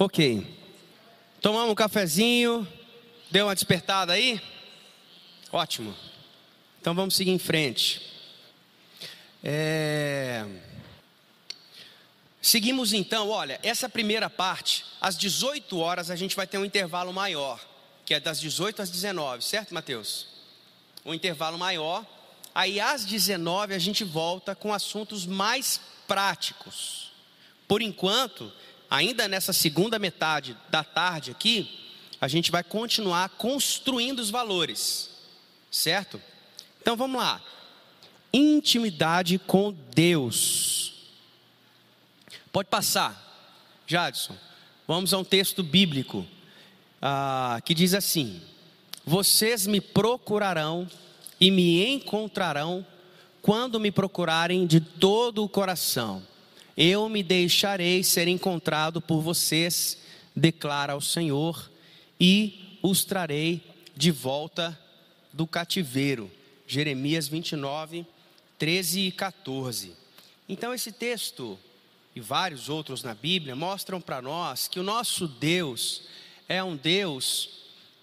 Ok. 0.00 0.46
Tomamos 1.40 1.72
um 1.72 1.74
cafezinho, 1.74 2.66
deu 3.32 3.46
uma 3.46 3.54
despertada 3.54 4.12
aí? 4.12 4.40
Ótimo. 5.50 5.92
Então 6.80 6.94
vamos 6.94 7.16
seguir 7.16 7.32
em 7.32 7.38
frente. 7.38 8.00
É... 9.42 10.46
Seguimos 12.40 12.92
então, 12.92 13.28
olha, 13.28 13.58
essa 13.60 13.88
primeira 13.88 14.30
parte, 14.30 14.84
às 15.00 15.18
18 15.18 15.76
horas 15.78 16.12
a 16.12 16.16
gente 16.16 16.36
vai 16.36 16.46
ter 16.46 16.58
um 16.58 16.64
intervalo 16.64 17.12
maior, 17.12 17.60
que 18.04 18.14
é 18.14 18.20
das 18.20 18.38
18 18.40 18.82
às 18.82 18.90
19, 18.90 19.44
certo, 19.44 19.74
Mateus? 19.74 20.28
Um 21.04 21.12
intervalo 21.12 21.58
maior. 21.58 22.06
Aí 22.54 22.78
às 22.78 23.04
19 23.04 23.74
a 23.74 23.78
gente 23.80 24.04
volta 24.04 24.54
com 24.54 24.72
assuntos 24.72 25.26
mais 25.26 25.80
práticos. 26.06 27.10
Por 27.66 27.82
enquanto, 27.82 28.52
ainda 28.90 29.28
nessa 29.28 29.52
segunda 29.52 29.98
metade 29.98 30.56
da 30.70 30.82
tarde 30.82 31.30
aqui, 31.30 31.68
a 32.20 32.26
gente 32.26 32.50
vai 32.50 32.64
continuar 32.64 33.28
construindo 33.30 34.18
os 34.18 34.30
valores, 34.30 35.10
certo? 35.70 36.20
Então 36.80 36.96
vamos 36.96 37.20
lá. 37.20 37.40
Intimidade 38.32 39.38
com 39.38 39.74
Deus. 39.94 40.94
Pode 42.52 42.68
passar, 42.68 43.14
Jadson. 43.86 44.36
Vamos 44.86 45.12
a 45.12 45.18
um 45.18 45.24
texto 45.24 45.62
bíblico 45.62 46.26
ah, 47.00 47.60
que 47.64 47.74
diz 47.74 47.94
assim: 47.94 48.40
Vocês 49.04 49.66
me 49.66 49.80
procurarão 49.80 50.88
e 51.40 51.50
me 51.50 51.86
encontrarão 51.86 52.84
quando 53.40 53.78
me 53.78 53.90
procurarem 53.90 54.66
de 54.66 54.80
todo 54.80 55.44
o 55.44 55.48
coração 55.48 56.22
eu 56.80 57.08
me 57.08 57.24
deixarei 57.24 58.04
ser 58.04 58.28
encontrado 58.28 59.00
por 59.00 59.20
vocês, 59.20 59.98
declara 60.34 60.94
o 60.94 61.00
Senhor, 61.00 61.68
e 62.20 62.78
os 62.80 63.04
trarei 63.04 63.60
de 63.96 64.12
volta 64.12 64.78
do 65.32 65.44
cativeiro. 65.44 66.30
Jeremias 66.68 67.26
29, 67.26 68.06
13 68.60 69.00
e 69.00 69.10
14. 69.10 69.92
Então, 70.48 70.72
esse 70.72 70.92
texto 70.92 71.58
e 72.14 72.20
vários 72.20 72.68
outros 72.68 73.02
na 73.02 73.12
Bíblia 73.12 73.56
mostram 73.56 74.00
para 74.00 74.22
nós 74.22 74.68
que 74.68 74.78
o 74.78 74.84
nosso 74.84 75.26
Deus 75.26 76.02
é 76.48 76.62
um 76.62 76.76
Deus 76.76 77.50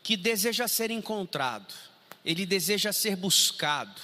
que 0.04 0.18
deseja 0.18 0.68
ser 0.68 0.92
encontrado, 0.92 1.74
ele 2.26 2.46
deseja 2.46 2.92
ser 2.92 3.16
buscado, 3.16 4.02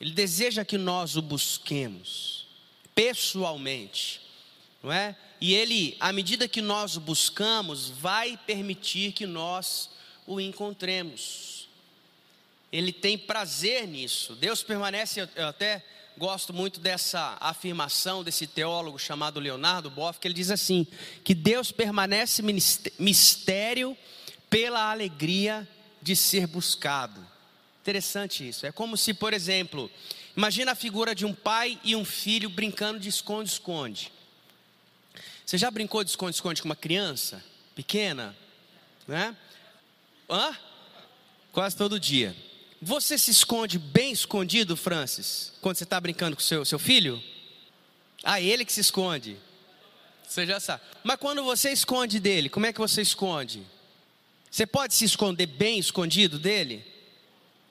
ele 0.00 0.12
deseja 0.12 0.64
que 0.64 0.78
nós 0.78 1.16
o 1.16 1.22
busquemos 1.22 2.39
pessoalmente, 2.94 4.20
não 4.82 4.92
é? 4.92 5.16
E 5.40 5.54
ele, 5.54 5.96
à 5.98 6.12
medida 6.12 6.46
que 6.46 6.60
nós 6.60 6.96
o 6.96 7.00
buscamos, 7.00 7.88
vai 7.88 8.38
permitir 8.46 9.12
que 9.12 9.26
nós 9.26 9.90
o 10.26 10.40
encontremos. 10.40 11.68
Ele 12.70 12.92
tem 12.92 13.16
prazer 13.16 13.86
nisso. 13.86 14.34
Deus 14.34 14.62
permanece, 14.62 15.28
eu 15.34 15.46
até 15.46 15.82
gosto 16.16 16.52
muito 16.52 16.78
dessa 16.78 17.38
afirmação 17.40 18.22
desse 18.22 18.46
teólogo 18.46 18.98
chamado 18.98 19.40
Leonardo 19.40 19.90
Boff, 19.90 20.20
que 20.20 20.28
ele 20.28 20.34
diz 20.34 20.50
assim: 20.50 20.86
que 21.24 21.34
Deus 21.34 21.72
permanece 21.72 22.42
mistério 22.98 23.96
pela 24.50 24.90
alegria 24.90 25.66
de 26.02 26.14
ser 26.14 26.46
buscado. 26.46 27.26
Interessante 27.80 28.46
isso. 28.46 28.66
É 28.66 28.72
como 28.72 28.96
se, 28.96 29.14
por 29.14 29.32
exemplo, 29.32 29.90
Imagina 30.36 30.72
a 30.72 30.74
figura 30.74 31.14
de 31.14 31.26
um 31.26 31.34
pai 31.34 31.78
e 31.82 31.96
um 31.96 32.04
filho 32.04 32.48
brincando 32.48 32.98
de 33.00 33.08
esconde-esconde. 33.08 34.12
Você 35.44 35.58
já 35.58 35.70
brincou 35.70 36.04
de 36.04 36.10
esconde-esconde 36.10 36.62
com 36.62 36.68
uma 36.68 36.76
criança 36.76 37.44
pequena? 37.74 38.36
Né? 39.06 39.36
Hã? 40.28 40.56
Quase 41.52 41.76
todo 41.76 41.98
dia. 41.98 42.36
Você 42.80 43.18
se 43.18 43.30
esconde 43.30 43.78
bem 43.78 44.12
escondido, 44.12 44.76
Francis, 44.76 45.52
quando 45.60 45.76
você 45.76 45.84
está 45.84 46.00
brincando 46.00 46.36
com 46.36 46.42
seu, 46.42 46.64
seu 46.64 46.78
filho? 46.78 47.22
Ah, 48.22 48.40
ele 48.40 48.64
que 48.64 48.72
se 48.72 48.80
esconde. 48.80 49.36
Você 50.26 50.46
já 50.46 50.60
sabe. 50.60 50.82
Mas 51.02 51.16
quando 51.18 51.42
você 51.42 51.72
esconde 51.72 52.20
dele, 52.20 52.48
como 52.48 52.66
é 52.66 52.72
que 52.72 52.78
você 52.78 53.02
esconde? 53.02 53.66
Você 54.48 54.64
pode 54.64 54.94
se 54.94 55.04
esconder 55.04 55.46
bem 55.46 55.78
escondido 55.78 56.38
dele? 56.38 56.84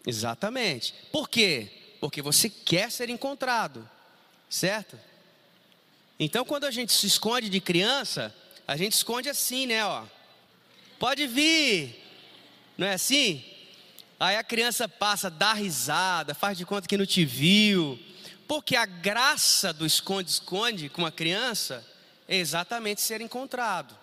Exatamente. 0.06 0.94
Por 1.12 1.30
quê? 1.30 1.72
Porque 2.00 2.22
você 2.22 2.50
quer 2.50 2.92
ser 2.92 3.10
encontrado, 3.10 3.88
certo? 4.50 4.98
Então, 6.20 6.46
quando 6.46 6.66
a 6.66 6.72
gente 6.72 6.94
se 6.94 7.08
esconde 7.08 7.50
de 7.50 7.62
criança, 7.62 8.36
a 8.68 8.76
gente 8.78 8.94
esconde 8.94 9.30
assim, 9.30 9.66
né? 9.66 9.86
Ó, 9.86 10.04
pode 10.98 11.28
vir, 11.28 11.96
não 12.78 12.88
é 12.88 12.94
assim? 12.94 13.44
Aí 14.20 14.36
a 14.36 14.44
criança 14.44 14.88
passa, 14.88 15.30
dá 15.30 15.54
risada, 15.54 16.34
faz 16.34 16.58
de 16.58 16.66
conta 16.66 16.88
que 16.88 16.98
não 16.98 17.06
te 17.06 17.24
viu, 17.24 17.98
porque 18.48 18.76
a 18.76 18.86
graça 18.86 19.72
do 19.72 19.86
esconde-esconde 19.86 20.90
com 20.90 21.02
uma 21.02 21.12
criança 21.12 21.86
é 22.28 22.36
exatamente 22.36 23.02
ser 23.02 23.22
encontrado. 23.22 23.98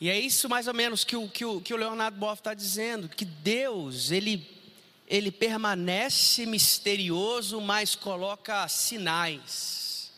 E 0.00 0.08
é 0.08 0.18
isso 0.18 0.48
mais 0.48 0.66
ou 0.66 0.74
menos 0.74 1.04
que 1.04 1.16
o, 1.16 1.28
que 1.28 1.44
o, 1.44 1.60
que 1.60 1.72
o 1.72 1.76
Leonardo 1.76 2.18
Boff 2.18 2.40
está 2.40 2.54
dizendo, 2.54 3.08
que 3.08 3.24
Deus, 3.24 4.10
Ele 4.10 4.46
ele 5.10 5.32
permanece 5.32 6.46
misterioso, 6.46 7.60
mas 7.60 7.96
coloca 7.96 8.66
sinais 8.68 10.12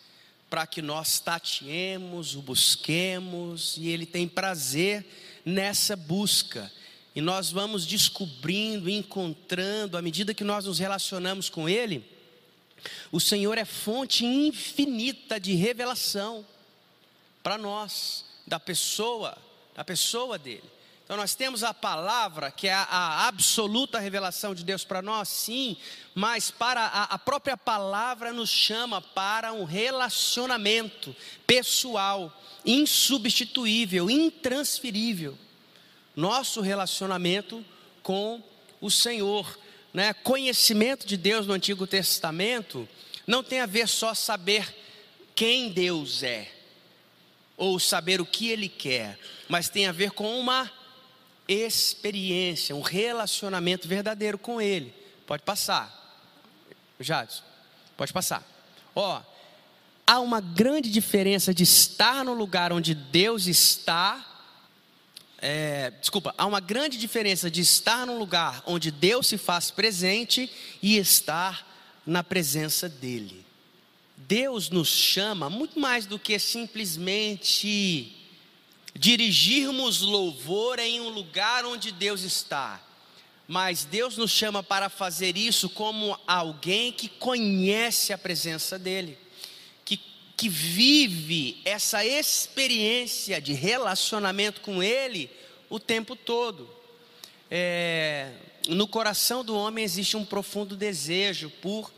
para 0.50 0.66
que 0.66 0.82
nós 0.82 1.19
tateemos, 1.19 2.36
o 2.36 2.42
busquemos, 2.42 3.78
e 3.78 3.88
ele 3.88 4.04
tem 4.04 4.28
prazer 4.28 5.03
nessa 5.47 5.97
busca. 5.97 6.70
E 7.14 7.22
nós 7.22 7.50
vamos 7.50 7.86
descobrindo, 7.86 8.91
encontrando, 8.91 9.97
à 9.97 10.03
medida 10.03 10.34
que 10.34 10.44
nós 10.44 10.66
nos 10.66 10.78
relacionamos 10.78 11.48
com 11.48 11.66
ele, 11.66 12.04
o 13.10 13.19
Senhor 13.19 13.56
é 13.56 13.64
fonte 13.64 14.26
infinita 14.26 15.41
de 15.41 15.54
revelação 15.54 16.47
para 17.42 17.56
nós, 17.56 18.26
da 18.47 18.60
pessoa, 18.60 19.38
da 19.74 19.82
pessoa 19.82 20.38
dele. 20.38 20.70
Então 21.12 21.20
nós 21.20 21.34
temos 21.34 21.62
a 21.62 21.74
palavra, 21.74 22.50
que 22.50 22.66
é 22.66 22.72
a, 22.72 22.84
a 22.84 23.28
absoluta 23.28 23.98
revelação 23.98 24.54
de 24.54 24.64
Deus 24.64 24.82
para 24.82 25.02
nós, 25.02 25.28
sim, 25.28 25.76
mas 26.14 26.50
para 26.50 26.80
a, 26.86 27.02
a 27.02 27.18
própria 27.18 27.54
palavra 27.54 28.32
nos 28.32 28.48
chama 28.48 28.98
para 28.98 29.52
um 29.52 29.64
relacionamento 29.64 31.14
pessoal, 31.46 32.34
insubstituível, 32.64 34.08
intransferível. 34.08 35.36
Nosso 36.16 36.62
relacionamento 36.62 37.62
com 38.02 38.42
o 38.80 38.90
Senhor. 38.90 39.58
Né? 39.92 40.14
Conhecimento 40.14 41.06
de 41.06 41.18
Deus 41.18 41.46
no 41.46 41.52
Antigo 41.52 41.86
Testamento 41.86 42.88
não 43.26 43.42
tem 43.44 43.60
a 43.60 43.66
ver 43.66 43.86
só 43.86 44.14
saber 44.14 44.74
quem 45.34 45.68
Deus 45.68 46.22
é, 46.22 46.50
ou 47.54 47.78
saber 47.78 48.18
o 48.18 48.24
que 48.24 48.48
Ele 48.48 48.66
quer, 48.66 49.18
mas 49.46 49.68
tem 49.68 49.86
a 49.86 49.92
ver 49.92 50.12
com 50.12 50.40
uma 50.40 50.72
experiência, 51.52 52.74
um 52.74 52.80
relacionamento 52.80 53.86
verdadeiro 53.86 54.38
com 54.38 54.60
Ele. 54.60 54.94
Pode 55.26 55.42
passar. 55.42 56.00
Jadson, 56.98 57.42
pode 57.96 58.12
passar. 58.12 58.42
Ó, 58.94 59.20
há 60.06 60.20
uma 60.20 60.41
grande 60.41 60.91
diferença 60.91 61.52
de 61.54 61.62
estar 61.62 62.24
no 62.24 62.34
lugar 62.34 62.72
onde 62.72 62.94
Deus 62.94 63.46
está. 63.46 64.24
É, 65.38 65.91
desculpa, 66.00 66.34
há 66.38 66.46
uma 66.46 66.60
grande 66.60 66.98
diferença 66.98 67.50
de 67.50 67.60
estar 67.60 68.06
no 68.06 68.18
lugar 68.18 68.62
onde 68.66 68.91
Deus 68.91 69.27
se 69.27 69.36
faz 69.36 69.71
presente 69.71 70.50
e 70.80 70.97
estar 70.97 71.66
na 72.06 72.22
presença 72.22 72.88
dEle. 72.88 73.44
Deus 74.16 74.71
nos 74.71 74.88
chama 74.88 75.50
muito 75.50 75.80
mais 75.80 76.06
do 76.06 76.18
que 76.18 76.38
simplesmente 76.38 78.22
dirigirmos 78.94 80.00
louvor 80.00 80.78
em 80.78 81.00
um 81.00 81.09
lugar 81.09 81.65
onde 81.65 81.92
Deus 81.92 82.22
está. 82.22 82.80
Mas 83.48 83.84
Deus 83.84 84.16
nos 84.16 84.30
chama 84.30 84.62
para 84.62 84.89
fazer 84.89 85.36
isso 85.36 85.68
como 85.68 86.18
alguém 86.27 86.92
que 86.92 87.09
conhece 87.09 88.12
a 88.12 88.18
presença 88.18 88.78
dEle, 88.78 89.18
que, 89.84 90.00
que 90.36 90.48
vive 90.48 91.60
essa 91.65 92.04
experiência 92.04 93.41
de 93.41 93.53
relacionamento 93.53 94.60
com 94.60 94.83
Ele 94.83 95.30
o 95.68 95.80
tempo 95.80 96.15
todo. 96.15 96.68
É, 97.50 98.33
no 98.68 98.86
coração 98.86 99.44
do 99.44 99.56
homem 99.56 99.84
existe 99.84 100.16
um 100.16 100.24
profundo 100.24 100.77
desejo 100.77 101.50
por 101.60 101.92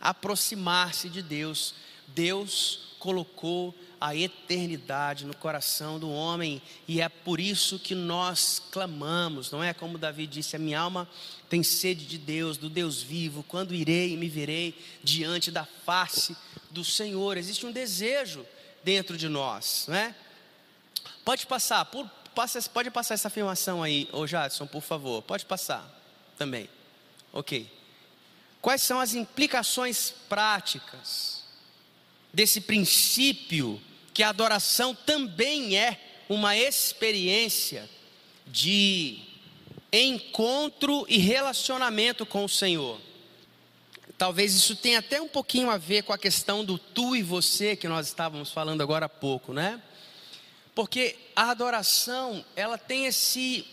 aproximar-se 0.00 1.08
de 1.08 1.22
Deus. 1.22 1.74
Deus 2.08 2.96
colocou 2.98 3.74
a 4.02 4.16
eternidade 4.16 5.24
no 5.24 5.36
coração 5.36 5.96
do 5.96 6.10
homem, 6.10 6.60
e 6.88 7.00
é 7.00 7.08
por 7.08 7.38
isso 7.38 7.78
que 7.78 7.94
nós 7.94 8.60
clamamos, 8.72 9.52
não 9.52 9.62
é? 9.62 9.72
Como 9.72 9.96
Davi 9.96 10.26
disse: 10.26 10.56
a 10.56 10.58
minha 10.58 10.80
alma 10.80 11.08
tem 11.48 11.62
sede 11.62 12.04
de 12.04 12.18
Deus, 12.18 12.56
do 12.56 12.68
Deus 12.68 13.00
vivo, 13.00 13.44
quando 13.44 13.72
irei 13.72 14.14
e 14.14 14.16
me 14.16 14.28
verei 14.28 14.76
diante 15.04 15.52
da 15.52 15.64
face 15.64 16.36
do 16.68 16.84
Senhor. 16.84 17.36
Existe 17.36 17.64
um 17.64 17.70
desejo 17.70 18.44
dentro 18.82 19.16
de 19.16 19.28
nós, 19.28 19.84
não 19.86 19.94
é? 19.94 20.12
Pode 21.24 21.46
passar, 21.46 21.84
por, 21.84 22.10
passa, 22.34 22.60
pode 22.70 22.90
passar 22.90 23.14
essa 23.14 23.28
afirmação 23.28 23.84
aí, 23.84 24.08
ô 24.12 24.26
Jadson, 24.26 24.66
por 24.66 24.82
favor. 24.82 25.22
Pode 25.22 25.46
passar 25.46 25.88
também. 26.36 26.68
Ok. 27.32 27.70
Quais 28.60 28.82
são 28.82 28.98
as 28.98 29.14
implicações 29.14 30.12
práticas 30.28 31.44
desse 32.32 32.60
princípio 32.60 33.80
que 34.12 34.22
a 34.22 34.28
adoração 34.28 34.94
também 34.94 35.76
é 35.76 36.24
uma 36.28 36.56
experiência 36.56 37.88
de 38.46 39.18
encontro 39.92 41.06
e 41.08 41.18
relacionamento 41.18 42.24
com 42.26 42.44
o 42.44 42.48
Senhor? 42.48 43.00
Talvez 44.18 44.54
isso 44.54 44.76
tenha 44.76 45.00
até 45.00 45.20
um 45.20 45.28
pouquinho 45.28 45.70
a 45.70 45.76
ver 45.76 46.02
com 46.02 46.12
a 46.12 46.18
questão 46.18 46.64
do 46.64 46.78
tu 46.78 47.16
e 47.16 47.22
você 47.22 47.74
que 47.74 47.88
nós 47.88 48.06
estávamos 48.06 48.50
falando 48.50 48.80
agora 48.80 49.06
há 49.06 49.08
pouco, 49.08 49.52
né? 49.52 49.82
Porque 50.74 51.16
a 51.34 51.50
adoração, 51.50 52.44
ela 52.54 52.78
tem 52.78 53.06
esse, 53.06 53.66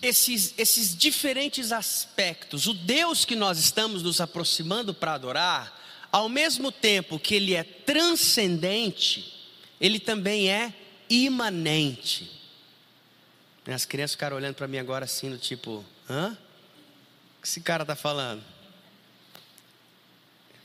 esses, 0.00 0.54
esses 0.56 0.96
diferentes 0.96 1.70
aspectos. 1.70 2.66
O 2.66 2.74
Deus 2.74 3.24
que 3.24 3.36
nós 3.36 3.58
estamos 3.58 4.02
nos 4.02 4.20
aproximando 4.20 4.94
para 4.94 5.14
adorar, 5.14 5.81
ao 6.12 6.28
mesmo 6.28 6.70
tempo 6.70 7.18
que 7.18 7.34
ele 7.34 7.54
é 7.54 7.64
transcendente, 7.64 9.32
ele 9.80 9.98
também 9.98 10.50
é 10.50 10.74
imanente. 11.08 12.30
As 13.66 13.86
crianças 13.86 14.12
ficaram 14.12 14.36
olhando 14.36 14.54
para 14.54 14.68
mim 14.68 14.78
agora 14.78 15.06
assim, 15.06 15.30
do 15.30 15.38
tipo, 15.38 15.82
hã? 16.08 16.36
O 17.38 17.42
que 17.42 17.48
esse 17.48 17.62
cara 17.62 17.82
está 17.82 17.96
falando? 17.96 18.44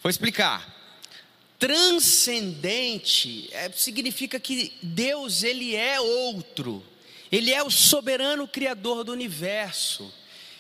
Vou 0.04 0.10
explicar. 0.10 0.76
Transcendente 1.58 3.50
é, 3.52 3.72
significa 3.72 4.40
que 4.40 4.74
Deus 4.84 5.44
ele 5.44 5.76
é 5.76 6.00
outro. 6.00 6.84
Ele 7.32 7.52
é 7.52 7.64
o 7.64 7.72
soberano 7.72 8.48
criador 8.48 9.04
do 9.04 9.12
universo. 9.12 10.14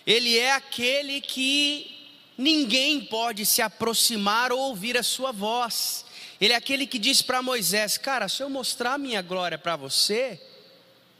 Ele 0.05 0.37
é 0.37 0.53
aquele 0.53 1.21
que 1.21 1.96
ninguém 2.37 3.05
pode 3.05 3.45
se 3.45 3.61
aproximar 3.61 4.51
ou 4.51 4.59
ouvir 4.59 4.97
a 4.97 5.03
sua 5.03 5.31
voz. 5.31 6.05
Ele 6.39 6.53
é 6.53 6.55
aquele 6.55 6.85
que 6.85 6.99
diz 6.99 7.21
para 7.21 7.41
Moisés: 7.41 7.97
Cara, 7.97 8.27
se 8.27 8.43
eu 8.43 8.49
mostrar 8.49 8.93
a 8.93 8.97
minha 8.97 9.21
glória 9.21 9.57
para 9.57 9.75
você, 9.75 10.39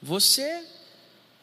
você 0.01 0.63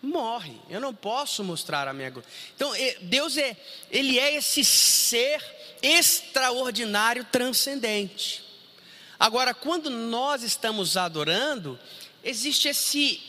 morre. 0.00 0.54
Eu 0.68 0.80
não 0.80 0.94
posso 0.94 1.42
mostrar 1.42 1.88
a 1.88 1.92
minha 1.92 2.10
glória. 2.10 2.28
Então, 2.54 2.72
Deus 3.02 3.36
é, 3.36 3.56
ele 3.90 4.18
é 4.18 4.36
esse 4.36 4.64
ser 4.64 5.42
extraordinário, 5.82 7.24
transcendente. 7.24 8.44
Agora, 9.18 9.54
quando 9.54 9.90
nós 9.90 10.42
estamos 10.42 10.96
adorando, 10.96 11.78
existe 12.22 12.68
esse 12.68 13.20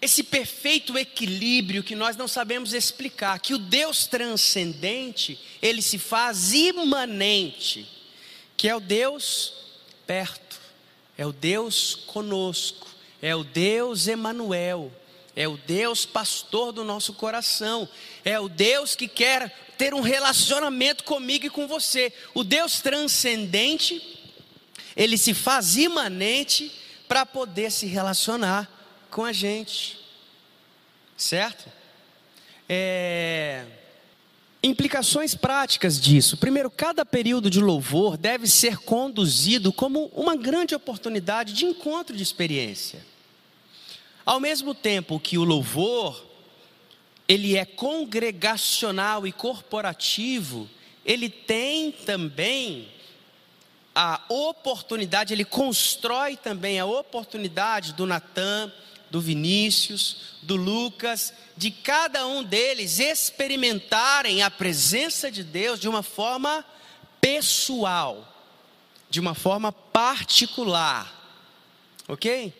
esse 0.00 0.22
perfeito 0.22 0.96
equilíbrio 0.96 1.82
que 1.82 1.94
nós 1.94 2.16
não 2.16 2.26
sabemos 2.26 2.72
explicar, 2.72 3.38
que 3.38 3.52
o 3.52 3.58
Deus 3.58 4.06
transcendente, 4.06 5.38
ele 5.60 5.82
se 5.82 5.98
faz 5.98 6.54
imanente, 6.54 7.86
que 8.56 8.68
é 8.68 8.74
o 8.74 8.80
Deus 8.80 9.52
perto, 10.06 10.58
é 11.18 11.26
o 11.26 11.32
Deus 11.32 11.94
conosco, 12.06 12.88
é 13.20 13.36
o 13.36 13.44
Deus 13.44 14.06
Emanuel, 14.06 14.90
é 15.36 15.46
o 15.46 15.58
Deus 15.58 16.06
pastor 16.06 16.72
do 16.72 16.82
nosso 16.82 17.12
coração, 17.12 17.86
é 18.24 18.40
o 18.40 18.48
Deus 18.48 18.96
que 18.96 19.06
quer 19.06 19.54
ter 19.76 19.92
um 19.92 20.00
relacionamento 20.00 21.04
comigo 21.04 21.46
e 21.46 21.50
com 21.50 21.66
você. 21.66 22.10
O 22.32 22.42
Deus 22.42 22.80
transcendente, 22.80 24.18
ele 24.96 25.18
se 25.18 25.34
faz 25.34 25.76
imanente 25.76 26.72
para 27.06 27.26
poder 27.26 27.70
se 27.70 27.86
relacionar 27.86 28.79
com 29.10 29.24
a 29.24 29.32
gente, 29.32 29.98
certo? 31.16 31.70
É... 32.68 33.64
Implicações 34.62 35.34
práticas 35.34 36.00
disso. 36.00 36.36
Primeiro, 36.36 36.70
cada 36.70 37.04
período 37.04 37.48
de 37.48 37.60
louvor 37.60 38.16
deve 38.16 38.46
ser 38.46 38.78
conduzido 38.78 39.72
como 39.72 40.06
uma 40.14 40.36
grande 40.36 40.74
oportunidade 40.74 41.52
de 41.52 41.64
encontro 41.64 42.14
de 42.14 42.22
experiência. 42.22 43.04
Ao 44.24 44.38
mesmo 44.38 44.74
tempo 44.74 45.18
que 45.18 45.38
o 45.38 45.44
louvor 45.44 46.30
ele 47.26 47.56
é 47.56 47.64
congregacional 47.64 49.26
e 49.26 49.32
corporativo, 49.32 50.68
ele 51.04 51.28
tem 51.30 51.92
também 51.92 52.88
a 53.94 54.20
oportunidade, 54.28 55.32
ele 55.32 55.44
constrói 55.44 56.36
também 56.36 56.78
a 56.78 56.86
oportunidade 56.86 57.92
do 57.92 58.04
Natan, 58.04 58.72
do 59.10 59.20
Vinícius, 59.20 60.16
do 60.42 60.56
Lucas, 60.56 61.32
de 61.56 61.70
cada 61.70 62.26
um 62.26 62.42
deles 62.42 62.98
experimentarem 62.98 64.42
a 64.42 64.50
presença 64.50 65.30
de 65.30 65.42
Deus 65.42 65.80
de 65.80 65.88
uma 65.88 66.02
forma 66.02 66.64
pessoal, 67.20 68.26
de 69.10 69.20
uma 69.20 69.34
forma 69.34 69.72
particular, 69.72 71.12
ok? 72.08 72.54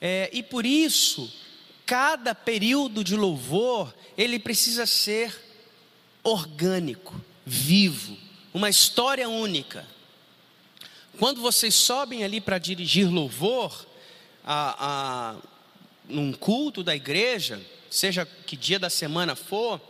É, 0.00 0.30
e 0.32 0.42
por 0.42 0.64
isso, 0.64 1.32
cada 1.84 2.34
período 2.34 3.04
de 3.04 3.16
louvor, 3.16 3.94
ele 4.16 4.38
precisa 4.38 4.86
ser 4.86 5.34
orgânico, 6.22 7.20
vivo, 7.44 8.16
uma 8.54 8.70
história 8.70 9.28
única. 9.28 9.86
Quando 11.18 11.40
vocês 11.40 11.74
sobem 11.74 12.24
ali 12.24 12.40
para 12.40 12.58
dirigir 12.58 13.08
louvor, 13.10 13.86
a, 14.44 14.76
a, 14.78 15.36
num 16.08 16.32
culto 16.32 16.82
da 16.82 16.94
igreja, 16.94 17.60
seja 17.90 18.26
que 18.26 18.56
dia 18.56 18.78
da 18.78 18.90
semana 18.90 19.34
for, 19.34 19.80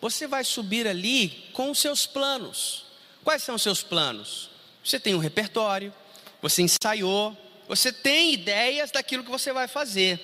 você 0.00 0.26
vai 0.26 0.44
subir 0.44 0.86
ali 0.86 1.48
com 1.52 1.70
os 1.70 1.78
seus 1.78 2.06
planos. 2.06 2.84
Quais 3.24 3.42
são 3.42 3.54
os 3.54 3.62
seus 3.62 3.82
planos? 3.82 4.50
Você 4.84 5.00
tem 5.00 5.14
um 5.14 5.18
repertório, 5.18 5.92
você 6.40 6.62
ensaiou, 6.62 7.36
você 7.66 7.92
tem 7.92 8.32
ideias 8.32 8.90
daquilo 8.90 9.24
que 9.24 9.30
você 9.30 9.52
vai 9.52 9.66
fazer. 9.66 10.20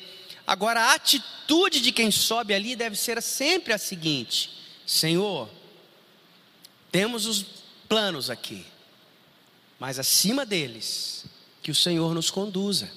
Agora, 0.46 0.80
a 0.80 0.94
atitude 0.94 1.80
de 1.80 1.92
quem 1.92 2.10
sobe 2.10 2.54
ali 2.54 2.76
deve 2.76 2.96
ser 2.96 3.20
sempre 3.22 3.72
a 3.72 3.78
seguinte: 3.78 4.50
Senhor, 4.86 5.48
temos 6.90 7.26
os 7.26 7.44
planos 7.88 8.30
aqui, 8.30 8.64
mas 9.78 9.98
acima 9.98 10.46
deles, 10.46 11.24
que 11.62 11.70
o 11.70 11.74
Senhor 11.74 12.14
nos 12.14 12.30
conduza. 12.30 12.90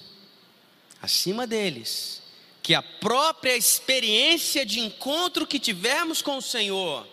Acima 1.06 1.46
deles, 1.46 2.20
que 2.64 2.74
a 2.74 2.82
própria 2.82 3.56
experiência 3.56 4.66
de 4.66 4.80
encontro 4.80 5.46
que 5.46 5.60
tivermos 5.60 6.20
com 6.20 6.38
o 6.38 6.42
Senhor 6.42 7.06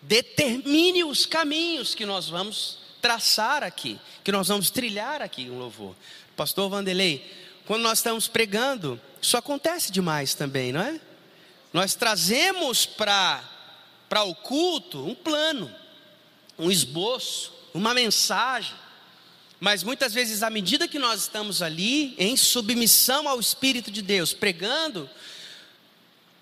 determine 0.00 1.02
os 1.02 1.26
caminhos 1.26 1.92
que 1.92 2.06
nós 2.06 2.28
vamos 2.28 2.78
traçar 3.02 3.64
aqui, 3.64 3.98
que 4.22 4.30
nós 4.30 4.46
vamos 4.46 4.70
trilhar 4.70 5.20
aqui 5.20 5.50
um 5.50 5.58
louvor. 5.58 5.96
Pastor 6.36 6.70
Vanderlei, 6.70 7.28
quando 7.66 7.82
nós 7.82 7.98
estamos 7.98 8.28
pregando, 8.28 9.00
isso 9.20 9.36
acontece 9.36 9.90
demais 9.90 10.34
também, 10.34 10.72
não 10.72 10.80
é? 10.80 11.00
Nós 11.72 11.96
trazemos 11.96 12.86
para 12.86 13.42
o 14.24 14.36
culto 14.36 15.04
um 15.04 15.16
plano, 15.16 15.68
um 16.56 16.70
esboço, 16.70 17.52
uma 17.74 17.92
mensagem, 17.92 18.72
mas 19.64 19.82
muitas 19.82 20.12
vezes, 20.12 20.42
à 20.42 20.50
medida 20.50 20.86
que 20.86 20.98
nós 20.98 21.22
estamos 21.22 21.62
ali, 21.62 22.14
em 22.18 22.36
submissão 22.36 23.26
ao 23.26 23.40
Espírito 23.40 23.90
de 23.90 24.02
Deus, 24.02 24.34
pregando, 24.34 25.08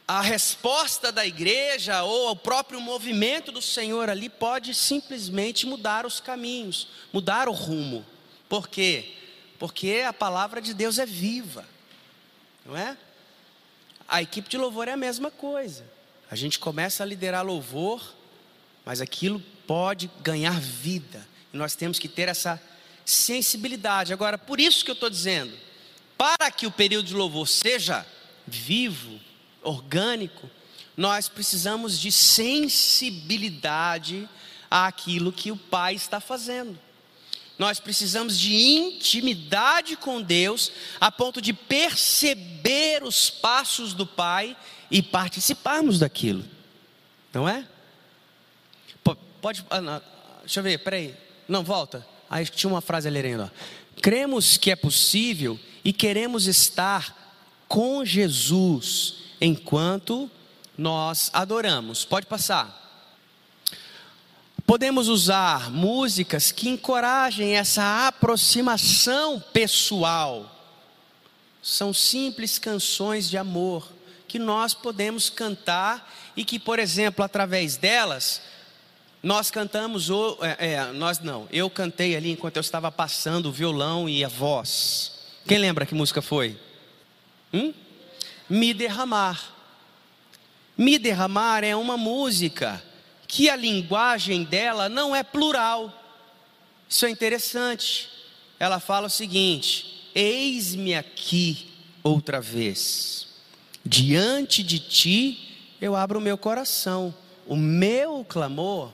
a 0.07 0.21
resposta 0.21 1.13
da 1.13 1.25
igreja 1.25 2.03
ou 2.03 2.31
o 2.33 2.37
próprio 2.37 2.81
movimento 2.81 3.53
do 3.53 3.63
Senhor 3.63 4.11
ali 4.11 4.29
pode 4.29 4.75
simplesmente 4.75 5.67
mudar 5.67 6.05
os 6.05 6.19
caminhos, 6.19 6.89
mudar 7.13 7.49
o 7.49 7.53
rumo. 7.53 8.05
Por 8.49 8.69
quê? 8.69 9.15
Porque 9.57 10.03
a 10.05 10.13
palavra 10.13 10.61
de 10.61 10.75
Deus 10.75 10.99
é 10.99 11.07
viva 11.07 11.65
não 12.65 12.77
é? 12.77 12.97
A 14.09 14.23
equipe 14.23 14.49
de 14.49 14.59
louvor 14.59 14.89
é 14.89 14.93
a 14.93 14.97
mesma 14.97 15.31
coisa. 15.31 15.85
A 16.31 16.37
gente 16.37 16.59
começa 16.59 17.03
a 17.03 17.07
liderar 17.07 17.45
louvor, 17.45 18.15
mas 18.85 19.01
aquilo 19.01 19.41
pode 19.67 20.11
ganhar 20.23 20.59
vida. 20.61 21.27
E 21.53 21.57
nós 21.57 21.75
temos 21.75 21.99
que 21.99 22.09
ter 22.09 22.29
essa 22.29 22.61
sensibilidade. 23.05 24.13
Agora, 24.13 24.39
por 24.39 24.61
isso 24.61 24.85
que 24.85 24.91
eu 24.91 24.95
estou 24.95 25.11
dizendo, 25.11 25.53
para 26.17 26.51
que 26.51 26.67
o 26.67 26.71
período 26.71 27.07
de 27.07 27.15
louvor 27.15 27.49
seja 27.49 28.07
vivo, 28.47 29.21
orgânico, 29.63 30.49
nós 30.97 31.29
precisamos 31.29 31.99
de 31.99 32.13
sensibilidade 32.13 34.29
àquilo 34.71 35.33
que 35.33 35.51
o 35.51 35.57
Pai 35.57 35.95
está 35.95 36.21
fazendo. 36.21 36.79
Nós 37.59 37.79
precisamos 37.79 38.39
de 38.39 38.55
intimidade 38.55 39.97
com 39.97 40.23
Deus, 40.23 40.73
a 41.01 41.13
ponto 41.13 41.41
de 41.41 41.53
perceber 41.53 43.05
os 43.05 43.31
passos 43.31 43.95
do 43.95 44.07
Pai 44.07 44.57
e 44.91 45.03
participarmos 45.03 45.99
daquilo, 45.99 46.45
não 47.33 47.49
é? 47.49 47.67
Pode, 49.41 49.65
ah, 49.71 50.03
deixa 50.41 50.61
eu 50.61 50.65
ver, 50.65 50.79
peraí, 50.79 51.17
não, 51.49 51.65
volta. 51.65 52.07
Aí 52.33 52.47
tinha 52.47 52.71
uma 52.73 52.81
frase 52.81 53.07
ali 53.07 53.19
ainda. 53.19 53.53
Cremos 54.01 54.57
que 54.57 54.71
é 54.71 54.75
possível 54.75 55.61
e 55.85 55.93
queremos 55.93 56.47
estar 56.47 57.37
com 57.69 58.03
Jesus 58.07 59.17
enquanto 59.39 60.31
nós 60.77 61.29
adoramos. 61.35 62.07
Pode 62.07 62.25
passar. 62.25 62.81
Podemos 64.65 65.09
usar 65.09 65.71
músicas 65.71 66.51
que 66.51 66.71
encorajem 66.71 67.55
essa 67.55 68.07
aproximação 68.07 69.39
pessoal. 69.53 70.51
São 71.63 71.93
simples 71.93 72.59
canções 72.59 73.29
de 73.29 73.37
amor 73.37 73.87
que 74.27 74.39
nós 74.39 74.73
podemos 74.73 75.29
cantar 75.29 76.11
e 76.35 76.47
que, 76.47 76.59
por 76.59 76.79
exemplo, 76.79 77.23
através 77.23 77.77
delas, 77.77 78.41
nós 79.23 79.53
cantamos, 79.53 80.09
é, 80.41 80.73
é, 80.73 80.93
nós 80.93 81.21
não, 81.21 81.47
eu 81.53 81.71
cantei 81.71 82.17
ali 82.17 82.33
enquanto 82.33 82.57
eu 82.57 82.61
estava 82.61 82.91
passando 82.91 83.47
o 83.47 83.53
violão 83.53 84.09
e 84.09 84.25
a 84.25 84.29
voz. 84.29 85.13
Quem 85.47 85.59
lembra 85.59 85.87
que 85.87 85.95
música 85.95 86.21
foi? 86.21 86.59
Hum? 87.55 87.73
Me 88.49 88.75
derramar. 88.75 89.55
Me 90.77 90.99
derramar 90.99 91.63
é 91.63 91.77
uma 91.77 91.97
música 91.97 92.83
que 93.29 93.49
a 93.49 93.55
linguagem 93.55 94.43
dela 94.43 94.89
não 94.89 95.15
é 95.15 95.23
plural. 95.23 95.93
Isso 96.89 97.07
é 97.07 97.11
interessante. 97.11 98.11
Ela 98.59 98.81
fala 98.81 99.07
o 99.07 99.11
seguinte: 99.11 100.11
Eis-me 100.15 100.97
aqui 100.97 101.71
outra 102.03 102.41
vez, 102.41 103.29
diante 103.87 104.65
de 104.65 104.81
ti 104.81 105.77
eu 105.81 105.95
abro 105.95 106.19
o 106.19 106.23
meu 106.23 106.37
coração, 106.37 107.15
o 107.47 107.57
meu 107.57 108.25
clamor 108.29 108.93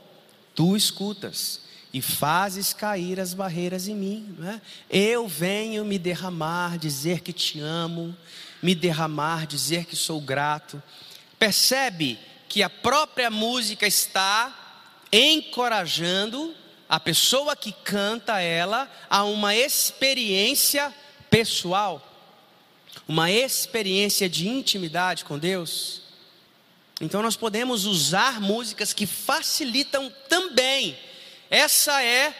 tu 0.59 0.75
escutas 0.75 1.61
e 1.95 2.03
fazes 2.03 2.73
cair 2.73 3.21
as 3.21 3.33
barreiras 3.33 3.87
em 3.87 3.95
mim. 3.95 4.35
Né? 4.37 4.61
Eu 4.91 5.29
venho 5.29 5.85
me 5.85 6.01
derramar, 6.01 6.77
dizer 6.77 7.21
que 7.21 7.33
te 7.33 7.61
amo, 7.61 8.13
me 8.61 8.75
derramar, 8.75 9.47
dizer 9.47 9.85
que 9.85 9.95
sou 9.95 10.21
grato. 10.21 10.83
Percebe 11.39 12.19
que 12.49 12.61
a 12.61 12.69
própria 12.69 13.31
música 13.31 13.87
está 13.87 15.07
encorajando 15.13 16.53
a 16.89 16.99
pessoa 16.99 17.55
que 17.55 17.71
canta 17.71 18.41
ela 18.41 18.91
a 19.09 19.23
uma 19.23 19.55
experiência 19.55 20.93
pessoal, 21.31 22.03
uma 23.07 23.31
experiência 23.31 24.29
de 24.29 24.49
intimidade 24.49 25.25
com 25.25 25.39
Deus. 25.39 26.08
Então 27.01 27.23
nós 27.23 27.37
podemos 27.37 27.85
usar 27.85 28.41
músicas 28.41 28.93
que 28.93 29.07
facilitam 29.07 30.13
também. 30.29 30.99
Essa 31.49 32.03
é 32.03 32.35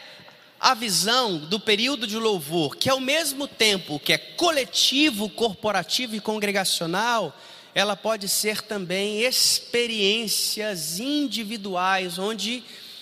a 0.59 0.73
visão 0.73 1.37
do 1.37 1.59
período 1.59 2.05
de 2.05 2.17
louvor, 2.17 2.75
que 2.75 2.89
ao 2.89 2.99
mesmo 2.99 3.47
tempo 3.47 3.99
que 3.99 4.11
é 4.11 4.17
coletivo, 4.17 5.29
corporativo 5.29 6.15
e 6.15 6.19
congregacional, 6.19 7.33
ela 7.73 7.95
pode 7.95 8.27
ser 8.27 8.61
também 8.61 9.21
experiências 9.21 10.99
individuais, 10.99 12.19
onde 12.19 12.61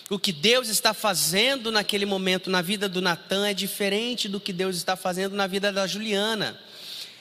o 0.09 0.19
que 0.19 0.31
Deus 0.31 0.69
está 0.69 0.93
fazendo 0.93 1.71
naquele 1.71 2.05
momento 2.05 2.49
na 2.49 2.61
vida 2.61 2.87
do 2.87 3.01
Natan 3.01 3.47
é 3.47 3.53
diferente 3.53 4.29
do 4.29 4.39
que 4.39 4.53
Deus 4.53 4.75
está 4.75 4.95
fazendo 4.95 5.35
na 5.35 5.47
vida 5.47 5.71
da 5.71 5.87
Juliana. 5.87 6.57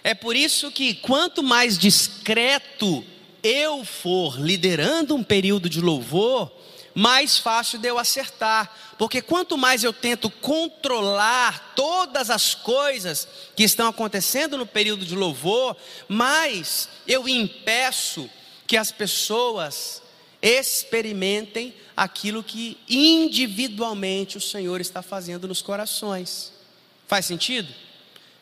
É 0.04 0.14
por 0.14 0.36
isso 0.36 0.70
que 0.70 0.94
quanto 0.94 1.42
mais 1.42 1.78
discreto 1.78 3.04
eu 3.46 3.84
for 3.84 4.40
liderando 4.40 5.14
um 5.14 5.22
período 5.22 5.68
de 5.68 5.80
louvor, 5.80 6.50
mais 6.94 7.38
fácil 7.38 7.78
de 7.78 7.86
eu 7.88 7.98
acertar, 7.98 8.74
porque 8.98 9.20
quanto 9.20 9.56
mais 9.56 9.84
eu 9.84 9.92
tento 9.92 10.30
controlar 10.30 11.74
todas 11.76 12.30
as 12.30 12.54
coisas 12.54 13.28
que 13.54 13.62
estão 13.62 13.86
acontecendo 13.86 14.56
no 14.56 14.66
período 14.66 15.04
de 15.04 15.14
louvor, 15.14 15.76
mais 16.08 16.88
eu 17.06 17.28
impeço 17.28 18.28
que 18.66 18.76
as 18.76 18.90
pessoas 18.90 20.02
experimentem 20.40 21.74
aquilo 21.96 22.42
que 22.42 22.78
individualmente 22.88 24.36
o 24.36 24.40
Senhor 24.40 24.80
está 24.80 25.02
fazendo 25.02 25.46
nos 25.46 25.62
corações. 25.62 26.52
Faz 27.06 27.26
sentido? 27.26 27.72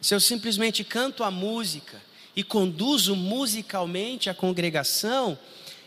Se 0.00 0.14
eu 0.14 0.20
simplesmente 0.20 0.84
canto 0.84 1.24
a 1.24 1.30
música, 1.30 2.00
e 2.36 2.42
conduzo 2.42 3.14
musicalmente 3.14 4.28
a 4.28 4.34
congregação, 4.34 5.38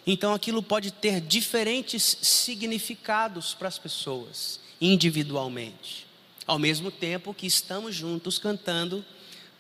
então 0.06 0.34
aquilo 0.34 0.64
pode 0.64 0.92
ter 0.92 1.20
diferentes 1.20 2.18
significados 2.22 3.54
para 3.54 3.68
as 3.68 3.78
pessoas, 3.78 4.60
individualmente, 4.80 6.08
ao 6.46 6.58
mesmo 6.58 6.90
tempo 6.90 7.34
que 7.34 7.46
estamos 7.46 7.94
juntos 7.94 8.40
cantando 8.40 9.04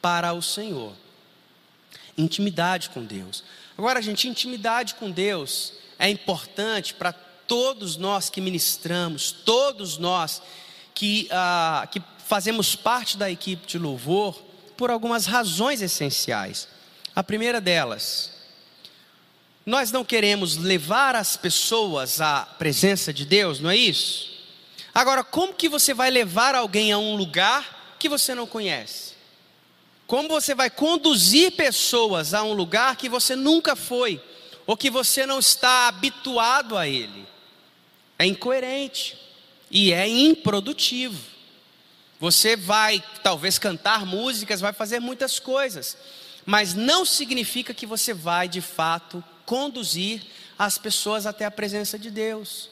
para 0.01 0.31
o 0.33 0.41
Senhor. 0.41 0.93
Intimidade 2.17 2.89
com 2.89 3.03
Deus. 3.03 3.43
Agora, 3.77 4.01
gente, 4.01 4.27
intimidade 4.27 4.95
com 4.95 5.11
Deus 5.11 5.73
é 5.99 6.09
importante 6.09 6.93
para 6.93 7.11
todos 7.11 7.97
nós 7.97 8.29
que 8.29 8.41
ministramos, 8.41 9.31
todos 9.31 9.97
nós 9.97 10.41
que, 10.93 11.27
ah, 11.31 11.87
que 11.91 12.01
fazemos 12.25 12.75
parte 12.75 13.17
da 13.17 13.29
equipe 13.29 13.67
de 13.67 13.77
louvor, 13.77 14.41
por 14.75 14.91
algumas 14.91 15.25
razões 15.25 15.81
essenciais. 15.81 16.67
A 17.17 17.23
primeira 17.23 17.59
delas, 17.59 18.31
nós 19.65 19.91
não 19.91 20.05
queremos 20.05 20.55
levar 20.55 21.15
as 21.15 21.35
pessoas 21.35 22.21
à 22.21 22.41
presença 22.41 23.11
de 23.11 23.25
Deus, 23.25 23.59
não 23.59 23.71
é 23.71 23.75
isso? 23.75 24.29
Agora, 24.93 25.23
como 25.23 25.55
que 25.55 25.67
você 25.67 25.95
vai 25.95 26.11
levar 26.11 26.53
alguém 26.53 26.91
a 26.91 26.99
um 26.99 27.15
lugar 27.15 27.95
que 27.97 28.07
você 28.07 28.35
não 28.35 28.45
conhece? 28.45 29.13
Como 30.05 30.29
você 30.29 30.53
vai 30.53 30.69
conduzir 30.69 31.53
pessoas 31.53 32.35
a 32.35 32.43
um 32.43 32.53
lugar 32.53 32.95
que 32.95 33.09
você 33.09 33.35
nunca 33.35 33.75
foi, 33.75 34.21
ou 34.67 34.77
que 34.77 34.91
você 34.91 35.25
não 35.25 35.39
está 35.39 35.87
habituado 35.87 36.77
a 36.77 36.87
ele? 36.87 37.27
É 38.19 38.27
incoerente 38.27 39.17
e 39.71 39.91
é 39.91 40.07
improdutivo. 40.07 41.19
Você 42.19 42.55
vai 42.55 43.03
talvez 43.23 43.57
cantar 43.57 44.05
músicas, 44.05 44.61
vai 44.61 44.71
fazer 44.71 44.99
muitas 44.99 45.39
coisas, 45.39 45.97
mas 46.47 46.73
não 46.73 47.03
significa 47.03 47.73
que 47.73 47.85
você 47.85 48.13
vai 48.13 48.47
de 48.47 48.61
fato 48.61 49.21
conduzir 49.45 50.21
as 50.57 50.77
pessoas 50.77 51.25
até 51.25 51.43
a 51.43 51.51
presença 51.51 51.99
de 51.99 52.09
Deus. 52.09 52.69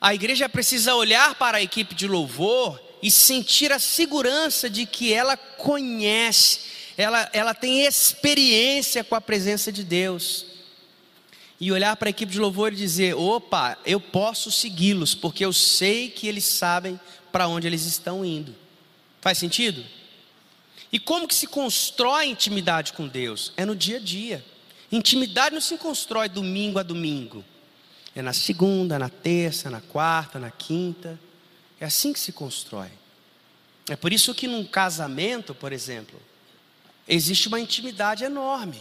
A 0.00 0.14
igreja 0.14 0.48
precisa 0.48 0.94
olhar 0.94 1.34
para 1.34 1.58
a 1.58 1.62
equipe 1.62 1.96
de 1.96 2.06
louvor 2.06 2.80
e 3.02 3.10
sentir 3.10 3.72
a 3.72 3.80
segurança 3.80 4.70
de 4.70 4.86
que 4.86 5.12
ela 5.12 5.36
conhece, 5.36 6.60
ela, 6.96 7.28
ela 7.32 7.52
tem 7.52 7.84
experiência 7.84 9.02
com 9.02 9.16
a 9.16 9.20
presença 9.20 9.72
de 9.72 9.82
Deus. 9.82 10.46
E 11.60 11.72
olhar 11.72 11.96
para 11.96 12.08
a 12.08 12.10
equipe 12.10 12.30
de 12.30 12.38
louvor 12.38 12.72
e 12.72 12.76
dizer: 12.76 13.16
opa, 13.16 13.76
eu 13.84 14.00
posso 14.00 14.52
segui-los, 14.52 15.16
porque 15.16 15.44
eu 15.44 15.52
sei 15.52 16.08
que 16.08 16.28
eles 16.28 16.44
sabem 16.44 16.98
para 17.32 17.48
onde 17.48 17.66
eles 17.66 17.84
estão 17.84 18.24
indo. 18.24 18.54
Faz 19.20 19.36
sentido? 19.38 19.97
E 20.92 20.98
como 20.98 21.28
que 21.28 21.34
se 21.34 21.46
constrói 21.46 22.26
intimidade 22.26 22.92
com 22.92 23.06
Deus? 23.06 23.52
É 23.56 23.64
no 23.64 23.76
dia 23.76 23.98
a 23.98 24.00
dia. 24.00 24.44
Intimidade 24.90 25.54
não 25.54 25.60
se 25.60 25.76
constrói 25.76 26.28
domingo 26.28 26.78
a 26.78 26.82
domingo. 26.82 27.44
É 28.14 28.22
na 28.22 28.32
segunda, 28.32 28.98
na 28.98 29.08
terça, 29.08 29.68
na 29.70 29.80
quarta, 29.80 30.38
na 30.38 30.50
quinta. 30.50 31.20
É 31.78 31.84
assim 31.84 32.12
que 32.12 32.18
se 32.18 32.32
constrói. 32.32 32.90
É 33.88 33.96
por 33.96 34.12
isso 34.12 34.34
que 34.34 34.46
num 34.46 34.64
casamento, 34.64 35.54
por 35.54 35.72
exemplo, 35.72 36.20
existe 37.06 37.48
uma 37.48 37.60
intimidade 37.60 38.24
enorme. 38.24 38.80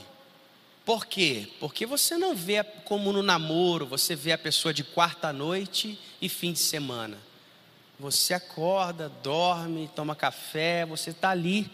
Por 0.85 1.05
quê? 1.05 1.49
Porque 1.59 1.85
você 1.85 2.17
não 2.17 2.33
vê 2.33 2.63
como 2.63 3.11
no 3.11 3.21
namoro, 3.21 3.85
você 3.85 4.15
vê 4.15 4.31
a 4.31 4.37
pessoa 4.37 4.73
de 4.73 4.85
quarta 4.85 5.33
noite 5.33 5.99
e 6.21 6.29
fim 6.29 6.53
de 6.53 6.59
semana. 6.59 7.17
Você 7.99 8.33
acorda, 8.33 9.11
dorme, 9.21 9.89
toma 9.93 10.15
café, 10.15 10.85
você 10.85 11.09
está 11.09 11.31
ali 11.31 11.69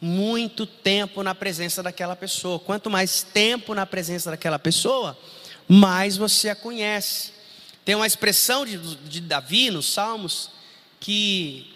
muito 0.00 0.64
tempo 0.64 1.22
na 1.22 1.34
presença 1.34 1.82
daquela 1.82 2.16
pessoa. 2.16 2.58
Quanto 2.58 2.88
mais 2.88 3.22
tempo 3.22 3.74
na 3.74 3.84
presença 3.84 4.30
daquela 4.30 4.58
pessoa, 4.58 5.18
mais 5.68 6.16
você 6.16 6.48
a 6.48 6.54
conhece. 6.54 7.32
Tem 7.84 7.94
uma 7.94 8.06
expressão 8.06 8.64
de, 8.64 8.78
de 8.78 9.20
Davi 9.20 9.70
nos 9.70 9.92
Salmos 9.92 10.50
que, 10.98 11.70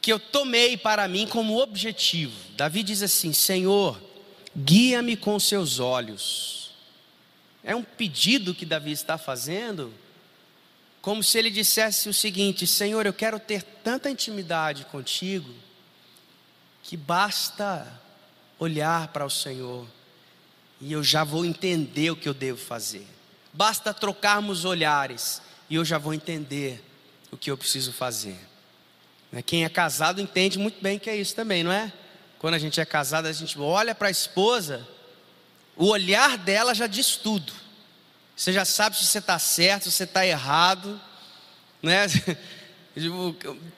que 0.00 0.12
eu 0.12 0.18
tomei 0.18 0.76
para 0.76 1.06
mim 1.06 1.26
como 1.26 1.60
objetivo. 1.60 2.34
Davi 2.56 2.82
diz 2.82 3.02
assim: 3.02 3.32
Senhor, 3.32 4.00
guia-me 4.56 5.16
com 5.16 5.38
seus 5.38 5.78
olhos. 5.78 6.70
É 7.62 7.74
um 7.74 7.82
pedido 7.82 8.54
que 8.54 8.64
Davi 8.64 8.92
está 8.92 9.18
fazendo, 9.18 9.92
como 11.02 11.22
se 11.22 11.38
ele 11.38 11.50
dissesse 11.50 12.08
o 12.08 12.14
seguinte: 12.14 12.66
Senhor, 12.66 13.04
eu 13.04 13.12
quero 13.12 13.38
ter 13.38 13.62
tanta 13.62 14.10
intimidade 14.10 14.86
contigo 14.86 15.67
que 16.88 16.96
basta 16.96 17.86
olhar 18.58 19.08
para 19.08 19.26
o 19.26 19.28
Senhor 19.28 19.86
e 20.80 20.90
eu 20.90 21.04
já 21.04 21.22
vou 21.22 21.44
entender 21.44 22.10
o 22.10 22.16
que 22.16 22.26
eu 22.26 22.32
devo 22.32 22.58
fazer. 22.58 23.06
Basta 23.52 23.92
trocarmos 23.92 24.64
olhares 24.64 25.42
e 25.68 25.74
eu 25.74 25.84
já 25.84 25.98
vou 25.98 26.14
entender 26.14 26.82
o 27.30 27.36
que 27.36 27.50
eu 27.50 27.58
preciso 27.58 27.92
fazer. 27.92 28.40
Né, 29.30 29.42
quem 29.42 29.66
é 29.66 29.68
casado 29.68 30.18
entende 30.18 30.58
muito 30.58 30.82
bem 30.82 30.98
que 30.98 31.10
é 31.10 31.16
isso 31.16 31.34
também, 31.34 31.62
não 31.62 31.70
é? 31.70 31.92
Quando 32.38 32.54
a 32.54 32.58
gente 32.58 32.80
é 32.80 32.86
casado, 32.86 33.26
a 33.26 33.32
gente 33.32 33.58
olha 33.58 33.94
para 33.94 34.08
a 34.08 34.10
esposa, 34.10 34.88
o 35.76 35.88
olhar 35.88 36.38
dela 36.38 36.74
já 36.74 36.86
diz 36.86 37.16
tudo. 37.16 37.52
Você 38.34 38.50
já 38.50 38.64
sabe 38.64 38.96
se 38.96 39.04
você 39.04 39.18
está 39.18 39.38
certo, 39.38 39.84
se 39.84 39.92
você 39.92 40.04
está 40.04 40.26
errado, 40.26 40.98
né? 41.82 42.06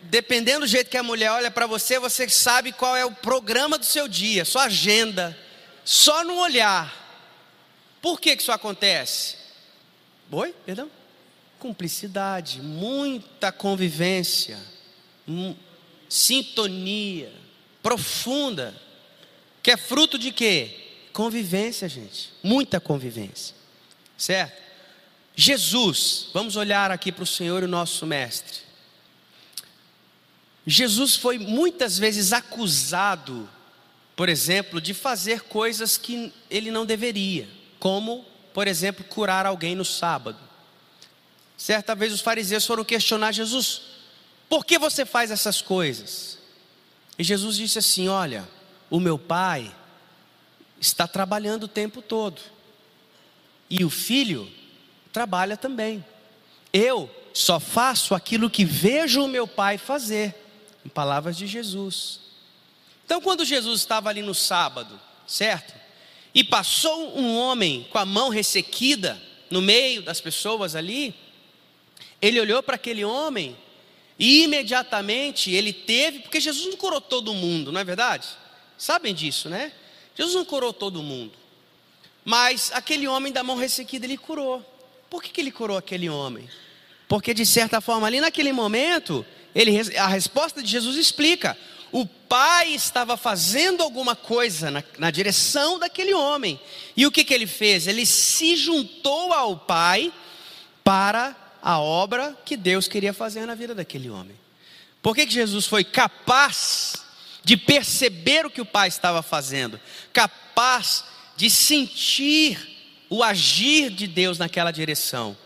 Dependendo 0.02 0.60
do 0.60 0.66
jeito 0.66 0.90
que 0.90 0.96
a 0.96 1.02
mulher 1.02 1.30
olha 1.32 1.50
para 1.50 1.66
você, 1.66 1.98
você 1.98 2.28
sabe 2.28 2.72
qual 2.72 2.96
é 2.96 3.04
o 3.04 3.12
programa 3.12 3.78
do 3.78 3.84
seu 3.84 4.08
dia, 4.08 4.44
sua 4.44 4.64
agenda, 4.64 5.36
só 5.84 6.24
no 6.24 6.36
olhar. 6.38 6.96
Por 8.00 8.20
que, 8.20 8.36
que 8.36 8.42
isso 8.42 8.52
acontece? 8.52 9.36
Oi? 10.30 10.54
Perdão? 10.64 10.90
Cumplicidade, 11.58 12.62
muita 12.62 13.52
convivência, 13.52 14.58
sintonia 16.08 17.30
profunda, 17.82 18.74
que 19.62 19.70
é 19.70 19.76
fruto 19.76 20.18
de 20.18 20.32
quê? 20.32 20.76
Convivência, 21.12 21.88
gente, 21.88 22.32
muita 22.42 22.80
convivência, 22.80 23.54
certo? 24.16 24.60
Jesus, 25.36 26.28
vamos 26.32 26.56
olhar 26.56 26.90
aqui 26.90 27.10
para 27.10 27.24
o 27.24 27.26
Senhor, 27.26 27.62
o 27.62 27.68
nosso 27.68 28.06
Mestre. 28.06 28.69
Jesus 30.66 31.16
foi 31.16 31.38
muitas 31.38 31.98
vezes 31.98 32.32
acusado, 32.32 33.48
por 34.14 34.28
exemplo, 34.28 34.80
de 34.80 34.92
fazer 34.92 35.42
coisas 35.42 35.96
que 35.96 36.32
ele 36.50 36.70
não 36.70 36.84
deveria, 36.84 37.48
como, 37.78 38.24
por 38.52 38.68
exemplo, 38.68 39.04
curar 39.04 39.46
alguém 39.46 39.74
no 39.74 39.84
sábado. 39.84 40.38
Certa 41.56 41.94
vez 41.94 42.12
os 42.12 42.20
fariseus 42.20 42.66
foram 42.66 42.84
questionar 42.84 43.32
Jesus: 43.32 43.82
por 44.48 44.64
que 44.64 44.78
você 44.78 45.06
faz 45.06 45.30
essas 45.30 45.62
coisas? 45.62 46.38
E 47.18 47.22
Jesus 47.22 47.56
disse 47.56 47.78
assim: 47.78 48.08
Olha, 48.08 48.48
o 48.90 48.98
meu 48.98 49.18
pai 49.18 49.70
está 50.80 51.06
trabalhando 51.06 51.64
o 51.64 51.68
tempo 51.68 52.02
todo, 52.02 52.40
e 53.68 53.84
o 53.84 53.90
filho 53.90 54.50
trabalha 55.12 55.56
também. 55.56 56.04
Eu 56.72 57.08
só 57.32 57.60
faço 57.60 58.14
aquilo 58.14 58.50
que 58.50 58.64
vejo 58.64 59.22
o 59.22 59.28
meu 59.28 59.46
pai 59.46 59.78
fazer, 59.78 60.34
em 60.84 60.88
palavras 60.88 61.36
de 61.36 61.46
Jesus. 61.46 62.20
Então, 63.04 63.20
quando 63.20 63.44
Jesus 63.44 63.80
estava 63.80 64.08
ali 64.08 64.22
no 64.22 64.34
sábado, 64.34 65.00
certo? 65.26 65.74
E 66.34 66.44
passou 66.44 67.18
um 67.18 67.36
homem 67.36 67.86
com 67.90 67.98
a 67.98 68.04
mão 68.04 68.28
ressequida 68.28 69.20
no 69.50 69.60
meio 69.60 70.02
das 70.02 70.20
pessoas 70.20 70.76
ali, 70.76 71.14
ele 72.22 72.40
olhou 72.40 72.62
para 72.62 72.76
aquele 72.76 73.04
homem 73.04 73.56
e 74.18 74.44
imediatamente 74.44 75.50
ele 75.50 75.72
teve, 75.72 76.20
porque 76.20 76.38
Jesus 76.38 76.66
não 76.66 76.76
curou 76.76 77.00
todo 77.00 77.34
mundo, 77.34 77.72
não 77.72 77.80
é 77.80 77.84
verdade? 77.84 78.28
Sabem 78.76 79.14
disso, 79.14 79.48
né? 79.48 79.72
Jesus 80.14 80.36
não 80.36 80.44
curou 80.44 80.72
todo 80.72 81.02
mundo. 81.02 81.32
Mas 82.24 82.70
aquele 82.74 83.08
homem 83.08 83.32
da 83.32 83.42
mão 83.42 83.56
ressequida 83.56 84.06
ele 84.06 84.18
curou. 84.18 84.64
Por 85.08 85.22
que, 85.22 85.30
que 85.30 85.40
ele 85.40 85.50
curou 85.50 85.76
aquele 85.76 86.08
homem? 86.08 86.48
Porque 87.08 87.34
de 87.34 87.44
certa 87.44 87.80
forma 87.80 88.06
ali 88.06 88.20
naquele 88.20 88.52
momento, 88.52 89.26
ele, 89.54 89.96
a 89.96 90.06
resposta 90.06 90.62
de 90.62 90.68
Jesus 90.68 90.96
explica: 90.96 91.56
o 91.92 92.06
pai 92.06 92.72
estava 92.72 93.16
fazendo 93.16 93.82
alguma 93.82 94.14
coisa 94.14 94.70
na, 94.70 94.84
na 94.98 95.10
direção 95.10 95.78
daquele 95.78 96.14
homem. 96.14 96.60
E 96.96 97.06
o 97.06 97.10
que, 97.10 97.24
que 97.24 97.34
ele 97.34 97.46
fez? 97.46 97.86
Ele 97.86 98.06
se 98.06 98.56
juntou 98.56 99.32
ao 99.32 99.56
pai 99.56 100.12
para 100.84 101.36
a 101.62 101.78
obra 101.78 102.36
que 102.44 102.56
Deus 102.56 102.88
queria 102.88 103.12
fazer 103.12 103.46
na 103.46 103.54
vida 103.54 103.74
daquele 103.74 104.08
homem. 104.08 104.36
Por 105.02 105.14
que, 105.14 105.26
que 105.26 105.32
Jesus 105.32 105.66
foi 105.66 105.82
capaz 105.82 107.04
de 107.42 107.56
perceber 107.56 108.44
o 108.46 108.50
que 108.50 108.60
o 108.60 108.66
Pai 108.66 108.88
estava 108.88 109.22
fazendo, 109.22 109.80
capaz 110.12 111.04
de 111.36 111.48
sentir 111.48 113.04
o 113.08 113.22
agir 113.22 113.90
de 113.90 114.06
Deus 114.06 114.38
naquela 114.38 114.70
direção? 114.70 115.36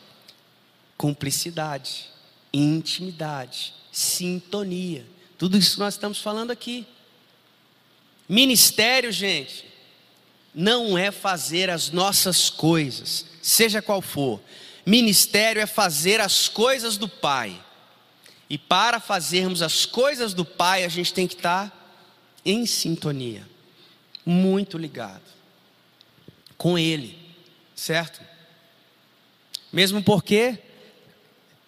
Cumplicidade, 0.96 2.06
intimidade, 2.52 3.74
sintonia, 3.94 5.06
tudo 5.38 5.56
isso 5.56 5.74
que 5.74 5.80
nós 5.80 5.94
estamos 5.94 6.18
falando 6.18 6.50
aqui. 6.50 6.84
Ministério, 8.28 9.12
gente, 9.12 9.64
não 10.52 10.98
é 10.98 11.12
fazer 11.12 11.70
as 11.70 11.90
nossas 11.90 12.50
coisas, 12.50 13.24
seja 13.40 13.80
qual 13.80 14.02
for, 14.02 14.40
Ministério 14.84 15.62
é 15.62 15.66
fazer 15.66 16.20
as 16.20 16.48
coisas 16.48 16.96
do 16.96 17.08
Pai. 17.08 17.58
E 18.50 18.58
para 18.58 19.00
fazermos 19.00 19.62
as 19.62 19.86
coisas 19.86 20.34
do 20.34 20.44
Pai, 20.44 20.84
a 20.84 20.88
gente 20.88 21.14
tem 21.14 21.26
que 21.26 21.34
estar 21.34 21.72
em 22.44 22.66
sintonia, 22.66 23.48
muito 24.26 24.76
ligado 24.76 25.22
com 26.58 26.78
Ele, 26.78 27.16
certo? 27.74 28.20
Mesmo 29.72 30.02
porque 30.02 30.58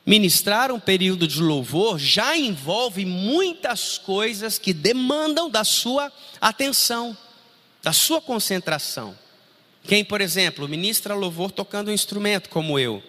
ministrar 0.07 0.71
um 0.71 0.79
período 0.79 1.27
de 1.27 1.42
louvor 1.42 1.99
já 1.99 2.37
envolve 2.37 3.05
muitas 3.05 3.99
coisas 3.99 4.57
que 4.57 4.73
demandam 4.73 5.51
da 5.51 5.64
sua 5.64 6.12
atenção, 6.40 7.16
da 7.83 7.92
sua 7.92 8.21
concentração. 8.21 9.19
Quem, 9.83 10.05
por 10.05 10.21
exemplo, 10.21 10.69
ministra 10.69 11.14
louvor 11.14 11.51
tocando 11.51 11.88
um 11.88 11.95
instrumento 11.95 12.49
como 12.49 12.79
eu, 12.79 13.03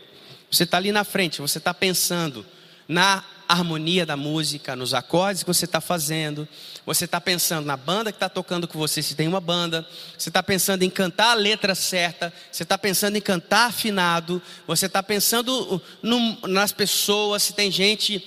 você 0.49 0.63
está 0.63 0.77
ali 0.77 0.91
na 0.91 1.03
frente, 1.03 1.39
você 1.39 1.59
está 1.59 1.73
pensando 1.73 2.45
na 2.87 3.23
harmonia 3.47 4.05
da 4.05 4.17
música, 4.17 4.75
nos 4.75 4.93
acordes 4.93 5.43
que 5.43 5.47
você 5.47 5.65
está 5.65 5.79
fazendo, 5.79 6.47
você 6.85 7.05
está 7.05 7.19
pensando 7.19 7.65
na 7.65 7.77
banda 7.77 8.11
que 8.11 8.15
está 8.15 8.29
tocando 8.29 8.67
com 8.67 8.77
você, 8.77 9.01
se 9.01 9.15
tem 9.15 9.27
uma 9.27 9.39
banda, 9.39 9.87
você 10.17 10.29
está 10.29 10.41
pensando 10.43 10.83
em 10.83 10.89
cantar 10.89 11.31
a 11.31 11.35
letra 11.35 11.75
certa, 11.75 12.33
você 12.51 12.63
está 12.63 12.77
pensando 12.77 13.15
em 13.17 13.21
cantar 13.21 13.67
afinado, 13.67 14.41
você 14.65 14.85
está 14.85 15.01
pensando 15.01 15.81
no, 16.01 16.37
nas 16.47 16.71
pessoas, 16.71 17.43
se 17.43 17.53
tem 17.53 17.71
gente 17.71 18.23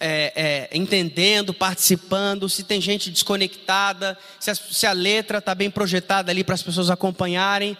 é, 0.00 0.68
é, 0.70 0.76
entendendo, 0.76 1.52
participando, 1.52 2.48
se 2.48 2.62
tem 2.62 2.80
gente 2.80 3.10
desconectada, 3.10 4.16
se 4.38 4.50
a, 4.50 4.54
se 4.54 4.86
a 4.86 4.92
letra 4.92 5.38
está 5.38 5.54
bem 5.54 5.70
projetada 5.70 6.30
ali 6.30 6.44
para 6.44 6.54
as 6.54 6.62
pessoas 6.62 6.90
acompanharem. 6.90 7.76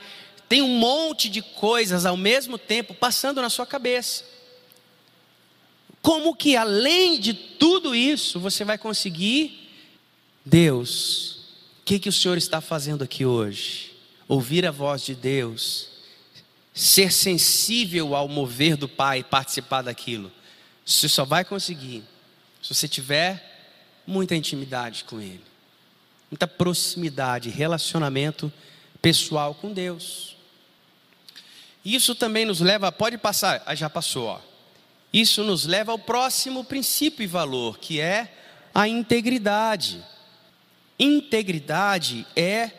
Tem 0.48 0.62
um 0.62 0.78
monte 0.78 1.28
de 1.28 1.42
coisas 1.42 2.06
ao 2.06 2.16
mesmo 2.16 2.58
tempo 2.58 2.94
passando 2.94 3.40
na 3.40 3.50
sua 3.50 3.66
cabeça. 3.66 4.24
Como 6.08 6.34
que 6.34 6.56
além 6.56 7.20
de 7.20 7.34
tudo 7.34 7.94
isso 7.94 8.40
você 8.40 8.64
vai 8.64 8.78
conseguir, 8.78 9.70
Deus, 10.42 11.32
o 11.80 11.84
que, 11.84 11.98
que 11.98 12.08
o 12.08 12.12
Senhor 12.12 12.38
está 12.38 12.62
fazendo 12.62 13.04
aqui 13.04 13.26
hoje? 13.26 13.94
Ouvir 14.26 14.64
a 14.64 14.70
voz 14.70 15.02
de 15.02 15.14
Deus, 15.14 15.88
ser 16.72 17.12
sensível 17.12 18.16
ao 18.16 18.26
mover 18.26 18.74
do 18.74 18.88
Pai, 18.88 19.22
participar 19.22 19.82
daquilo. 19.82 20.32
Você 20.82 21.10
só 21.10 21.26
vai 21.26 21.44
conseguir 21.44 22.02
se 22.62 22.74
você 22.74 22.88
tiver 22.88 24.00
muita 24.06 24.34
intimidade 24.34 25.04
com 25.04 25.20
Ele, 25.20 25.44
muita 26.30 26.46
proximidade, 26.46 27.50
relacionamento 27.50 28.50
pessoal 29.02 29.54
com 29.54 29.74
Deus. 29.74 30.38
Isso 31.84 32.14
também 32.14 32.46
nos 32.46 32.60
leva, 32.60 32.90
pode 32.90 33.18
passar, 33.18 33.62
ah, 33.66 33.74
já 33.74 33.90
passou, 33.90 34.24
ó. 34.24 34.47
Isso 35.12 35.42
nos 35.42 35.64
leva 35.64 35.92
ao 35.92 35.98
próximo 35.98 36.64
princípio 36.64 37.22
e 37.22 37.26
valor, 37.26 37.78
que 37.78 38.00
é 38.00 38.32
a 38.74 38.86
integridade. 38.86 40.04
Integridade 40.98 42.26
é 42.36 42.70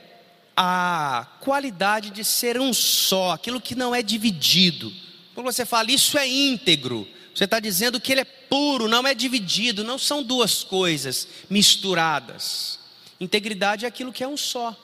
a 0.56 1.26
qualidade 1.40 2.10
de 2.10 2.24
ser 2.24 2.60
um 2.60 2.74
só, 2.74 3.32
aquilo 3.32 3.62
que 3.62 3.76
não 3.76 3.96
é 3.96 4.02
dividido. 4.02 4.92
Quando 5.34 5.46
você 5.46 5.66
fala 5.66 5.92
isso 5.92 6.18
é 6.18 6.28
íntegro, 6.28 7.08
você 7.34 7.46
está 7.46 7.60
dizendo 7.60 8.00
que 8.00 8.12
ele 8.12 8.22
é 8.22 8.26
puro, 8.26 8.88
não 8.88 9.08
é 9.08 9.14
dividido, 9.14 9.84
não 9.84 9.98
são 9.98 10.22
duas 10.22 10.64
coisas 10.64 11.28
misturadas. 11.50 12.78
Integridade 13.20 13.86
é 13.86 13.88
aquilo 13.88 14.12
que 14.12 14.24
é 14.24 14.28
um 14.28 14.36
só. 14.36 14.76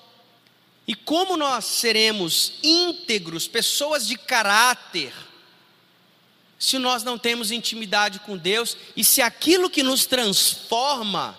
E 0.88 0.96
como 0.96 1.36
nós 1.36 1.66
seremos 1.66 2.54
íntegros, 2.64 3.48
pessoas 3.48 4.08
de 4.08 4.18
caráter, 4.18 5.12
se 6.66 6.80
nós 6.80 7.04
não 7.04 7.16
temos 7.16 7.52
intimidade 7.52 8.20
com 8.20 8.36
Deus 8.36 8.76
e 8.98 9.04
se 9.04 9.22
aquilo 9.22 9.70
que 9.70 9.84
nos 9.84 10.08
transforma 10.08 11.38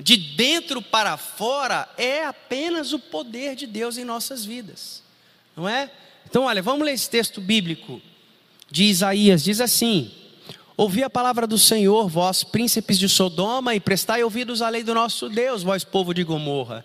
de 0.00 0.16
dentro 0.16 0.80
para 0.80 1.18
fora 1.18 1.86
é 1.98 2.24
apenas 2.24 2.94
o 2.94 2.98
poder 2.98 3.54
de 3.54 3.66
Deus 3.66 3.98
em 3.98 4.04
nossas 4.04 4.42
vidas, 4.42 5.02
não 5.54 5.68
é? 5.68 5.90
Então, 6.26 6.44
olha, 6.44 6.62
vamos 6.62 6.86
ler 6.86 6.92
esse 6.92 7.08
texto 7.10 7.38
bíblico 7.38 8.00
de 8.70 8.84
Isaías, 8.84 9.44
diz 9.44 9.60
assim: 9.60 10.10
Ouvi 10.74 11.02
a 11.04 11.10
palavra 11.10 11.46
do 11.46 11.58
Senhor, 11.58 12.08
vós 12.08 12.42
príncipes 12.42 12.98
de 12.98 13.10
Sodoma, 13.10 13.74
e 13.74 13.80
prestai 13.80 14.24
ouvidos 14.24 14.62
à 14.62 14.70
lei 14.70 14.82
do 14.82 14.94
nosso 14.94 15.28
Deus, 15.28 15.62
vós 15.62 15.84
povo 15.84 16.14
de 16.14 16.24
Gomorra. 16.24 16.82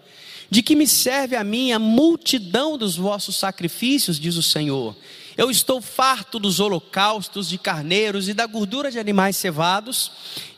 De 0.51 0.61
que 0.61 0.75
me 0.75 0.85
serve 0.85 1.37
a 1.37 1.43
mim 1.43 1.71
a 1.71 1.79
multidão 1.79 2.77
dos 2.77 2.97
vossos 2.97 3.37
sacrifícios, 3.37 4.19
diz 4.19 4.35
o 4.35 4.43
Senhor. 4.43 4.93
Eu 5.39 5.49
estou 5.49 5.79
farto 5.79 6.37
dos 6.37 6.59
holocaustos 6.59 7.47
de 7.47 7.57
carneiros 7.57 8.27
e 8.27 8.33
da 8.33 8.45
gordura 8.45 8.91
de 8.91 8.99
animais 8.99 9.37
cevados, 9.37 10.11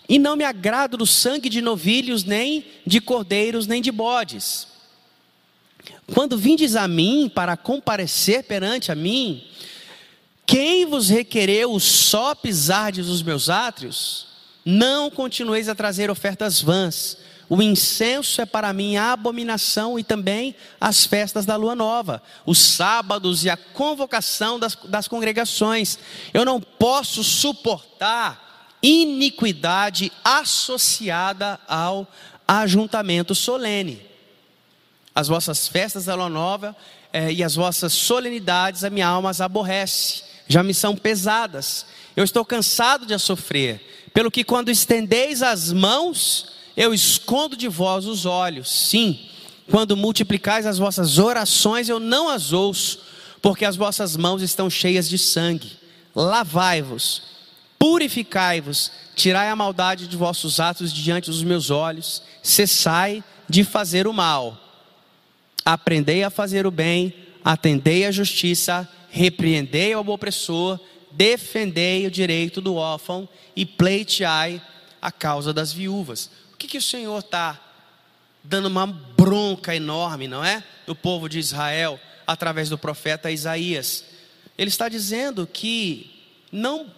e 0.10 0.18
não 0.18 0.36
me 0.36 0.44
agrado 0.44 0.98
do 0.98 1.06
sangue 1.06 1.50
de 1.50 1.62
novilhos, 1.62 2.24
nem 2.24 2.66
de 2.84 3.00
cordeiros, 3.00 3.68
nem 3.68 3.80
de 3.80 3.92
bodes. 3.92 4.66
Quando 6.12 6.36
vindes 6.36 6.76
a 6.76 6.88
mim 6.88 7.32
para 7.32 7.56
comparecer 7.56 8.46
perante 8.46 8.92
a 8.92 8.96
mim, 8.96 9.44
quem 10.48 10.88
vos 10.88 11.10
requereu 11.10 11.80
só 11.80 12.34
pisardes 12.34 13.08
os 13.08 13.22
meus 13.22 13.52
átrios? 13.52 14.26
Não 14.66 15.12
continueis 15.12 15.70
a 15.70 15.76
trazer 15.76 16.10
ofertas 16.10 16.60
vãs. 16.60 17.20
O 17.54 17.62
incenso 17.62 18.40
é 18.40 18.46
para 18.46 18.72
mim 18.72 18.96
a 18.96 19.12
abominação 19.12 20.00
e 20.00 20.06
também 20.06 20.56
as 20.80 21.06
festas 21.06 21.46
da 21.46 21.58
lua 21.58 21.76
nova, 21.76 22.24
os 22.46 22.58
sábados 22.58 23.44
e 23.44 23.50
a 23.50 23.58
convocação 23.58 24.58
das, 24.58 24.74
das 24.86 25.06
congregações. 25.06 26.00
Eu 26.34 26.46
não 26.46 26.62
posso 26.62 27.26
suportar 27.26 28.78
iniquidade 28.82 30.14
associada 30.24 31.60
ao 31.68 32.08
ajuntamento 32.48 33.36
solene. 33.36 34.02
As 35.14 35.28
vossas 35.28 35.68
festas 35.68 36.06
da 36.06 36.16
lua 36.16 36.30
nova 36.30 36.74
eh, 37.12 37.34
e 37.34 37.44
as 37.44 37.56
vossas 37.56 37.92
solenidades 37.92 38.86
a 38.86 38.90
minha 38.90 39.08
alma 39.08 39.30
as 39.30 39.42
aborrece 39.42 40.24
já 40.48 40.64
me 40.64 40.74
são 40.74 40.96
pesadas. 40.96 41.86
Eu 42.16 42.24
estou 42.24 42.46
cansado 42.46 43.06
de 43.06 43.14
a 43.14 43.20
sofrer. 43.20 44.10
Pelo 44.14 44.32
que 44.32 44.46
quando 44.46 44.72
estendeis 44.72 45.44
as 45.44 45.74
mãos, 45.74 46.61
eu 46.82 46.96
escondo 46.96 47.56
de 47.56 47.68
vós 47.68 48.08
os 48.08 48.26
olhos. 48.26 48.68
Sim, 48.68 49.20
quando 49.70 49.96
multiplicais 49.96 50.66
as 50.66 50.80
vossas 50.80 51.20
orações, 51.20 51.88
eu 51.88 52.00
não 52.00 52.28
as 52.28 52.54
ouço, 52.54 53.02
porque 53.40 53.66
as 53.66 53.76
vossas 53.76 54.18
mãos 54.18 54.42
estão 54.42 54.68
cheias 54.68 55.08
de 55.08 55.16
sangue. 55.16 55.74
Lavai-vos, 56.16 57.22
purificai-vos, 57.78 58.92
tirai 59.16 59.50
a 59.50 59.56
maldade 59.56 60.08
de 60.08 60.18
vossos 60.18 60.60
atos 60.60 60.92
diante 60.92 61.30
dos 61.30 61.44
meus 61.44 61.70
olhos, 61.70 62.24
cessai 62.42 63.24
de 63.48 63.64
fazer 63.64 64.08
o 64.08 64.14
mal. 64.14 64.58
Aprendei 65.64 66.24
a 66.24 66.32
fazer 66.32 66.66
o 66.66 66.72
bem, 66.72 67.14
atendei 67.46 68.08
a 68.08 68.12
justiça, 68.12 68.90
repreendei 69.12 69.94
ao 69.94 70.08
opressor, 70.08 70.80
defendei 71.12 72.08
o 72.08 72.12
direito 72.12 72.60
do 72.60 72.74
órfão 72.74 73.30
e 73.56 73.68
pleiteai 73.68 74.60
a 75.00 75.12
causa 75.12 75.54
das 75.54 75.72
viúvas. 75.72 76.41
O 76.62 76.64
que, 76.64 76.68
que 76.68 76.78
o 76.78 76.82
Senhor 76.82 77.18
está 77.18 77.60
dando 78.44 78.68
uma 78.68 78.86
bronca 78.86 79.76
enorme, 79.76 80.28
não 80.28 80.46
é? 80.46 80.64
Do 80.86 80.96
povo 80.96 81.28
de 81.28 81.40
Israel, 81.40 82.00
através 82.28 82.70
do 82.70 82.78
profeta 82.78 83.32
Isaías. 83.32 84.06
Ele 84.56 84.70
está 84.70 84.88
dizendo 84.88 85.48
que 85.48 86.12
não 86.52 86.94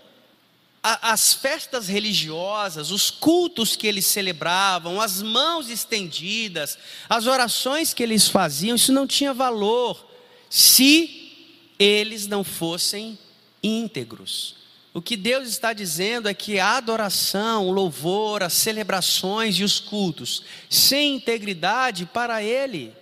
as 0.84 1.34
festas 1.34 1.88
religiosas, 1.88 2.92
os 2.92 3.10
cultos 3.10 3.78
que 3.78 3.88
eles 3.88 4.06
celebravam, 4.06 5.00
as 5.00 5.22
mãos 5.22 5.70
estendidas, 5.70 6.78
as 7.08 7.26
orações 7.26 7.94
que 7.94 8.04
eles 8.04 8.28
faziam, 8.28 8.76
isso 8.76 8.92
não 8.92 9.08
tinha 9.08 9.34
valor 9.34 10.06
se 10.50 11.56
eles 11.80 12.28
não 12.28 12.44
fossem 12.44 13.18
íntegros. 13.64 14.63
O 14.94 15.02
que 15.02 15.18
Deus 15.18 15.48
está 15.48 15.74
dizendo 15.74 16.30
é 16.30 16.36
que 16.36 16.60
a 16.60 16.78
adoração, 16.78 17.68
o 17.68 17.72
louvor, 17.72 18.44
as 18.44 18.54
celebrações 18.54 19.56
e 19.56 19.64
os 19.64 19.80
cultos 19.80 20.44
sem 20.70 21.16
integridade 21.16 22.06
para 22.06 22.44
Ele 22.44 22.94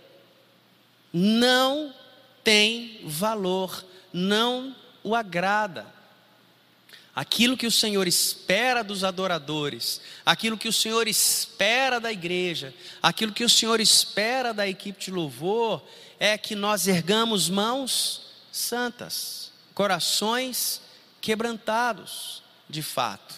não 1.12 1.94
tem 2.44 3.02
valor, 3.04 3.86
não 4.14 4.74
o 5.04 5.14
agrada. 5.14 5.86
Aquilo 7.14 7.58
que 7.58 7.68
o 7.68 7.72
Senhor 7.72 8.08
espera 8.08 8.86
dos 8.86 9.04
adoradores, 9.04 10.00
aquilo 10.26 10.58
que 10.58 10.70
o 10.70 10.74
Senhor 10.74 11.10
espera 11.10 12.00
da 12.00 12.10
igreja, 12.10 12.74
aquilo 13.02 13.34
que 13.34 13.44
o 13.44 13.50
Senhor 13.50 13.82
espera 13.82 14.54
da 14.54 14.66
equipe 14.66 14.98
de 14.98 15.12
louvor, 15.12 15.84
é 16.18 16.38
que 16.38 16.56
nós 16.56 16.88
ergamos 16.88 17.50
mãos 17.50 18.22
santas, 18.50 19.52
corações 19.74 20.80
quebrantados, 21.22 22.44
de 22.68 22.82
fato. 22.82 23.36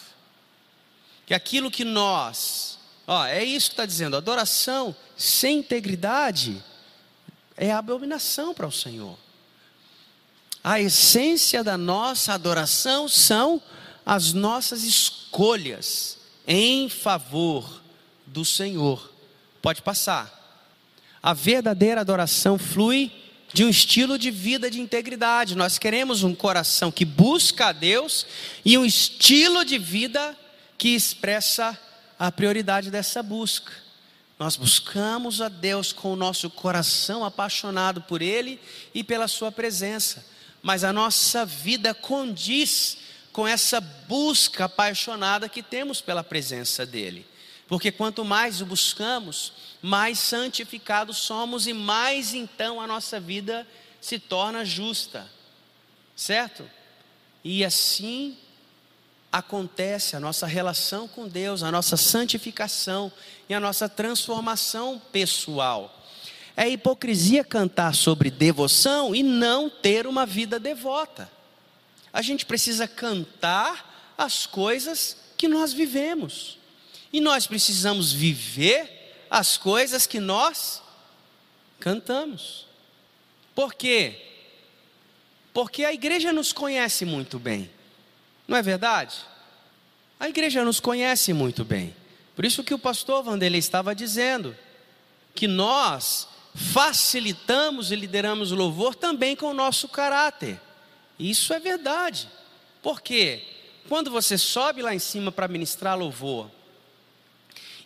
Que 1.26 1.34
aquilo 1.34 1.70
que 1.70 1.84
nós, 1.84 2.78
ó, 3.06 3.24
é 3.26 3.44
isso 3.44 3.68
que 3.68 3.74
está 3.74 3.86
dizendo, 3.86 4.16
adoração 4.16 4.96
sem 5.16 5.58
integridade 5.58 6.62
é 7.56 7.70
abominação 7.70 8.52
para 8.52 8.66
o 8.66 8.72
Senhor. 8.72 9.16
A 10.62 10.80
essência 10.80 11.62
da 11.62 11.76
nossa 11.76 12.32
adoração 12.32 13.08
são 13.08 13.60
as 14.04 14.32
nossas 14.32 14.82
escolhas 14.82 16.18
em 16.46 16.88
favor 16.88 17.82
do 18.26 18.44
Senhor. 18.44 19.12
Pode 19.62 19.82
passar. 19.82 20.42
A 21.22 21.32
verdadeira 21.32 22.00
adoração 22.00 22.58
flui 22.58 23.10
de 23.54 23.64
um 23.64 23.68
estilo 23.68 24.18
de 24.18 24.32
vida 24.32 24.68
de 24.68 24.80
integridade. 24.80 25.54
Nós 25.54 25.78
queremos 25.78 26.24
um 26.24 26.34
coração 26.34 26.90
que 26.90 27.04
busca 27.04 27.66
a 27.66 27.72
Deus 27.72 28.26
e 28.64 28.76
um 28.76 28.84
estilo 28.84 29.64
de 29.64 29.78
vida 29.78 30.36
que 30.76 30.88
expressa 30.88 31.78
a 32.18 32.32
prioridade 32.32 32.90
dessa 32.90 33.22
busca. 33.22 33.72
Nós 34.40 34.56
buscamos 34.56 35.40
a 35.40 35.48
Deus 35.48 35.92
com 35.92 36.12
o 36.12 36.16
nosso 36.16 36.50
coração 36.50 37.24
apaixonado 37.24 38.02
por 38.02 38.20
Ele 38.20 38.60
e 38.92 39.04
pela 39.04 39.28
Sua 39.28 39.52
presença, 39.52 40.26
mas 40.60 40.82
a 40.82 40.92
nossa 40.92 41.46
vida 41.46 41.94
condiz 41.94 42.98
com 43.32 43.46
essa 43.46 43.80
busca 43.80 44.64
apaixonada 44.64 45.48
que 45.48 45.62
temos 45.62 46.00
pela 46.00 46.24
presença 46.24 46.84
dEle. 46.84 47.24
Porque 47.66 47.90
quanto 47.90 48.24
mais 48.24 48.60
o 48.60 48.66
buscamos, 48.66 49.52
mais 49.80 50.18
santificados 50.18 51.18
somos 51.18 51.66
e 51.66 51.72
mais 51.72 52.34
então 52.34 52.80
a 52.80 52.86
nossa 52.86 53.18
vida 53.18 53.66
se 54.00 54.18
torna 54.18 54.64
justa. 54.64 55.30
Certo? 56.14 56.68
E 57.42 57.64
assim 57.64 58.36
acontece 59.32 60.14
a 60.14 60.20
nossa 60.20 60.46
relação 60.46 61.08
com 61.08 61.26
Deus, 61.26 61.62
a 61.62 61.72
nossa 61.72 61.96
santificação 61.96 63.10
e 63.48 63.54
a 63.54 63.58
nossa 63.58 63.88
transformação 63.88 65.02
pessoal. 65.10 66.02
É 66.56 66.68
hipocrisia 66.68 67.42
cantar 67.42 67.94
sobre 67.94 68.30
devoção 68.30 69.14
e 69.14 69.22
não 69.22 69.68
ter 69.68 70.06
uma 70.06 70.24
vida 70.24 70.60
devota. 70.60 71.28
A 72.12 72.22
gente 72.22 72.46
precisa 72.46 72.86
cantar 72.86 74.14
as 74.16 74.46
coisas 74.46 75.16
que 75.36 75.48
nós 75.48 75.72
vivemos. 75.72 76.58
E 77.14 77.20
nós 77.20 77.46
precisamos 77.46 78.10
viver 78.10 79.24
as 79.30 79.56
coisas 79.56 80.04
que 80.04 80.18
nós 80.18 80.82
cantamos. 81.78 82.66
Por 83.54 83.72
quê? 83.72 84.20
Porque 85.52 85.84
a 85.84 85.92
igreja 85.92 86.32
nos 86.32 86.52
conhece 86.52 87.04
muito 87.04 87.38
bem. 87.38 87.70
Não 88.48 88.56
é 88.56 88.62
verdade? 88.62 89.14
A 90.18 90.28
igreja 90.28 90.64
nos 90.64 90.80
conhece 90.80 91.32
muito 91.32 91.64
bem. 91.64 91.94
Por 92.34 92.44
isso 92.44 92.64
que 92.64 92.74
o 92.74 92.80
pastor 92.80 93.22
Vanderlei 93.22 93.60
estava 93.60 93.94
dizendo 93.94 94.56
que 95.36 95.46
nós 95.46 96.26
facilitamos 96.52 97.92
e 97.92 97.94
lideramos 97.94 98.50
o 98.50 98.56
louvor 98.56 98.96
também 98.96 99.36
com 99.36 99.46
o 99.46 99.54
nosso 99.54 99.86
caráter. 99.86 100.60
Isso 101.16 101.54
é 101.54 101.60
verdade. 101.60 102.28
Por 102.82 103.00
quê? 103.00 103.44
Quando 103.88 104.10
você 104.10 104.36
sobe 104.36 104.82
lá 104.82 104.92
em 104.92 104.98
cima 104.98 105.30
para 105.30 105.46
ministrar 105.46 105.96
louvor, 105.96 106.50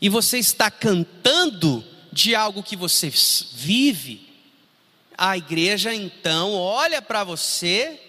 e 0.01 0.09
você 0.09 0.39
está 0.39 0.71
cantando 0.71 1.85
de 2.13 2.35
algo 2.35 2.63
que 2.63 2.77
você 2.77 3.13
vive, 3.53 4.29
a 5.17 5.37
igreja 5.37 5.93
então 5.93 6.55
olha 6.55 7.03
para 7.03 7.25
você 7.25 8.01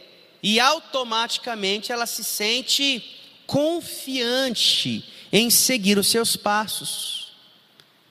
e 0.42 0.60
automaticamente 0.60 1.92
ela 1.92 2.06
se 2.06 2.24
sente 2.24 3.04
confiante 3.48 5.04
em 5.32 5.50
seguir 5.50 5.98
os 5.98 6.08
seus 6.08 6.36
passos. 6.36 7.34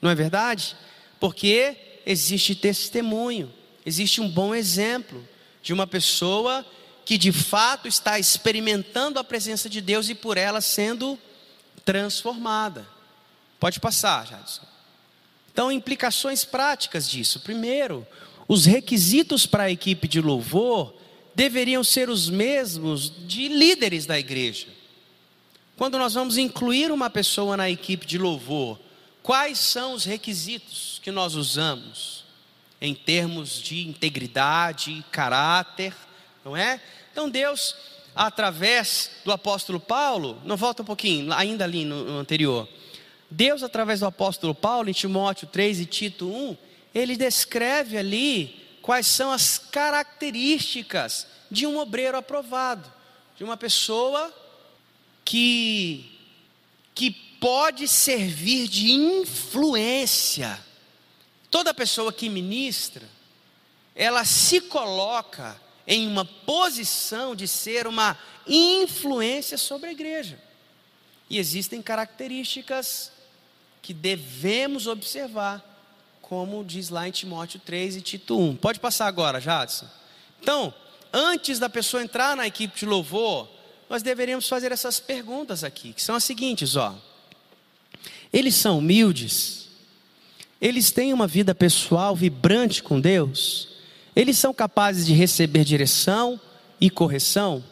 Não 0.03 0.11
é 0.11 0.15
verdade? 0.15 0.77
Porque 1.21 1.77
existe 2.05 2.55
testemunho, 2.55 3.53
existe 3.87 4.21
um 4.21 4.29
bom 4.29 4.55
exemplo 4.55 5.27
de 5.63 5.73
uma 5.73 5.87
pessoa 5.87 6.67
que 7.05 7.17
de 7.17 7.33
fato 7.33 7.89
está 7.89 8.19
experimentando 8.19 9.19
a 9.19 9.25
presença 9.25 9.69
de 9.69 9.81
Deus 9.81 10.09
e 10.09 10.15
por 10.15 10.37
ela 10.37 10.61
sendo 10.61 11.19
transformada. 11.85 12.87
Pode 13.59 13.81
passar, 13.81 14.27
Jadson. 14.27 14.67
Então, 15.53 15.73
implicações 15.73 16.45
práticas 16.45 17.09
disso. 17.09 17.41
Primeiro, 17.41 18.07
os 18.47 18.65
requisitos 18.65 19.47
para 19.47 19.65
a 19.65 19.71
equipe 19.71 20.07
de 20.07 20.21
louvor 20.21 20.95
deveriam 21.35 21.83
ser 21.83 22.09
os 22.09 22.29
mesmos 22.31 23.13
de 23.27 23.49
líderes 23.49 24.07
da 24.07 24.19
igreja. 24.19 24.69
Quando 25.77 25.99
nós 25.99 26.15
vamos 26.15 26.39
incluir 26.39 26.91
uma 26.91 27.11
pessoa 27.11 27.57
na 27.57 27.71
equipe 27.71 28.07
de 28.07 28.19
louvor, 28.19 28.79
quais 29.23 29.59
são 29.59 29.95
os 29.95 30.05
requisitos 30.05 31.01
que 31.03 31.11
nós 31.11 31.35
usamos 31.35 32.25
em 32.81 32.95
termos 32.95 33.61
de 33.61 33.87
integridade, 33.87 35.05
caráter, 35.11 35.95
não 36.45 36.57
é? 36.57 36.81
Então 37.13 37.29
Deus 37.29 37.75
através 38.19 39.13
do 39.25 39.31
apóstolo 39.31 39.79
Paulo, 39.79 40.43
não 40.45 40.57
volta 40.57 40.83
um 40.83 40.85
pouquinho, 40.85 41.33
ainda 41.33 41.63
ali 41.63 41.85
no, 41.85 42.03
no 42.03 42.19
anterior. 42.19 42.69
Deus, 43.31 43.63
através 43.63 44.01
do 44.01 44.07
apóstolo 44.07 44.55
Paulo, 44.55 44.89
em 44.89 44.93
Timóteo 44.93 45.47
3 45.47 45.81
e 45.81 45.87
Tito 45.87 46.29
1, 46.29 46.57
ele 46.95 47.17
descreve 47.17 47.99
ali 47.99 48.79
quais 48.81 49.07
são 49.07 49.31
as 49.31 49.59
características 49.59 51.27
de 51.51 51.67
um 51.67 51.79
obreiro 51.79 52.17
aprovado, 52.17 52.91
de 53.37 53.45
uma 53.45 53.57
pessoa 53.57 54.35
que, 55.25 56.11
que 56.95 57.11
pode 57.11 57.87
servir 57.87 58.67
de 58.67 58.93
influência. 58.93 60.59
Toda 61.51 61.75
pessoa 61.75 62.13
que 62.13 62.29
ministra, 62.29 63.07
ela 63.95 64.25
se 64.25 64.61
coloca 64.63 65.61
em 65.87 66.07
uma 66.07 66.25
posição 66.25 67.35
de 67.35 67.47
ser 67.47 67.87
uma 67.87 68.19
influência 68.47 69.59
sobre 69.59 69.91
a 69.91 69.93
igreja. 69.93 70.41
E 71.29 71.39
existem 71.39 71.83
características 71.83 73.13
que 73.81 73.95
devemos 73.95 74.87
observar, 74.87 75.65
como 76.21 76.65
diz 76.65 76.89
lá 76.91 77.09
em 77.09 77.11
Timóteo 77.11 77.61
3 77.65 77.97
e 77.97 78.01
Tito 78.01 78.39
1. 78.39 78.57
Pode 78.57 78.81
passar 78.81 79.07
agora, 79.07 79.41
Jadson. 79.41 79.87
Então, 80.41 80.73
antes 81.13 81.59
da 81.59 81.69
pessoa 81.69 82.03
entrar 82.03 82.37
na 82.37 82.47
equipe 82.47 82.79
de 82.79 82.87
louvor, 82.87 83.49
nós 83.89 84.03
deveríamos 84.03 84.49
fazer 84.49 84.71
essas 84.73 85.01
perguntas 85.01 85.65
aqui, 85.65 85.93
que 85.93 86.03
são 86.03 86.15
as 86.15 86.25
seguintes, 86.25 86.77
ó. 86.77 86.95
Eles 88.33 88.55
são 88.55 88.79
humildes? 88.79 89.69
Eles 90.61 90.91
têm 90.91 91.13
uma 91.13 91.27
vida 91.27 91.55
pessoal 91.55 92.15
vibrante 92.15 92.83
com 92.83 93.01
Deus? 93.01 93.69
Eles 94.15 94.37
são 94.37 94.53
capazes 94.53 95.07
de 95.07 95.15
receber 95.15 95.65
direção 95.65 96.39
e 96.81 96.91
correção? 96.91 97.65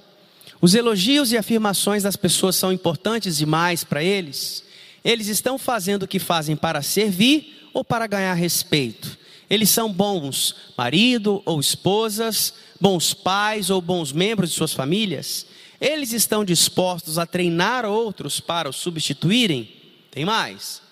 Os 0.61 0.75
elogios 0.75 1.33
e 1.33 1.37
afirmações 1.37 2.03
das 2.03 2.17
pessoas 2.17 2.57
são 2.57 2.73
importantes 2.73 3.37
demais 3.37 3.85
para 3.85 4.03
eles? 4.03 4.65
Eles 5.07 5.29
estão 5.29 5.57
fazendo 5.57 6.03
o 6.03 6.09
que 6.09 6.19
fazem 6.19 6.57
para 6.57 6.83
servir 6.83 7.71
ou 7.73 7.85
para 7.85 8.09
ganhar 8.09 8.35
respeito? 8.35 9.17
Eles 9.49 9.71
são 9.71 9.93
bons 9.93 10.73
marido 10.77 11.41
ou 11.47 11.61
esposas, 11.61 12.53
bons 12.81 13.15
pais 13.15 13.71
ou 13.71 13.81
bons 13.81 14.11
membros 14.11 14.51
de 14.51 14.57
suas 14.57 14.73
famílias? 14.73 15.47
Eles 15.81 16.13
estão 16.13 16.45
dispostos 16.45 17.21
a 17.21 17.25
treinar 17.25 17.85
outros 17.85 18.41
para 18.41 18.69
os 18.69 18.75
substituírem? 18.75 19.71
Tem 20.11 20.25
mais. 20.25 20.83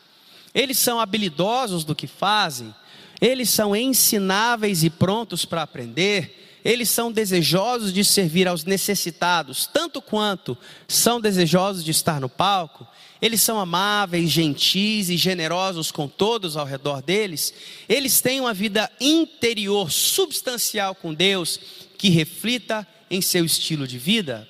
Eles 0.55 0.79
são 0.79 1.01
habilidosos 1.01 1.83
do 1.83 1.93
que 1.93 2.07
fazem? 2.07 2.73
Eles 3.21 3.51
são 3.51 3.75
ensináveis 3.75 4.85
e 4.85 4.91
prontos 4.91 5.45
para 5.45 5.63
aprender? 5.63 6.45
eles 6.65 6.89
são 6.89 7.13
desejosos 7.13 7.93
de 7.93 8.03
servir 8.03 8.49
aos 8.49 8.65
necessitados, 8.65 9.69
tanto 9.71 10.01
quanto 10.01 10.57
são 10.89 11.21
desejosos 11.21 11.85
de 11.85 11.91
estar 11.91 12.19
no 12.19 12.29
palco, 12.29 12.87
eles 13.25 13.41
são 13.41 13.59
amáveis, 13.59 14.31
gentis 14.31 15.09
e 15.09 15.17
generosos 15.17 15.91
com 15.91 16.07
todos 16.07 16.59
ao 16.59 16.67
redor 16.67 17.01
deles, 17.01 17.55
eles 17.89 18.21
têm 18.21 18.39
uma 18.39 18.53
vida 18.53 18.93
interior 19.01 19.91
substancial 19.91 20.95
com 20.95 21.15
Deus 21.15 21.59
que 21.97 22.11
reflita 22.11 22.87
em 23.11 23.23
seu 23.23 23.43
estilo 23.47 23.89
de 23.89 23.99
vida? 23.99 24.47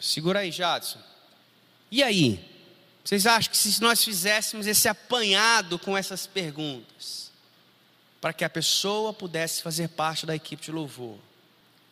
Segura 0.00 0.40
aí, 0.40 0.50
Jadson. 0.50 0.98
E 1.88 2.02
aí? 2.02 2.44
Vocês 3.04 3.24
acham 3.24 3.52
que 3.52 3.56
se 3.56 3.80
nós 3.80 4.02
fizéssemos 4.02 4.66
esse 4.66 4.88
apanhado 4.88 5.78
com 5.78 5.96
essas 5.96 6.26
perguntas, 6.26 7.30
para 8.20 8.32
que 8.32 8.44
a 8.44 8.50
pessoa 8.50 9.12
pudesse 9.12 9.62
fazer 9.62 9.90
parte 9.90 10.26
da 10.26 10.34
equipe 10.34 10.60
de 10.60 10.72
louvor. 10.72 11.18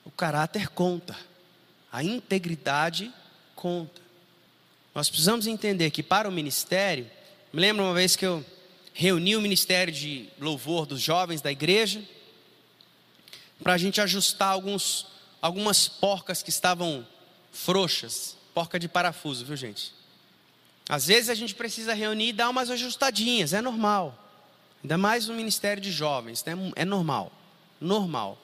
O 0.05 0.11
caráter 0.11 0.71
conta, 0.71 1.17
a 1.93 2.03
integridade 2.03 3.13
conta. 3.55 4.04
Nós 4.95 5.09
precisamos 5.09 5.47
entender 5.47 5.91
que 5.91 6.03
para 6.03 6.29
o 6.29 6.33
ministério, 6.33 7.11
me 7.53 7.61
lembro 7.61 7.83
uma 7.83 7.95
vez 7.95 8.15
que 8.15 8.25
eu 8.25 8.45
reuni 8.93 9.35
o 9.35 9.41
ministério 9.41 9.93
de 9.93 10.29
louvor 10.39 10.87
dos 10.87 11.01
jovens 11.01 11.41
da 11.41 11.51
igreja, 11.51 12.01
para 13.61 13.73
a 13.73 13.79
gente 13.79 14.01
ajustar 14.01 14.51
alguns, 14.51 15.07
algumas 15.43 15.89
porcas 15.89 16.45
que 16.45 16.51
estavam 16.51 17.05
frouxas, 17.53 18.37
porca 18.55 18.79
de 18.79 18.87
parafuso, 18.87 19.45
viu 19.45 19.57
gente? 19.57 19.93
Às 20.89 21.07
vezes 21.07 21.29
a 21.29 21.35
gente 21.35 21.55
precisa 21.57 21.93
reunir 21.93 22.29
e 22.29 22.33
dar 22.33 22.49
umas 22.49 22.71
ajustadinhas, 22.71 23.53
é 23.53 23.61
normal. 23.61 24.17
Ainda 24.83 24.97
mais 24.97 25.27
no 25.27 25.35
Ministério 25.35 25.83
de 25.83 25.91
Jovens, 25.91 26.45
né? 26.45 26.53
é 26.77 26.85
normal. 26.85 27.33
Normal. 27.81 28.39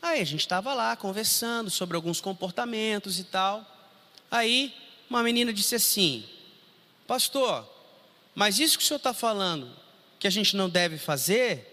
Aí 0.00 0.20
a 0.20 0.24
gente 0.24 0.40
estava 0.40 0.72
lá 0.72 0.96
conversando 0.96 1.68
sobre 1.68 1.96
alguns 1.96 2.20
comportamentos 2.20 3.18
e 3.18 3.24
tal. 3.24 3.66
Aí 4.30 4.72
uma 5.08 5.22
menina 5.22 5.52
disse 5.52 5.74
assim: 5.74 6.24
Pastor, 7.06 7.66
mas 8.34 8.58
isso 8.58 8.76
que 8.76 8.84
o 8.84 8.86
senhor 8.86 8.98
está 8.98 9.14
falando, 9.14 9.70
que 10.18 10.26
a 10.26 10.30
gente 10.30 10.56
não 10.56 10.68
deve 10.68 10.98
fazer, 10.98 11.72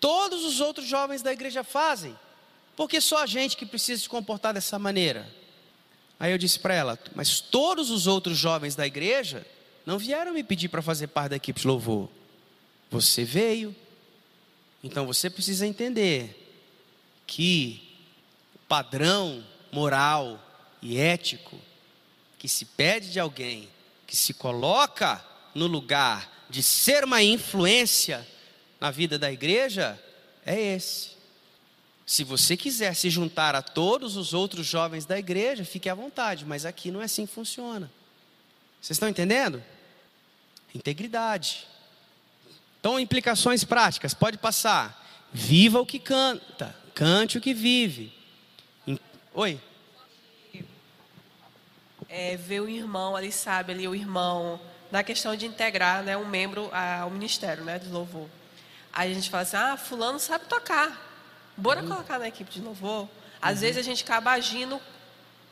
todos 0.00 0.44
os 0.44 0.60
outros 0.60 0.86
jovens 0.86 1.22
da 1.22 1.32
igreja 1.32 1.62
fazem. 1.62 2.16
Porque 2.74 3.00
só 3.00 3.22
a 3.22 3.26
gente 3.26 3.56
que 3.56 3.64
precisa 3.64 4.02
se 4.02 4.08
comportar 4.08 4.52
dessa 4.52 4.78
maneira. 4.78 5.26
Aí 6.18 6.32
eu 6.32 6.38
disse 6.38 6.58
para 6.58 6.74
ela: 6.74 6.98
Mas 7.14 7.40
todos 7.40 7.90
os 7.90 8.06
outros 8.06 8.36
jovens 8.36 8.74
da 8.74 8.86
igreja 8.86 9.46
não 9.84 9.98
vieram 9.98 10.32
me 10.32 10.42
pedir 10.42 10.68
para 10.68 10.82
fazer 10.82 11.06
parte 11.06 11.30
da 11.30 11.36
equipe 11.36 11.60
de 11.60 11.66
louvor. 11.66 12.08
Você 12.90 13.24
veio. 13.24 13.74
Então 14.82 15.06
você 15.06 15.30
precisa 15.30 15.66
entender 15.66 16.42
que 17.26 17.82
o 18.54 18.58
padrão 18.68 19.44
moral 19.72 20.40
e 20.80 20.98
ético 20.98 21.58
que 22.46 22.50
se 22.50 22.64
pede 22.64 23.10
de 23.10 23.18
alguém 23.18 23.68
que 24.06 24.14
se 24.14 24.32
coloca 24.32 25.20
no 25.52 25.66
lugar 25.66 26.46
de 26.48 26.62
ser 26.62 27.02
uma 27.02 27.20
influência 27.20 28.24
na 28.78 28.88
vida 28.88 29.18
da 29.18 29.32
igreja 29.32 30.00
é 30.44 30.76
esse. 30.76 31.16
Se 32.06 32.22
você 32.22 32.56
quiser 32.56 32.94
se 32.94 33.10
juntar 33.10 33.56
a 33.56 33.62
todos 33.62 34.16
os 34.16 34.32
outros 34.32 34.64
jovens 34.64 35.04
da 35.04 35.18
igreja, 35.18 35.64
fique 35.64 35.88
à 35.88 35.94
vontade, 35.96 36.44
mas 36.44 36.64
aqui 36.64 36.92
não 36.92 37.02
é 37.02 37.06
assim 37.06 37.26
que 37.26 37.34
funciona. 37.34 37.90
Vocês 38.80 38.94
estão 38.94 39.08
entendendo? 39.08 39.60
Integridade. 40.72 41.66
Então, 42.78 43.00
implicações 43.00 43.64
práticas, 43.64 44.14
pode 44.14 44.38
passar. 44.38 45.04
Viva 45.32 45.80
o 45.80 45.86
que 45.86 45.98
canta, 45.98 46.76
cante 46.94 47.38
o 47.38 47.40
que 47.40 47.52
vive. 47.52 48.12
Oi? 49.34 49.60
É, 52.16 52.36
ver 52.36 52.60
o 52.60 52.68
irmão 52.68 53.14
ali, 53.14 53.30
sabe, 53.30 53.72
ali 53.72 53.86
o 53.86 53.94
irmão, 53.94 54.58
na 54.90 55.02
questão 55.02 55.36
de 55.36 55.44
integrar 55.44 56.02
né, 56.02 56.16
um 56.16 56.24
membro 56.24 56.70
ao 56.72 57.10
ministério 57.10 57.62
né, 57.64 57.78
de 57.78 57.88
louvor. 57.88 58.28
Aí 58.92 59.10
a 59.10 59.14
gente 59.14 59.28
fala 59.28 59.42
assim, 59.42 59.56
ah, 59.56 59.76
fulano 59.76 60.18
sabe 60.18 60.46
tocar, 60.46 60.98
bora 61.56 61.82
uhum. 61.82 61.88
colocar 61.88 62.18
na 62.18 62.28
equipe 62.28 62.50
de 62.50 62.60
louvor. 62.60 63.06
Às 63.40 63.56
uhum. 63.56 63.60
vezes 63.60 63.76
a 63.76 63.82
gente 63.82 64.02
acaba 64.02 64.30
agindo 64.30 64.80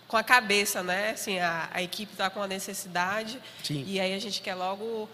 com 0.09 0.17
a 0.17 0.23
cabeça, 0.23 0.83
né? 0.83 1.11
Assim, 1.11 1.39
a, 1.39 1.69
a 1.73 1.83
equipe 1.83 2.13
está 2.13 2.31
com 2.31 2.41
uma 2.41 2.47
necessidade 2.47 3.39
Sim. 3.63 3.85
e 3.87 4.01
aí 4.01 4.15
a 4.15 4.19
gente 4.19 4.41
quer 4.41 4.55
logo 4.55 5.09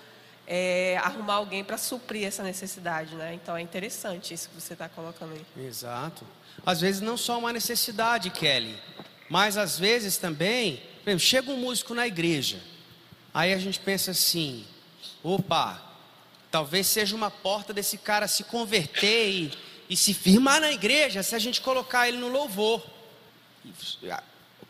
é, 0.46 0.98
arrumar 1.02 1.34
alguém 1.34 1.62
para 1.64 1.78
suprir 1.78 2.26
essa 2.26 2.42
necessidade, 2.42 3.14
né? 3.14 3.34
Então 3.34 3.56
é 3.56 3.60
interessante 3.60 4.34
isso 4.34 4.48
que 4.48 4.60
você 4.60 4.72
está 4.72 4.88
colocando 4.88 5.32
aí. 5.32 5.66
Exato. 5.66 6.26
Às 6.64 6.80
vezes 6.80 7.00
não 7.00 7.16
só 7.16 7.38
uma 7.38 7.52
necessidade, 7.52 8.30
Kelly, 8.30 8.76
mas 9.28 9.56
às 9.56 9.78
vezes 9.78 10.16
também, 10.16 10.82
exemplo, 11.10 11.26
chega 11.26 11.50
um 11.50 11.56
músico 11.56 11.94
na 11.94 12.06
igreja, 12.06 12.60
aí 13.32 13.52
a 13.52 13.58
gente 13.58 13.78
pensa 13.78 14.10
assim, 14.10 14.64
opa, 15.22 15.82
talvez 16.50 16.86
seja 16.86 17.14
uma 17.14 17.30
porta 17.30 17.72
desse 17.72 17.98
cara 17.98 18.26
se 18.26 18.44
converter 18.44 19.28
e, 19.28 19.52
e 19.88 19.96
se 19.96 20.14
firmar 20.14 20.60
na 20.60 20.72
igreja 20.72 21.22
se 21.22 21.34
a 21.34 21.38
gente 21.38 21.60
colocar 21.60 22.08
ele 22.08 22.18
no 22.18 22.28
louvor. 22.28 22.84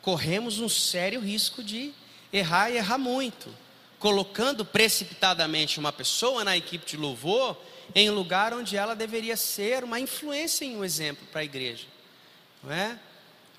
Corremos 0.03 0.59
um 0.59 0.69
sério 0.69 1.21
risco 1.21 1.63
de 1.63 1.93
errar 2.33 2.71
e 2.71 2.77
errar 2.77 2.99
muito 2.99 3.51
colocando 4.01 4.65
precipitadamente 4.65 5.79
uma 5.79 5.93
pessoa 5.93 6.43
na 6.43 6.57
equipe 6.57 6.87
de 6.87 6.97
louvor 6.97 7.55
em 7.95 8.09
um 8.11 8.15
lugar 8.15 8.55
onde 8.55 8.75
ela 8.75 8.97
deveria 8.97 9.37
ser 9.37 9.85
uma 9.85 10.01
influência 10.01 10.65
em 10.65 10.75
um 10.75 10.83
exemplo 10.83 11.27
para 11.31 11.43
a 11.43 11.45
igreja. 11.45 11.85
Não 12.63 12.73
é? 12.73 12.99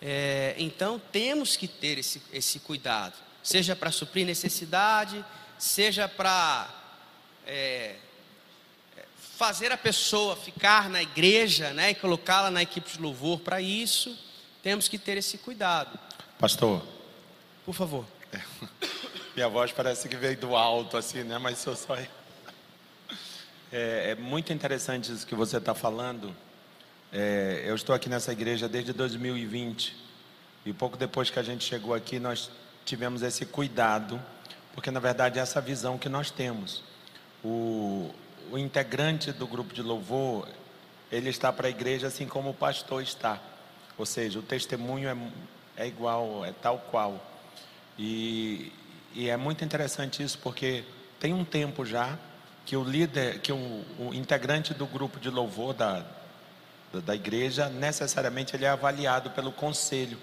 É? 0.01 0.55
então 0.57 0.99
temos 1.11 1.55
que 1.55 1.67
ter 1.67 1.97
esse, 1.97 2.21
esse 2.33 2.59
cuidado, 2.59 3.13
seja 3.43 3.75
para 3.75 3.91
suprir 3.91 4.25
necessidade, 4.25 5.23
seja 5.57 6.07
para 6.07 6.67
é, 7.45 7.95
fazer 9.37 9.71
a 9.71 9.77
pessoa 9.77 10.35
ficar 10.35 10.89
na 10.89 11.01
igreja 11.01 11.73
né, 11.73 11.91
e 11.91 11.95
colocá-la 11.95 12.51
na 12.51 12.61
equipe 12.61 12.91
de 12.91 13.01
louvor 13.01 13.39
para 13.39 13.61
isso, 13.61 14.17
temos 14.61 14.87
que 14.87 14.97
ter 14.97 15.17
esse 15.17 15.37
cuidado. 15.37 15.99
Pastor. 16.37 16.83
Por 17.65 17.73
favor. 17.73 18.05
É. 18.31 18.41
Minha 19.35 19.47
voz 19.47 19.71
parece 19.71 20.09
que 20.09 20.15
veio 20.15 20.37
do 20.37 20.55
alto, 20.55 20.97
assim, 20.97 21.23
né? 21.23 21.37
Mas 21.37 21.59
sou 21.59 21.75
só 21.75 21.95
eu. 21.95 22.07
É, 23.71 24.11
é 24.11 24.15
muito 24.15 24.51
interessante 24.51 25.11
isso 25.11 25.25
que 25.25 25.33
você 25.35 25.57
está 25.57 25.73
falando. 25.73 26.35
É, 27.13 27.63
eu 27.65 27.75
estou 27.75 27.93
aqui 27.93 28.07
nessa 28.07 28.31
igreja 28.31 28.69
desde 28.69 28.93
2020 28.93 29.97
E 30.65 30.71
pouco 30.71 30.95
depois 30.95 31.29
que 31.29 31.37
a 31.37 31.43
gente 31.43 31.65
chegou 31.65 31.93
aqui, 31.93 32.19
nós 32.19 32.49
tivemos 32.85 33.21
esse 33.21 33.45
cuidado, 33.45 34.21
porque 34.73 34.89
na 34.89 34.99
verdade 34.99 35.37
é 35.37 35.41
essa 35.41 35.59
visão 35.59 35.97
que 35.97 36.07
nós 36.07 36.31
temos. 36.31 36.81
O, 37.43 38.09
o 38.49 38.57
integrante 38.57 39.33
do 39.33 39.45
grupo 39.45 39.73
de 39.73 39.81
louvor, 39.81 40.47
ele 41.11 41.29
está 41.29 41.51
para 41.51 41.67
a 41.67 41.69
igreja 41.69 42.07
assim 42.07 42.27
como 42.27 42.51
o 42.51 42.53
pastor 42.53 43.03
está. 43.03 43.41
Ou 43.97 44.05
seja, 44.05 44.39
o 44.39 44.41
testemunho 44.41 45.09
é, 45.09 45.83
é 45.83 45.87
igual, 45.87 46.45
é 46.45 46.53
tal 46.53 46.77
qual. 46.77 47.21
E, 47.99 48.71
e 49.13 49.29
é 49.29 49.35
muito 49.35 49.65
interessante 49.65 50.23
isso 50.23 50.37
porque 50.37 50.85
tem 51.19 51.33
um 51.33 51.43
tempo 51.43 51.85
já 51.85 52.17
que 52.65 52.77
o 52.77 52.83
líder, 52.83 53.39
que 53.39 53.51
o, 53.51 53.83
o 53.99 54.13
integrante 54.13 54.73
do 54.73 54.85
grupo 54.85 55.19
de 55.19 55.29
louvor 55.29 55.73
da, 55.73 56.05
da, 56.99 57.15
igreja, 57.15 57.69
necessariamente 57.69 58.55
ele 58.55 58.65
é 58.65 58.69
avaliado 58.69 59.29
pelo 59.31 59.51
conselho. 59.51 60.17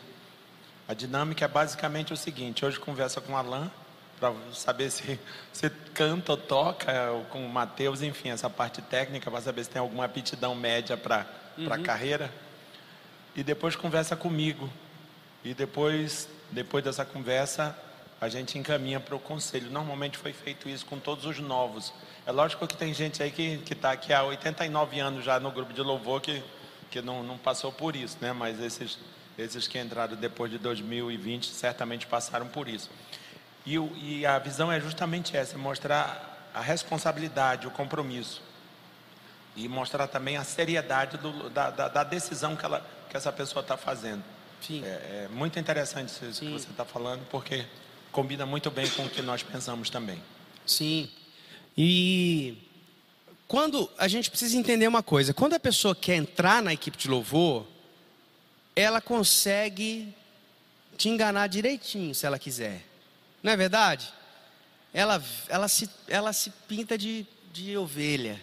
A 0.87 0.95
dinâmica 0.95 1.45
é 1.45 1.49
basicamente 1.49 2.13
o 2.13 2.17
seguinte: 2.17 2.65
hoje 2.65 2.79
conversa 2.79 3.21
com 3.21 3.33
o 3.33 3.37
Alain 3.37 3.71
para 4.19 4.35
saber 4.53 4.91
se, 4.91 5.19
se 5.53 5.71
canta 5.95 6.33
ou 6.33 6.39
toca, 6.39 7.11
ou 7.13 7.25
com 7.25 7.45
o 7.45 7.49
Mateus, 7.49 8.03
enfim, 8.03 8.31
essa 8.31 8.51
parte 8.51 8.83
técnica, 8.83 9.31
para 9.31 9.41
saber 9.41 9.65
se 9.65 9.71
tem 9.71 9.81
alguma 9.81 10.05
aptidão 10.05 10.55
média 10.55 10.97
para 10.97 11.27
uhum. 11.57 11.73
a 11.73 11.79
carreira. 11.79 12.31
E 13.35 13.43
depois 13.43 13.77
conversa 13.77 14.17
comigo. 14.17 14.69
E 15.45 15.55
depois, 15.55 16.29
depois 16.51 16.83
dessa 16.83 17.05
conversa, 17.05 17.77
a 18.21 18.29
gente 18.29 18.59
encaminha 18.59 18.99
para 18.99 19.15
o 19.15 19.21
conselho. 19.21 19.71
Normalmente 19.71 20.19
foi 20.19 20.33
feito 20.33 20.69
isso 20.69 20.85
com 20.87 20.99
todos 20.99 21.25
os 21.25 21.39
novos. 21.39 21.93
É 22.27 22.33
lógico 22.33 22.67
que 22.67 22.77
tem 22.77 22.93
gente 22.93 23.23
aí 23.23 23.31
que 23.31 23.63
está 23.73 23.93
aqui 23.93 24.13
há 24.13 24.23
89 24.25 24.99
anos 25.01 25.25
já 25.25 25.39
no 25.39 25.51
grupo 25.51 25.73
de 25.73 25.81
louvor 25.81 26.21
que, 26.21 26.43
que 26.91 27.03
não, 27.03 27.23
não 27.23 27.39
passou 27.39 27.73
por 27.73 27.95
isso, 27.95 28.17
né? 28.21 28.33
Mas 28.33 28.61
esses, 28.61 28.99
esses 29.39 29.67
que 29.69 29.79
entraram 29.79 30.17
depois 30.17 30.51
de 30.51 30.59
2020 30.59 31.47
certamente 31.47 32.07
passaram 32.07 32.49
por 32.49 32.69
isso. 32.69 32.91
E, 33.67 33.77
e 33.77 34.27
a 34.27 34.39
visão 34.39 34.73
é 34.73 34.81
justamente 34.81 35.37
essa, 35.37 35.55
é 35.55 35.59
mostrar 35.59 36.51
a 36.55 36.61
responsabilidade, 36.61 37.67
o 37.67 37.71
compromisso. 37.71 38.43
E 39.57 39.69
mostrar 39.69 40.07
também 40.07 40.37
a 40.37 40.45
seriedade 40.45 41.19
do, 41.19 41.51
da, 41.51 41.71
da, 41.71 41.89
da, 41.89 42.05
decisão 42.05 42.57
que, 42.57 42.65
ela, 42.65 42.87
que 43.11 43.17
essa 43.17 43.33
pessoa 43.33 43.61
está 43.61 43.77
fazendo. 43.77 44.23
Sim. 44.61 44.85
É, 44.85 44.89
é, 45.27 45.29
muito 45.31 45.59
interessante 45.59 46.11
isso 46.11 46.33
Sim. 46.33 46.47
que 46.47 46.53
você 46.53 46.71
está 46.71 46.85
falando, 46.85 47.27
porque 47.29 47.67
combina 48.11 48.47
muito 48.47 48.71
bem 48.71 48.89
com 48.91 49.05
o 49.05 49.11
que 49.11 49.23
nós 49.23 49.43
pensamos 49.43 49.91
também. 49.91 50.23
Sim. 50.65 51.11
E 51.77 52.68
quando 53.49 53.91
a 53.97 54.07
gente 54.07 54.31
precisa 54.31 54.59
entender 54.59 54.87
uma 54.87 55.03
coisa, 55.03 55.33
quando 55.33 55.55
a 55.55 55.61
pessoa 55.61 55.97
quer 55.97 56.17
entrar 56.17 56.63
na 56.63 56.75
equipe 56.75 56.99
de 56.99 57.09
louvor, 57.09 57.67
ela 58.77 59.01
consegue 59.01 60.15
te 60.99 61.09
enganar 61.09 61.47
direitinho, 61.47 62.15
se 62.15 62.27
ela 62.27 62.39
quiser. 62.39 62.85
Não 63.43 63.51
é 63.51 63.57
verdade? 63.57 64.13
Ela, 64.93 65.23
ela, 65.49 65.67
se, 65.67 65.89
ela 66.07 66.33
se 66.35 66.51
pinta 66.69 66.99
de, 66.99 67.27
de 67.51 67.75
ovelha, 67.79 68.39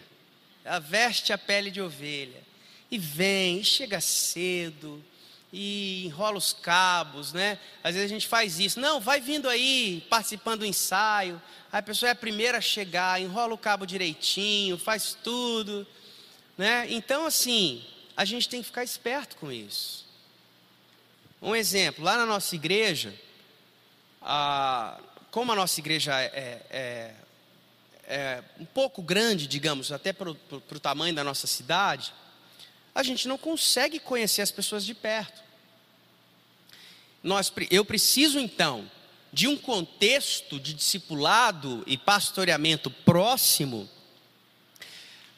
ela 0.64 0.80
veste 0.80 1.32
a 1.32 1.38
pele 1.38 1.70
de 1.70 1.80
ovelha, 1.80 2.42
e 2.90 2.98
vem, 2.98 3.60
e 3.60 3.64
chega 3.64 4.00
cedo, 4.00 5.02
e 5.52 6.06
enrola 6.06 6.36
os 6.36 6.52
cabos, 6.52 7.32
né? 7.32 7.58
Às 7.82 7.94
vezes 7.94 8.10
a 8.10 8.14
gente 8.14 8.26
faz 8.26 8.58
isso. 8.58 8.80
Não, 8.80 9.00
vai 9.00 9.20
vindo 9.20 9.48
aí, 9.48 10.04
participando 10.10 10.60
do 10.60 10.66
ensaio. 10.66 11.40
Aí 11.72 11.78
a 11.78 11.82
pessoa 11.82 12.08
é 12.08 12.12
a 12.12 12.16
primeira 12.16 12.58
a 12.58 12.60
chegar, 12.60 13.20
enrola 13.20 13.54
o 13.54 13.58
cabo 13.58 13.86
direitinho, 13.86 14.76
faz 14.76 15.16
tudo, 15.22 15.86
né? 16.58 16.86
Então, 16.90 17.26
assim, 17.26 17.84
a 18.16 18.24
gente 18.24 18.48
tem 18.48 18.60
que 18.60 18.66
ficar 18.66 18.84
esperto 18.84 19.36
com 19.36 19.52
isso. 19.52 20.06
Um 21.40 21.54
exemplo, 21.54 22.04
lá 22.04 22.16
na 22.16 22.26
nossa 22.26 22.54
igreja, 22.54 23.14
a, 24.22 24.98
como 25.30 25.52
a 25.52 25.54
nossa 25.54 25.78
igreja 25.78 26.18
é, 26.20 26.62
é, 26.70 27.14
é 28.08 28.42
um 28.58 28.64
pouco 28.64 29.02
grande, 29.02 29.46
digamos, 29.46 29.92
até 29.92 30.12
para 30.12 30.30
o 30.30 30.80
tamanho 30.80 31.14
da 31.14 31.22
nossa 31.22 31.46
cidade, 31.46 32.12
a 32.96 33.02
gente 33.02 33.28
não 33.28 33.36
consegue 33.36 34.00
conhecer 34.00 34.40
as 34.40 34.50
pessoas 34.50 34.82
de 34.82 34.94
perto. 34.94 35.42
Nós, 37.22 37.52
eu 37.70 37.84
preciso 37.84 38.40
então 38.40 38.90
de 39.30 39.46
um 39.46 39.54
contexto 39.54 40.58
de 40.58 40.72
discipulado 40.72 41.84
e 41.86 41.98
pastoreamento 41.98 42.90
próximo, 42.90 43.86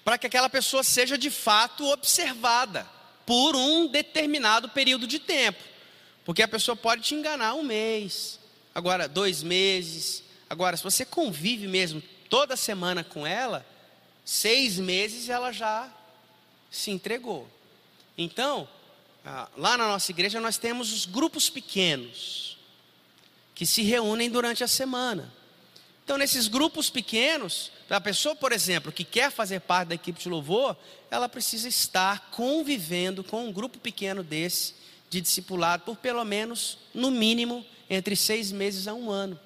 para 0.05 0.17
que 0.17 0.29
aquela 0.29 0.49
pessoa 0.49 0.85
seja 0.85 1.19
de 1.19 1.31
fato 1.31 1.85
observada 1.87 2.89
por 3.27 3.57
um 3.57 3.89
determinado 3.89 4.69
período 4.69 5.05
de 5.05 5.19
tempo, 5.19 5.63
porque 6.25 6.45
a 6.45 6.49
pessoa 6.49 6.77
pode 6.77 7.03
te 7.03 7.17
enganar 7.17 7.55
um 7.55 7.65
mês, 7.65 8.39
agora 8.73 9.09
dois 9.09 9.43
meses, 9.43 10.23
agora 10.49 10.77
se 10.77 10.85
você 10.85 11.05
convive 11.05 11.67
mesmo 11.67 12.01
toda 12.31 12.57
semana 12.57 13.03
com 13.03 13.27
ela, 13.27 13.67
seis 14.25 14.79
meses 14.79 15.29
ela 15.29 15.51
já 15.51 15.93
se 16.71 16.91
entregou. 16.91 17.49
Então, 18.17 18.69
ah, 19.25 19.49
lá 19.57 19.77
na 19.77 19.89
nossa 19.89 20.11
igreja 20.11 20.41
nós 20.41 20.59
temos 20.59 20.93
os 20.93 21.05
grupos 21.05 21.51
pequenos 21.51 22.59
que 23.55 23.67
se 23.67 23.83
reúnem 23.83 24.31
durante 24.31 24.63
a 24.63 24.69
semana. 24.69 25.33
Então, 26.05 26.17
nesses 26.17 26.49
grupos 26.49 26.89
pequenos, 26.89 27.71
a 27.91 28.01
pessoa, 28.01 28.35
por 28.35 28.53
exemplo, 28.53 28.91
que 28.91 29.05
quer 29.05 29.31
fazer 29.31 29.61
parte 29.61 29.89
da 29.89 29.95
equipe 29.95 30.19
de 30.19 30.29
louvor, 30.29 30.77
ela 31.11 31.29
precisa 31.29 31.69
estar 31.69 32.31
convivendo 32.31 33.23
com 33.23 33.47
um 33.47 33.53
grupo 33.53 33.79
pequeno 33.79 34.23
desse, 34.23 34.75
de 35.11 35.21
discipulado, 35.21 35.85
por 35.85 35.97
pelo 35.97 36.25
menos, 36.25 36.79
no 36.95 37.11
mínimo, 37.11 37.67
entre 37.91 38.17
seis 38.17 38.51
meses 38.51 38.89
a 38.89 38.95
um 38.95 39.11
ano. 39.11 39.39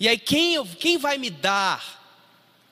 E 0.00 0.08
aí, 0.08 0.18
quem, 0.18 0.64
quem 0.76 0.96
vai 0.96 1.18
me 1.18 1.28
dar 1.28 2.02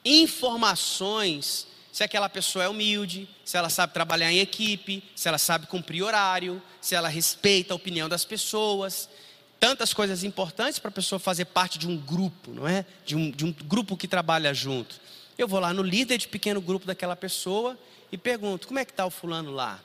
informações 0.05 1.67
se 1.93 2.05
aquela 2.05 2.29
pessoa 2.29 2.65
é 2.65 2.69
humilde, 2.69 3.29
se 3.45 3.57
ela 3.57 3.69
sabe 3.69 3.93
trabalhar 3.93 4.31
em 4.33 4.39
equipe, 4.39 5.03
se 5.15 5.27
ela 5.27 5.39
sabe 5.39 5.67
cumprir 5.67 6.03
horário, 6.03 6.63
se 6.81 6.95
ela 6.95 7.09
respeita 7.09 7.75
a 7.75 7.77
opinião 7.77 8.09
das 8.09 8.25
pessoas. 8.25 9.09
Tantas 9.59 9.93
coisas 9.93 10.23
importantes 10.23 10.79
para 10.79 10.89
a 10.89 10.93
pessoa 10.93 11.19
fazer 11.19 11.47
parte 11.47 11.79
de 11.79 11.89
um 11.89 11.97
grupo, 11.97 12.53
não 12.53 12.67
é? 12.67 12.87
De 13.05 13.17
um, 13.17 13.31
de 13.31 13.45
um 13.45 13.53
grupo 13.53 13.97
que 13.97 14.07
trabalha 14.07 14.55
junto. 14.55 15.01
Eu 15.37 15.49
vou 15.49 15.59
lá 15.59 15.75
no 15.75 15.83
líder 15.83 16.19
de 16.19 16.29
pequeno 16.29 16.61
grupo 16.61 16.87
daquela 16.87 17.17
pessoa 17.17 17.77
e 18.13 18.17
pergunto: 18.17 18.69
como 18.69 18.79
é 18.79 18.85
que 18.85 18.93
está 18.93 19.05
o 19.05 19.11
fulano 19.11 19.51
lá? 19.51 19.81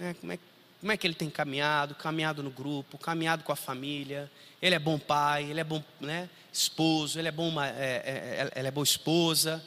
É, 0.00 0.14
como, 0.14 0.32
é, 0.32 0.38
como 0.80 0.92
é 0.92 0.96
que 0.96 1.06
ele 1.06 1.14
tem 1.14 1.30
caminhado? 1.30 1.94
Caminhado 1.94 2.42
no 2.42 2.50
grupo, 2.50 2.98
caminhado 2.98 3.44
com 3.44 3.52
a 3.52 3.56
família. 3.56 4.30
Ele 4.60 4.74
é 4.74 4.78
bom 4.78 4.98
pai, 4.98 5.44
ele 5.44 5.60
é 5.60 5.64
bom 5.64 5.82
né, 6.00 6.28
esposo, 6.52 7.18
ele 7.18 7.28
é 7.28 7.32
bom, 7.32 7.62
é, 7.62 7.68
é, 7.68 8.02
é 8.04 8.50
ela 8.54 8.68
é 8.68 8.70
boa 8.70 8.84
esposa 8.84 9.62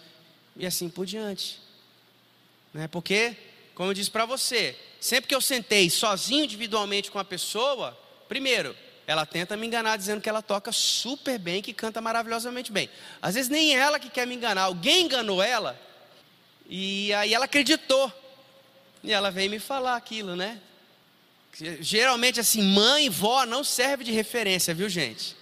e 0.55 0.65
assim 0.65 0.89
por 0.89 1.05
diante. 1.05 1.59
Né? 2.73 2.87
Porque, 2.87 3.35
como 3.75 3.89
eu 3.89 3.93
disse 3.93 4.11
para 4.11 4.25
você, 4.25 4.77
sempre 4.99 5.27
que 5.27 5.35
eu 5.35 5.41
sentei 5.41 5.89
sozinho 5.89 6.43
individualmente 6.43 7.11
com 7.11 7.19
a 7.19 7.23
pessoa, 7.23 7.97
primeiro, 8.27 8.75
ela 9.05 9.25
tenta 9.25 9.57
me 9.57 9.67
enganar 9.67 9.97
dizendo 9.97 10.21
que 10.21 10.29
ela 10.29 10.41
toca 10.41 10.71
super 10.71 11.37
bem, 11.37 11.61
que 11.61 11.73
canta 11.73 12.01
maravilhosamente 12.01 12.71
bem. 12.71 12.89
Às 13.21 13.35
vezes 13.35 13.49
nem 13.49 13.75
ela 13.75 13.99
que 13.99 14.09
quer 14.09 14.25
me 14.25 14.35
enganar, 14.35 14.63
alguém 14.63 15.05
enganou 15.05 15.41
ela, 15.41 15.79
e 16.69 17.13
aí 17.13 17.33
ela 17.33 17.45
acreditou. 17.45 18.11
E 19.03 19.11
ela 19.11 19.29
veio 19.29 19.51
me 19.51 19.59
falar 19.59 19.97
aquilo, 19.97 20.35
né? 20.35 20.61
Geralmente 21.81 22.39
assim, 22.39 22.63
mãe 22.63 23.05
e 23.05 23.09
vó 23.09 23.45
não 23.45 23.63
serve 23.63 24.03
de 24.03 24.11
referência, 24.11 24.73
viu 24.73 24.87
gente? 24.87 25.35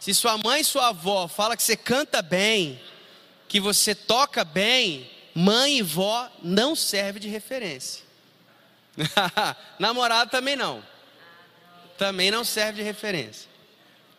Se 0.00 0.12
sua 0.12 0.36
mãe 0.36 0.60
e 0.60 0.64
sua 0.64 0.88
avó 0.88 1.26
fala 1.28 1.56
que 1.56 1.62
você 1.62 1.76
canta 1.76 2.20
bem, 2.20 2.80
que 3.48 3.58
você 3.58 3.94
toca 3.94 4.44
bem, 4.44 5.10
mãe 5.34 5.78
e 5.78 5.82
vó 5.82 6.30
não 6.42 6.76
serve 6.76 7.18
de 7.18 7.28
referência. 7.28 8.04
Namorado 9.78 10.30
também 10.30 10.54
não. 10.54 10.82
Também 11.96 12.30
não 12.30 12.44
serve 12.44 12.78
de 12.78 12.82
referência. 12.82 13.48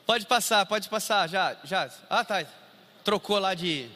Pode 0.06 0.26
passar, 0.26 0.66
pode 0.66 0.90
passar, 0.90 1.30
já, 1.30 1.56
já. 1.64 1.90
Ah, 2.10 2.26
tá. 2.26 2.44
Trocou 3.04 3.38
lá 3.38 3.54
de. 3.54 3.90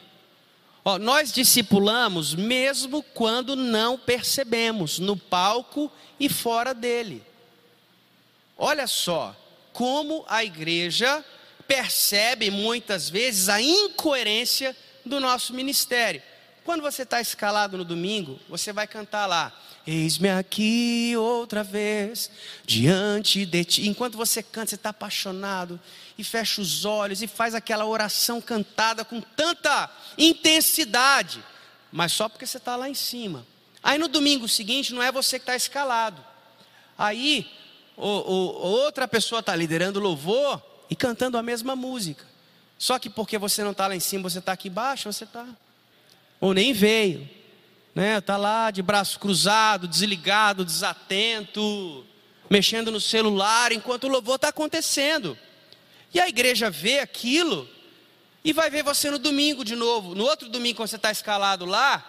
Ó, 0.84 0.98
nós 0.98 1.32
discipulamos 1.32 2.34
mesmo 2.34 3.02
quando 3.02 3.56
não 3.56 3.98
percebemos, 3.98 4.98
no 4.98 5.16
palco 5.16 5.90
e 6.20 6.28
fora 6.28 6.72
dele. 6.72 7.24
Olha 8.56 8.86
só 8.86 9.34
como 9.72 10.24
a 10.28 10.44
igreja 10.44 11.24
percebe 11.66 12.50
muitas 12.50 13.08
vezes 13.08 13.48
a 13.48 13.60
incoerência 13.60 14.76
do 15.04 15.20
nosso 15.20 15.52
ministério. 15.54 16.22
Quando 16.64 16.80
você 16.80 17.02
está 17.02 17.20
escalado 17.20 17.76
no 17.76 17.84
domingo, 17.84 18.40
você 18.48 18.72
vai 18.72 18.86
cantar 18.86 19.26
lá. 19.26 19.52
Eis-me 19.86 20.30
aqui 20.30 21.14
outra 21.14 21.62
vez, 21.62 22.30
diante 22.64 23.44
de 23.44 23.64
ti. 23.64 23.86
Enquanto 23.86 24.16
você 24.16 24.42
canta, 24.42 24.70
você 24.70 24.74
está 24.76 24.88
apaixonado 24.88 25.78
e 26.16 26.24
fecha 26.24 26.62
os 26.62 26.86
olhos 26.86 27.20
e 27.20 27.26
faz 27.26 27.54
aquela 27.54 27.84
oração 27.84 28.40
cantada 28.40 29.04
com 29.04 29.20
tanta 29.20 29.90
intensidade, 30.16 31.44
mas 31.92 32.12
só 32.12 32.30
porque 32.30 32.46
você 32.46 32.56
está 32.56 32.76
lá 32.76 32.88
em 32.88 32.94
cima. 32.94 33.46
Aí 33.82 33.98
no 33.98 34.08
domingo 34.08 34.48
seguinte, 34.48 34.94
não 34.94 35.02
é 35.02 35.12
você 35.12 35.38
que 35.38 35.42
está 35.42 35.54
escalado. 35.54 36.24
Aí 36.96 37.46
ou, 37.96 38.26
ou, 38.26 38.54
outra 38.54 39.06
pessoa 39.06 39.40
está 39.40 39.54
liderando 39.54 40.00
louvor 40.00 40.62
e 40.88 40.96
cantando 40.96 41.36
a 41.36 41.42
mesma 41.42 41.76
música. 41.76 42.24
Só 42.78 42.98
que 42.98 43.08
porque 43.08 43.38
você 43.38 43.62
não 43.62 43.70
está 43.70 43.86
lá 43.86 43.94
em 43.94 44.00
cima, 44.00 44.28
você 44.28 44.38
está 44.38 44.52
aqui 44.52 44.68
embaixo, 44.68 45.12
você 45.12 45.24
está. 45.24 45.46
Ou 46.40 46.52
nem 46.52 46.72
veio. 46.72 47.28
Né? 47.94 48.18
Está 48.18 48.36
lá 48.36 48.70
de 48.70 48.82
braço 48.82 49.18
cruzado, 49.18 49.86
desligado, 49.86 50.64
desatento, 50.64 52.04
mexendo 52.50 52.90
no 52.90 53.00
celular, 53.00 53.72
enquanto 53.72 54.04
o 54.04 54.08
louvor 54.08 54.36
está 54.36 54.48
acontecendo. 54.48 55.38
E 56.12 56.20
a 56.20 56.28
igreja 56.28 56.70
vê 56.70 56.98
aquilo 56.98 57.68
e 58.44 58.52
vai 58.52 58.68
ver 58.68 58.82
você 58.82 59.10
no 59.10 59.18
domingo 59.18 59.64
de 59.64 59.74
novo. 59.74 60.14
No 60.14 60.24
outro 60.24 60.48
domingo, 60.48 60.76
quando 60.76 60.88
você 60.88 60.96
está 60.96 61.10
escalado 61.10 61.64
lá, 61.64 62.04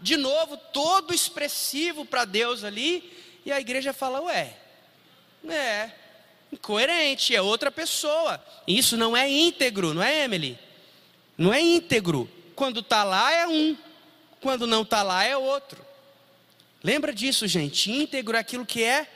de 0.00 0.16
novo, 0.16 0.56
todo 0.56 1.12
expressivo 1.12 2.04
para 2.04 2.24
Deus 2.24 2.64
ali. 2.64 3.12
E 3.44 3.50
a 3.50 3.60
igreja 3.60 3.92
fala: 3.92 4.22
Ué, 4.22 4.56
é, 5.48 5.90
incoerente, 6.52 7.34
é 7.34 7.40
outra 7.40 7.70
pessoa. 7.70 8.42
Isso 8.66 8.96
não 8.96 9.16
é 9.16 9.28
íntegro, 9.28 9.94
não 9.94 10.02
é, 10.02 10.24
Emily? 10.24 10.58
Não 11.36 11.52
é 11.52 11.60
íntegro. 11.60 12.28
Quando 12.54 12.80
está 12.80 13.04
lá 13.04 13.32
é 13.32 13.46
um, 13.46 13.76
quando 14.40 14.66
não 14.66 14.82
está 14.82 15.02
lá 15.02 15.24
é 15.24 15.36
outro. 15.36 15.84
Lembra 16.82 17.12
disso, 17.12 17.46
gente? 17.46 17.90
Íntegro 17.90 18.36
é 18.36 18.40
aquilo 18.40 18.66
que 18.66 18.82
é 18.82 19.06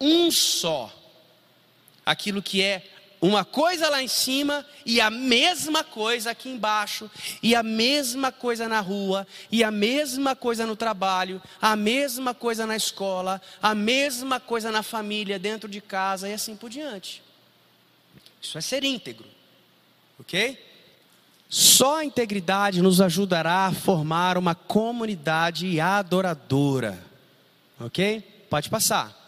um 0.00 0.30
só. 0.30 0.92
Aquilo 2.04 2.42
que 2.42 2.62
é 2.62 2.84
uma 3.22 3.44
coisa 3.44 3.88
lá 3.88 4.02
em 4.02 4.08
cima 4.08 4.66
e 4.84 5.00
a 5.00 5.08
mesma 5.08 5.84
coisa 5.84 6.32
aqui 6.32 6.48
embaixo, 6.48 7.08
e 7.40 7.54
a 7.54 7.62
mesma 7.62 8.32
coisa 8.32 8.68
na 8.68 8.80
rua, 8.80 9.24
e 9.50 9.62
a 9.62 9.70
mesma 9.70 10.34
coisa 10.34 10.66
no 10.66 10.74
trabalho, 10.74 11.40
a 11.60 11.76
mesma 11.76 12.34
coisa 12.34 12.66
na 12.66 12.74
escola, 12.74 13.40
a 13.62 13.76
mesma 13.76 14.40
coisa 14.40 14.72
na 14.72 14.82
família, 14.82 15.38
dentro 15.38 15.68
de 15.68 15.80
casa 15.80 16.28
e 16.28 16.32
assim 16.32 16.56
por 16.56 16.68
diante. 16.68 17.22
Isso 18.42 18.58
é 18.58 18.60
ser 18.60 18.82
íntegro, 18.82 19.28
ok? 20.18 20.58
Só 21.48 21.98
a 21.98 22.04
integridade 22.04 22.82
nos 22.82 23.00
ajudará 23.00 23.66
a 23.66 23.72
formar 23.72 24.36
uma 24.36 24.56
comunidade 24.56 25.78
adoradora, 25.78 27.00
ok? 27.78 28.20
Pode 28.50 28.68
passar. 28.68 29.21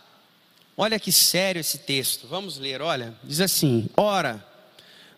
Olha 0.76 0.98
que 0.98 1.12
sério 1.12 1.60
esse 1.60 1.78
texto. 1.78 2.26
Vamos 2.26 2.58
ler, 2.58 2.82
olha. 2.82 3.14
Diz 3.22 3.40
assim: 3.40 3.88
Ora, 3.96 4.44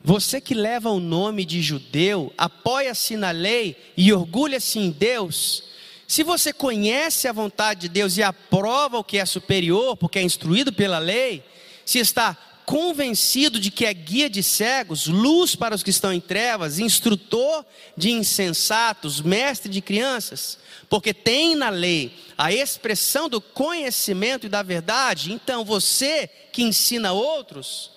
você 0.03 0.41
que 0.41 0.55
leva 0.55 0.91
o 0.91 1.01
nome 1.01 1.45
de 1.45 1.63
judeu, 1.63 2.33
apoia-se 2.37 3.17
na 3.17 3.31
lei 3.31 3.77
e 3.97 4.13
orgulha-se 4.13 4.79
em 4.79 4.91
Deus. 4.91 5.65
Se 6.07 6.23
você 6.23 6.53
conhece 6.53 7.27
a 7.27 7.33
vontade 7.33 7.83
de 7.83 7.89
Deus 7.89 8.17
e 8.17 8.23
aprova 8.23 8.99
o 8.99 9.05
que 9.05 9.19
é 9.19 9.25
superior, 9.25 9.97
porque 9.97 10.19
é 10.19 10.23
instruído 10.23 10.73
pela 10.73 10.99
lei, 10.99 11.43
se 11.85 11.99
está 11.99 12.37
convencido 12.67 13.61
de 13.61 13.71
que 13.71 13.87
é 13.87 13.95
guia 13.95 14.29
de 14.29 14.43
cegos, 14.43 15.07
luz 15.07 15.55
para 15.55 15.75
os 15.75 15.85
que 15.85 15.91
estão 15.91 16.13
em 16.13 16.21
trevas, 16.21 16.81
instrutor 16.81 17.65
de 17.97 18.11
insensatos, 18.11 19.21
mestre 19.21 19.71
de 19.71 19.81
crianças, 19.81 20.59
porque 20.91 21.15
tem 21.15 21.55
na 21.55 21.71
lei 21.71 22.13
a 22.37 22.53
expressão 22.53 23.29
do 23.29 23.41
conhecimento 23.41 24.47
e 24.47 24.49
da 24.49 24.65
verdade, 24.65 25.33
então 25.33 25.65
você 25.65 26.29
que 26.53 26.65
ensina 26.65 27.13
outros, 27.13 27.93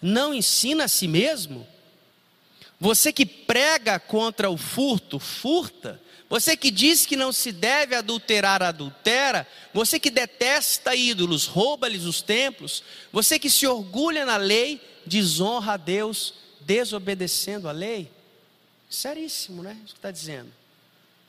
não 0.00 0.32
ensina 0.32 0.84
a 0.84 0.88
si 0.88 1.06
mesmo? 1.06 1.66
Você 2.80 3.12
que 3.12 3.26
prega 3.26 3.98
contra 3.98 4.48
o 4.50 4.56
furto, 4.56 5.18
furta? 5.18 6.00
Você 6.28 6.56
que 6.56 6.70
diz 6.70 7.04
que 7.06 7.16
não 7.16 7.32
se 7.32 7.52
deve 7.52 7.94
adulterar, 7.94 8.62
adultera? 8.62 9.46
Você 9.72 10.00
que 10.00 10.10
detesta 10.10 10.94
ídolos, 10.94 11.46
rouba-lhes 11.46 12.04
os 12.04 12.22
templos? 12.22 12.82
Você 13.12 13.38
que 13.38 13.50
se 13.50 13.66
orgulha 13.66 14.24
na 14.24 14.36
lei, 14.36 14.80
desonra 15.06 15.74
a 15.74 15.76
Deus, 15.76 16.34
desobedecendo 16.60 17.68
a 17.68 17.72
lei? 17.72 18.10
Seríssimo, 18.88 19.62
né? 19.62 19.76
Isso 19.84 19.94
que 19.94 19.98
está 19.98 20.10
dizendo. 20.10 20.50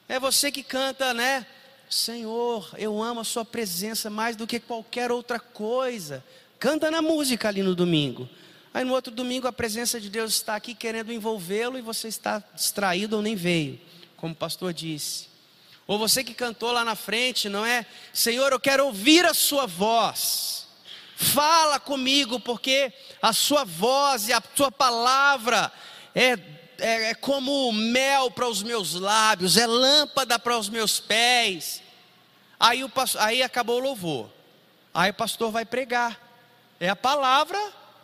É 0.07 0.19
você 0.19 0.51
que 0.51 0.63
canta, 0.63 1.13
né? 1.13 1.45
Senhor, 1.89 2.69
eu 2.77 3.01
amo 3.01 3.19
a 3.19 3.23
Sua 3.23 3.45
presença 3.45 4.09
mais 4.09 4.35
do 4.35 4.47
que 4.47 4.59
qualquer 4.59 5.11
outra 5.11 5.39
coisa. 5.39 6.23
Canta 6.59 6.89
na 6.89 7.01
música 7.01 7.47
ali 7.47 7.61
no 7.61 7.75
domingo. 7.75 8.29
Aí 8.73 8.83
no 8.83 8.93
outro 8.93 9.13
domingo 9.13 9.47
a 9.47 9.53
presença 9.53 10.01
de 10.01 10.09
Deus 10.09 10.33
está 10.33 10.55
aqui 10.55 10.73
querendo 10.73 11.11
envolvê-lo 11.13 11.77
e 11.77 11.81
você 11.81 12.09
está 12.09 12.43
distraído 12.53 13.15
ou 13.15 13.21
nem 13.21 13.33
veio, 13.33 13.79
como 14.26 14.34
o 14.34 14.38
pastor 14.38 14.73
disse. 14.73 15.28
Ou 15.86 15.99
você 15.99 16.23
que 16.23 16.34
cantou 16.34 16.71
lá 16.71 16.84
na 16.84 16.95
frente, 16.95 17.47
não 17.47 17.63
é? 17.63 17.86
Senhor, 18.11 18.51
eu 18.51 18.59
quero 18.59 18.88
ouvir 18.88 19.23
a 19.23 19.36
Sua 19.36 19.67
voz. 19.67 20.65
Fala 21.15 21.80
comigo, 21.80 22.39
porque 22.39 22.91
a 23.21 23.32
Sua 23.32 23.63
voz 23.63 24.28
e 24.28 24.34
a 24.34 24.41
Sua 24.55 24.71
palavra 24.71 25.71
é 26.15 26.39
é, 26.80 27.11
é 27.11 27.13
como 27.13 27.71
mel 27.71 28.32
para 28.32 28.49
os 28.49 28.63
meus 28.63 28.95
lábios, 28.95 29.57
é 29.57 29.67
lâmpada 29.67 30.39
para 30.39 30.57
os 30.57 30.69
meus 30.69 30.99
pés. 30.99 31.84
Aí, 32.59 32.84
o, 32.84 32.91
aí 33.19 33.43
acabou 33.43 33.78
o 33.78 33.84
louvor. 33.84 34.30
Aí 34.91 35.11
o 35.11 35.13
pastor 35.13 35.51
vai 35.51 35.65
pregar. 35.65 36.19
É 36.80 36.89
a 36.89 36.95
palavra 36.95 37.59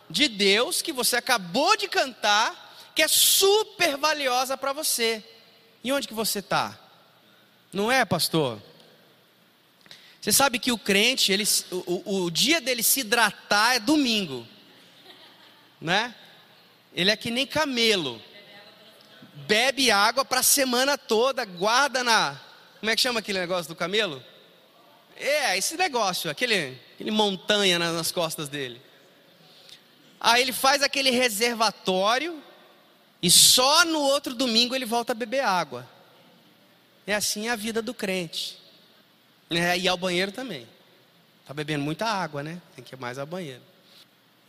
de 0.08 0.28
Deus 0.28 0.80
que 0.80 0.92
você 0.92 1.16
acabou 1.16 1.76
de 1.76 1.88
cantar, 1.88 2.76
que 2.94 3.02
é 3.02 3.08
super 3.08 3.96
valiosa 3.96 4.56
para 4.56 4.72
você. 4.72 5.22
E 5.82 5.92
onde 5.92 6.06
que 6.08 6.14
você 6.14 6.38
está? 6.38 6.78
Não 7.72 7.90
é, 7.90 8.04
pastor? 8.04 8.62
Você 10.20 10.30
sabe 10.30 10.58
que 10.58 10.70
o 10.70 10.78
crente, 10.78 11.32
ele, 11.32 11.44
o, 11.70 12.24
o 12.24 12.30
dia 12.30 12.60
dele 12.60 12.82
se 12.82 13.00
hidratar 13.00 13.74
é 13.74 13.80
domingo, 13.80 14.46
né? 15.80 16.14
Ele 16.94 17.10
é 17.10 17.16
que 17.16 17.30
nem 17.30 17.46
camelo 17.46 18.22
bebe 19.46 19.90
água 19.90 20.24
para 20.24 20.40
a 20.40 20.44
semana 20.44 20.96
toda, 20.98 21.44
guarda 21.44 22.04
na. 22.04 22.40
Como 22.80 22.90
é 22.90 22.94
que 22.94 23.00
chama 23.00 23.20
aquele 23.20 23.38
negócio 23.40 23.68
do 23.68 23.76
camelo? 23.76 24.22
É, 25.16 25.56
esse 25.56 25.76
negócio, 25.76 26.30
aquele, 26.30 26.78
aquele 26.94 27.10
montanha 27.10 27.78
nas 27.78 28.10
costas 28.10 28.48
dele. 28.48 28.80
Aí 30.20 30.42
ele 30.42 30.52
faz 30.52 30.82
aquele 30.82 31.10
reservatório 31.10 32.42
e 33.22 33.30
só 33.30 33.84
no 33.84 34.00
outro 34.00 34.34
domingo 34.34 34.74
ele 34.74 34.84
volta 34.84 35.12
a 35.12 35.14
beber 35.14 35.44
água. 35.44 35.86
É 37.06 37.14
assim 37.14 37.48
a 37.48 37.54
vida 37.54 37.80
do 37.80 37.94
crente. 37.94 38.58
É, 39.48 39.78
e 39.78 39.86
ao 39.86 39.96
banheiro 39.96 40.32
também. 40.32 40.66
Está 41.42 41.54
bebendo 41.54 41.84
muita 41.84 42.06
água, 42.06 42.42
né? 42.42 42.60
Tem 42.74 42.84
que 42.84 42.94
ir 42.94 42.98
mais 42.98 43.18
ao 43.18 43.26
banheiro. 43.26 43.62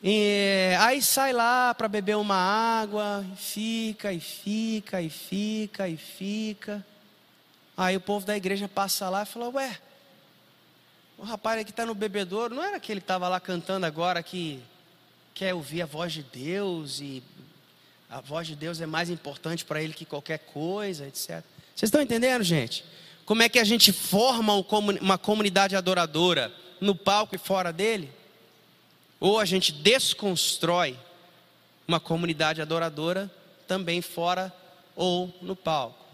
E, 0.02 0.76
aí 0.80 1.02
sai 1.02 1.32
lá 1.32 1.74
para 1.74 1.88
beber 1.88 2.18
uma 2.18 2.36
água, 2.36 3.26
e 3.32 3.38
fica, 3.38 4.12
e 4.12 4.20
fica, 4.20 5.02
e 5.02 5.10
fica, 5.10 5.88
e 5.88 5.96
fica. 5.96 6.86
Aí 7.78 7.96
o 7.96 8.02
povo 8.02 8.26
da 8.26 8.36
igreja 8.36 8.68
passa 8.68 9.10
lá 9.10 9.24
e 9.24 9.26
fala: 9.26 9.50
Ué, 9.50 9.80
o 11.18 11.24
rapaz 11.24 11.62
aqui 11.62 11.72
está 11.72 11.86
no 11.86 11.96
bebedouro, 11.96 12.54
não 12.54 12.64
era 12.64 12.78
aquele 12.78 13.00
que 13.00 13.06
estava 13.06 13.30
lá 13.30 13.40
cantando 13.40 13.86
agora 13.86 14.22
que 14.22 14.62
quer 15.34 15.54
ouvir 15.54 15.82
a 15.82 15.86
voz 15.86 16.12
de 16.12 16.24
Deus 16.24 17.00
e 17.00 17.24
a 18.14 18.22
voz 18.22 18.46
de 18.46 18.56
Deus 18.56 18.80
é 18.80 18.86
mais 18.86 19.10
importante 19.10 19.66
para 19.66 19.82
ele 19.82 19.92
que 19.92 20.06
qualquer 20.06 20.38
coisa, 20.38 21.08
etc. 21.08 21.44
Vocês 21.76 21.88
estão 21.88 22.00
entendendo, 22.00 22.44
gente? 22.44 22.86
Como 23.26 23.42
é 23.42 23.50
que 23.50 23.58
a 23.58 23.64
gente 23.64 23.92
forma 23.92 24.54
uma 25.02 25.18
comunidade 25.18 25.76
adoradora 25.76 26.54
no 26.80 26.94
palco 26.94 27.36
e 27.36 27.40
fora 27.40 27.74
dele? 27.74 28.12
Ou 29.20 29.40
a 29.40 29.46
gente 29.46 29.72
desconstrói 29.72 30.96
uma 31.88 32.00
comunidade 32.00 32.62
adoradora 32.62 33.32
também 33.68 34.00
fora 34.00 34.54
ou 34.96 35.36
no 35.42 35.56
palco. 35.56 36.06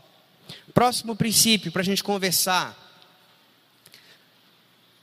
Próximo 0.73 1.17
princípio 1.17 1.69
para 1.69 1.81
a 1.81 1.85
gente 1.85 2.01
conversar: 2.01 2.77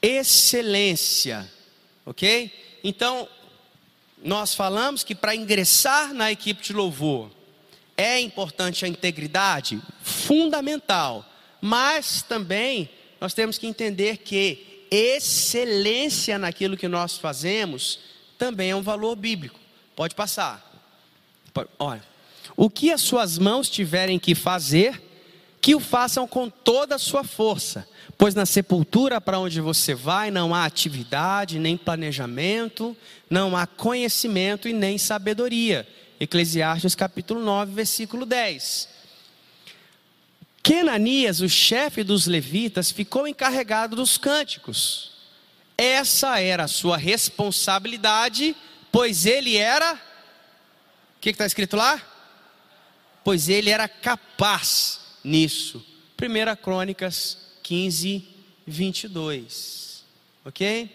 excelência, 0.00 1.46
ok? 2.06 2.78
Então, 2.82 3.28
nós 4.26 4.56
falamos 4.56 5.04
que 5.04 5.14
para 5.14 5.36
ingressar 5.36 6.12
na 6.12 6.32
equipe 6.32 6.60
de 6.60 6.72
louvor 6.72 7.30
é 7.96 8.20
importante 8.20 8.84
a 8.84 8.88
integridade, 8.88 9.80
fundamental, 10.02 11.24
mas 11.60 12.22
também 12.22 12.90
nós 13.20 13.32
temos 13.32 13.56
que 13.56 13.68
entender 13.68 14.18
que 14.18 14.84
excelência 14.90 16.38
naquilo 16.38 16.76
que 16.76 16.88
nós 16.88 17.16
fazemos 17.16 18.00
também 18.36 18.70
é 18.70 18.76
um 18.76 18.82
valor 18.82 19.14
bíblico. 19.14 19.58
Pode 19.94 20.14
passar. 20.16 20.60
Olha, 21.78 22.02
o 22.56 22.68
que 22.68 22.90
as 22.90 23.02
suas 23.02 23.38
mãos 23.38 23.70
tiverem 23.70 24.18
que 24.18 24.34
fazer, 24.34 25.00
que 25.60 25.74
o 25.74 25.80
façam 25.80 26.26
com 26.26 26.50
toda 26.50 26.96
a 26.96 26.98
sua 26.98 27.22
força, 27.22 27.88
pois 28.18 28.34
na 28.34 28.46
sepultura 28.46 29.20
para 29.20 29.38
onde 29.38 29.60
você 29.60 29.94
vai 29.94 30.30
não 30.30 30.54
há 30.54 30.64
atividade, 30.64 31.58
nem 31.58 31.76
planejamento, 31.76 32.96
não 33.28 33.56
há 33.56 33.66
conhecimento 33.66 34.68
e 34.68 34.72
nem 34.72 34.96
sabedoria. 34.96 35.86
Eclesiastes 36.18 36.94
capítulo 36.94 37.40
9, 37.40 37.72
versículo 37.72 38.24
10. 38.24 38.88
Kenanias, 40.62 41.40
o 41.40 41.48
chefe 41.48 42.02
dos 42.02 42.26
levitas, 42.26 42.90
ficou 42.90 43.28
encarregado 43.28 43.94
dos 43.94 44.16
cânticos. 44.18 45.12
essa 45.78 46.40
era 46.40 46.64
a 46.64 46.68
sua 46.68 46.96
responsabilidade, 46.96 48.56
pois 48.90 49.26
ele 49.26 49.56
era. 49.56 49.92
O 49.94 51.20
que 51.20 51.30
está 51.30 51.44
escrito 51.44 51.76
lá? 51.76 52.00
Pois 53.22 53.48
ele 53.50 53.68
era 53.68 53.86
capaz 53.86 55.00
nisso. 55.22 55.84
1 56.18 56.56
Crônicas 56.62 57.45
15, 57.66 58.24
22. 58.64 60.04
Ok? 60.44 60.88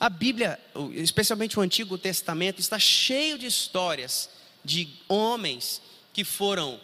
A 0.00 0.08
Bíblia, 0.08 0.58
especialmente 0.94 1.56
o 1.56 1.62
Antigo 1.62 1.96
Testamento, 1.96 2.60
está 2.60 2.80
cheio 2.80 3.38
de 3.38 3.46
histórias 3.46 4.28
de 4.64 4.88
homens 5.06 5.80
que 6.12 6.24
foram 6.24 6.80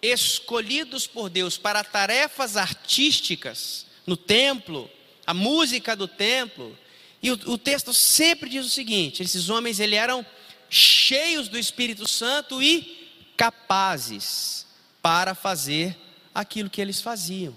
escolhidos 0.00 1.06
por 1.06 1.28
Deus 1.28 1.58
para 1.58 1.84
tarefas 1.84 2.56
artísticas 2.56 3.84
no 4.06 4.16
templo, 4.16 4.90
a 5.26 5.34
música 5.34 5.94
do 5.94 6.08
templo. 6.08 6.76
E 7.22 7.30
o, 7.30 7.34
o 7.34 7.58
texto 7.58 7.92
sempre 7.92 8.48
diz 8.48 8.64
o 8.64 8.70
seguinte: 8.70 9.22
esses 9.22 9.50
homens 9.50 9.78
eles 9.78 9.98
eram 9.98 10.24
cheios 10.70 11.48
do 11.48 11.58
Espírito 11.58 12.08
Santo 12.08 12.62
e 12.62 13.12
capazes 13.36 14.66
para 15.02 15.34
fazer 15.34 15.94
aquilo 16.34 16.70
que 16.70 16.80
eles 16.80 17.02
faziam. 17.02 17.54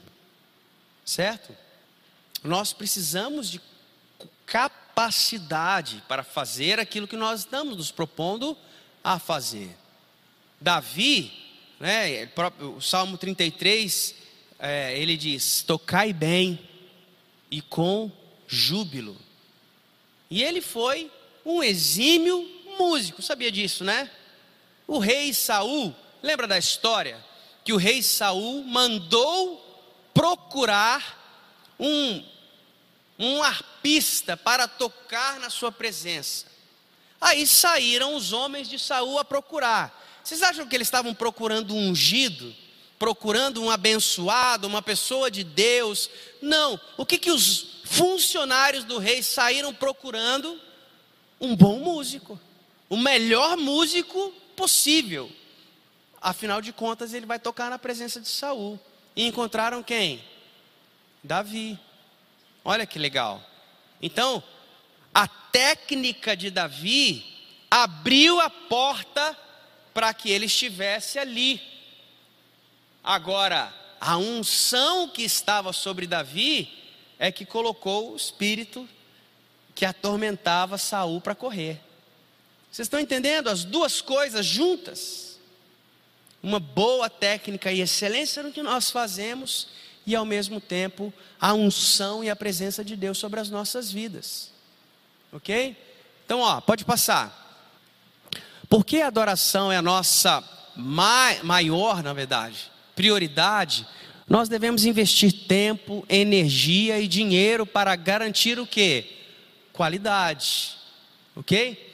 Certo? 1.06 1.56
Nós 2.44 2.74
precisamos 2.74 3.50
de 3.50 3.62
capacidade 4.46 6.04
para 6.08 6.24
fazer 6.24 6.80
aquilo 6.80 7.08
que 7.08 7.16
nós 7.16 7.42
estamos 7.42 7.78
nos 7.78 7.92
propondo 7.92 8.58
a 9.04 9.20
fazer. 9.20 9.76
Davi, 10.60 11.32
né, 11.80 12.30
o 12.60 12.82
Salmo 12.82 13.18
33, 13.18 14.16
é, 14.58 14.98
ele 14.98 15.16
diz: 15.16 15.62
Tocai 15.62 16.12
bem 16.12 16.60
e 17.52 17.62
com 17.62 18.12
júbilo. 18.48 19.18
E 20.30 20.44
ele 20.44 20.62
foi 20.62 21.12
um 21.46 21.62
exímio 21.62 22.50
músico, 22.80 23.22
sabia 23.22 23.52
disso, 23.52 23.84
né? 23.84 24.10
O 24.88 25.00
rei 25.00 25.34
Saul, 25.34 25.96
lembra 26.22 26.48
da 26.48 26.58
história? 26.58 27.24
Que 27.64 27.74
o 27.74 27.78
rei 27.78 28.02
Saul 28.02 28.64
mandou 28.64 29.65
procurar 30.16 31.76
um, 31.78 32.24
um 33.20 33.44
arpista 33.44 34.38
para 34.38 34.66
tocar 34.66 35.42
na 35.42 35.50
sua 35.50 35.74
presença. 35.74 36.46
Aí 37.20 37.46
saíram 37.46 38.16
os 38.16 38.32
homens 38.32 38.70
de 38.70 38.80
Saul 38.80 39.20
a 39.20 39.26
procurar. 39.26 40.04
Vocês 40.24 40.42
acham 40.42 40.66
que 40.66 40.76
eles 40.76 40.88
estavam 40.88 41.14
procurando 41.14 41.76
um 41.76 41.90
ungido? 41.90 42.56
Procurando 42.98 43.62
um 43.62 43.70
abençoado, 43.70 44.68
uma 44.68 44.82
pessoa 44.82 45.30
de 45.30 45.44
Deus? 45.44 46.10
Não. 46.42 46.80
O 46.96 47.06
que, 47.06 47.18
que 47.18 47.30
os 47.30 47.82
funcionários 47.84 48.86
do 48.86 48.98
rei 48.98 49.22
saíram 49.22 49.74
procurando? 49.74 50.60
Um 51.42 51.54
bom 51.56 51.80
músico. 51.80 52.40
O 52.90 52.96
melhor 52.96 53.58
músico 53.58 54.32
possível. 54.56 55.30
Afinal 56.22 56.62
de 56.62 56.72
contas, 56.72 57.14
ele 57.14 57.26
vai 57.26 57.38
tocar 57.38 57.70
na 57.70 57.78
presença 57.78 58.22
de 58.22 58.30
Saul. 58.30 58.80
E 59.16 59.26
encontraram 59.26 59.82
quem? 59.82 60.24
Davi. 61.24 61.80
Olha 62.64 62.86
que 62.86 63.00
legal. 63.00 63.42
Então, 64.02 64.44
a 65.14 65.28
técnica 65.28 66.36
de 66.36 66.52
Davi 66.52 67.26
abriu 67.72 68.40
a 68.40 68.50
porta 68.50 69.38
para 69.94 70.14
que 70.14 70.30
ele 70.30 70.46
estivesse 70.46 71.18
ali. 71.18 71.62
Agora, 73.04 73.74
a 74.02 74.18
unção 74.18 75.08
que 75.08 75.24
estava 75.24 75.72
sobre 75.72 76.06
Davi 76.06 76.70
é 77.18 77.32
que 77.32 77.46
colocou 77.46 78.12
o 78.12 78.16
espírito 78.16 78.88
que 79.74 79.86
atormentava 79.86 80.78
Saul 80.78 81.22
para 81.22 81.36
correr. 81.36 81.82
Vocês 82.72 82.88
estão 82.88 83.00
entendendo 83.00 83.48
as 83.48 83.64
duas 83.64 84.02
coisas 84.02 84.46
juntas? 84.46 85.35
Uma 86.46 86.60
boa 86.60 87.10
técnica 87.10 87.72
e 87.72 87.82
excelência 87.82 88.44
no 88.44 88.52
que 88.52 88.62
nós 88.62 88.92
fazemos 88.92 89.68
e 90.06 90.16
ao 90.16 90.24
mesmo 90.24 90.62
tempo 90.62 91.12
a 91.42 91.56
unção 91.56 92.24
e 92.24 92.30
a 92.30 92.36
presença 92.36 92.86
de 92.86 92.96
Deus 92.96 93.18
sobre 93.18 93.40
as 93.40 93.50
nossas 93.50 93.92
vidas. 93.92 94.52
OK? 95.32 95.76
Então, 96.24 96.42
ó, 96.42 96.62
pode 96.62 96.86
passar. 96.86 97.42
Porque 98.70 98.98
a 98.98 99.08
adoração 99.08 99.72
é 99.72 99.78
a 99.78 99.82
nossa 99.82 100.44
maior, 100.76 102.04
na 102.04 102.14
verdade, 102.14 102.72
prioridade, 102.96 103.88
nós 104.30 104.48
devemos 104.48 104.86
investir 104.86 105.48
tempo, 105.48 106.06
energia 106.08 107.00
e 107.00 107.08
dinheiro 107.08 107.66
para 107.66 107.96
garantir 107.96 108.60
o 108.60 108.68
que? 108.68 109.06
Qualidade. 109.74 110.76
Ok? 111.36 111.85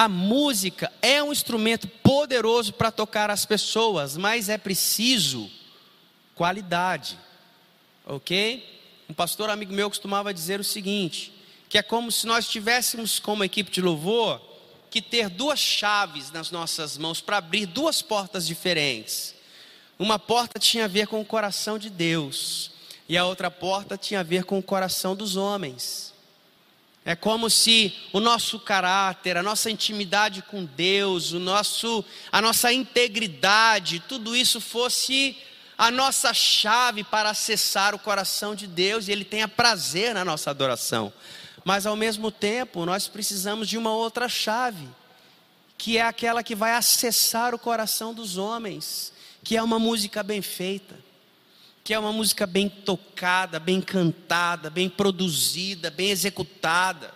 A 0.00 0.08
música 0.08 0.90
é 1.02 1.22
um 1.22 1.30
instrumento 1.30 1.86
poderoso 1.86 2.72
para 2.72 2.90
tocar 2.90 3.28
as 3.28 3.44
pessoas, 3.44 4.16
mas 4.16 4.48
é 4.48 4.56
preciso 4.56 5.50
qualidade. 6.34 7.18
Ok? 8.06 8.80
Um 9.10 9.12
pastor 9.12 9.50
amigo 9.50 9.74
meu 9.74 9.90
costumava 9.90 10.32
dizer 10.32 10.58
o 10.58 10.64
seguinte: 10.64 11.30
que 11.68 11.76
é 11.76 11.82
como 11.82 12.10
se 12.10 12.26
nós 12.26 12.48
tivéssemos 12.48 13.18
como 13.18 13.44
equipe 13.44 13.70
de 13.70 13.82
louvor 13.82 14.40
que 14.90 15.02
ter 15.02 15.28
duas 15.28 15.58
chaves 15.58 16.30
nas 16.30 16.50
nossas 16.50 16.96
mãos 16.96 17.20
para 17.20 17.36
abrir 17.36 17.66
duas 17.66 18.00
portas 18.00 18.46
diferentes. 18.46 19.34
Uma 19.98 20.18
porta 20.18 20.58
tinha 20.58 20.86
a 20.86 20.88
ver 20.88 21.08
com 21.08 21.20
o 21.20 21.26
coração 21.26 21.78
de 21.78 21.90
Deus, 21.90 22.70
e 23.06 23.18
a 23.18 23.26
outra 23.26 23.50
porta 23.50 23.98
tinha 23.98 24.20
a 24.20 24.22
ver 24.22 24.44
com 24.44 24.58
o 24.58 24.62
coração 24.62 25.14
dos 25.14 25.36
homens. 25.36 26.09
É 27.04 27.16
como 27.16 27.48
se 27.48 27.94
o 28.12 28.20
nosso 28.20 28.60
caráter, 28.60 29.36
a 29.36 29.42
nossa 29.42 29.70
intimidade 29.70 30.42
com 30.42 30.64
Deus, 30.64 31.32
o 31.32 31.38
nosso, 31.38 32.04
a 32.30 32.42
nossa 32.42 32.72
integridade, 32.72 34.02
tudo 34.06 34.36
isso 34.36 34.60
fosse 34.60 35.36
a 35.78 35.90
nossa 35.90 36.34
chave 36.34 37.02
para 37.02 37.30
acessar 37.30 37.94
o 37.94 37.98
coração 37.98 38.54
de 38.54 38.66
Deus 38.66 39.08
e 39.08 39.12
Ele 39.12 39.24
tenha 39.24 39.48
prazer 39.48 40.12
na 40.12 40.24
nossa 40.24 40.50
adoração. 40.50 41.10
Mas 41.64 41.86
ao 41.86 41.96
mesmo 41.96 42.30
tempo 42.30 42.84
nós 42.84 43.08
precisamos 43.08 43.66
de 43.66 43.78
uma 43.78 43.94
outra 43.94 44.28
chave, 44.28 44.86
que 45.78 45.96
é 45.96 46.02
aquela 46.02 46.42
que 46.42 46.54
vai 46.54 46.74
acessar 46.74 47.54
o 47.54 47.58
coração 47.58 48.12
dos 48.12 48.36
homens, 48.36 49.10
que 49.42 49.56
é 49.56 49.62
uma 49.62 49.78
música 49.78 50.22
bem 50.22 50.42
feita, 50.42 50.94
que 51.90 51.94
é 51.94 51.98
uma 51.98 52.12
música 52.12 52.46
bem 52.46 52.68
tocada, 52.68 53.58
bem 53.58 53.80
cantada, 53.80 54.70
bem 54.70 54.88
produzida, 54.88 55.90
bem 55.90 56.10
executada. 56.10 57.12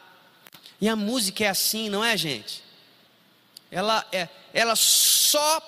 E 0.81 0.89
a 0.89 0.97
música 0.97 1.45
é 1.45 1.49
assim, 1.49 1.89
não 1.89 2.05
é, 2.05 2.17
gente? 2.17 2.61
Ela 3.71 4.05
é, 4.11 4.29
ela 4.53 4.75
só 4.75 5.63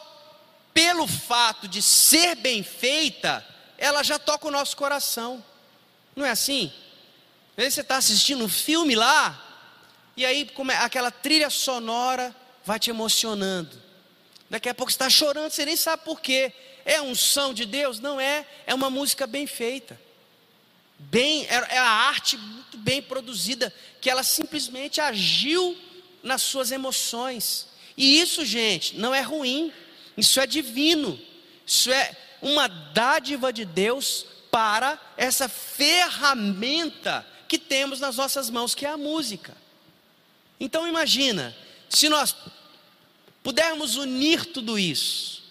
pelo 0.75 1.07
fato 1.07 1.69
de 1.69 1.81
ser 1.81 2.35
bem 2.35 2.65
feita, 2.65 3.47
ela 3.79 4.03
já 4.03 4.19
toca 4.19 4.49
o 4.49 4.51
nosso 4.51 4.77
coração. 4.77 5.41
Não 6.17 6.27
é 6.27 6.31
assim? 6.31 6.73
Às 7.53 7.57
vezes 7.59 7.75
você 7.75 7.83
está 7.83 7.99
assistindo 7.99 8.45
um 8.45 8.49
filme 8.49 8.97
lá, 8.97 9.41
e 10.17 10.27
aí 10.27 10.51
aquela 10.81 11.13
trilha 11.13 11.49
sonora 11.49 12.35
vai 12.65 12.81
te 12.81 12.91
emocionando. 12.91 13.81
Daqui 14.51 14.69
a 14.69 14.75
pouco 14.75 14.91
você 14.91 14.97
está 14.97 15.09
chorando, 15.09 15.53
você 15.53 15.65
nem 15.65 15.77
sabe 15.77 16.03
por 16.05 16.21
quê. 16.21 16.53
É 16.87 17.03
unção 17.03 17.53
de 17.53 17.67
Deus? 17.67 17.99
Não 17.99 18.21
é, 18.21 18.47
é 18.65 18.73
uma 18.73 18.89
música 18.89 19.27
bem 19.27 19.45
feita. 19.45 20.01
Bem, 20.97 21.45
é, 21.47 21.75
é 21.75 21.79
a 21.79 21.91
arte 21.91 22.39
muito 22.39 22.79
bem 22.79 23.03
produzida, 23.03 23.75
que 24.01 24.09
ela 24.09 24.23
simplesmente 24.23 25.01
agiu 25.01 25.77
nas 26.23 26.43
suas 26.43 26.71
emoções. 26.71 27.67
E 27.97 28.21
isso, 28.21 28.45
gente, 28.45 28.97
não 28.97 29.13
é 29.13 29.21
ruim, 29.21 29.73
isso 30.17 30.39
é 30.39 30.47
divino, 30.47 31.21
isso 31.67 31.91
é 31.91 32.17
uma 32.41 32.69
dádiva 32.69 33.53
de 33.53 33.65
Deus 33.65 34.25
para 34.51 34.99
essa 35.17 35.49
ferramenta 35.49 37.27
que 37.49 37.59
temos 37.59 37.99
nas 37.99 38.17
nossas 38.17 38.49
mãos, 38.49 38.77
que 38.77 38.87
é 38.87 38.91
a 38.91 38.97
música. 38.97 39.57
Então 40.61 40.87
imagina, 40.87 41.55
se 41.89 42.09
nós 42.09 42.35
pudermos 43.43 43.97
unir 43.97 44.45
tudo 44.47 44.79
isso, 44.79 45.46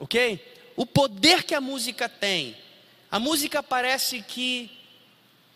ok? 0.00 0.72
O 0.76 0.84
poder 0.84 1.44
que 1.44 1.54
a 1.54 1.60
música 1.60 2.08
tem. 2.08 2.56
A 3.10 3.20
música 3.20 3.62
parece 3.62 4.22
que 4.22 4.68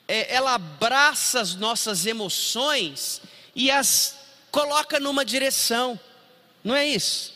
é, 0.07 0.33
ela 0.33 0.55
abraça 0.55 1.41
as 1.41 1.57
nossas 1.57 2.07
emoções 2.07 3.21
e 3.57 3.71
as 3.71 4.17
coloca 4.53 5.01
numa 5.01 5.25
direção, 5.25 5.99
não 6.63 6.77
é 6.77 6.87
isso? 6.87 7.35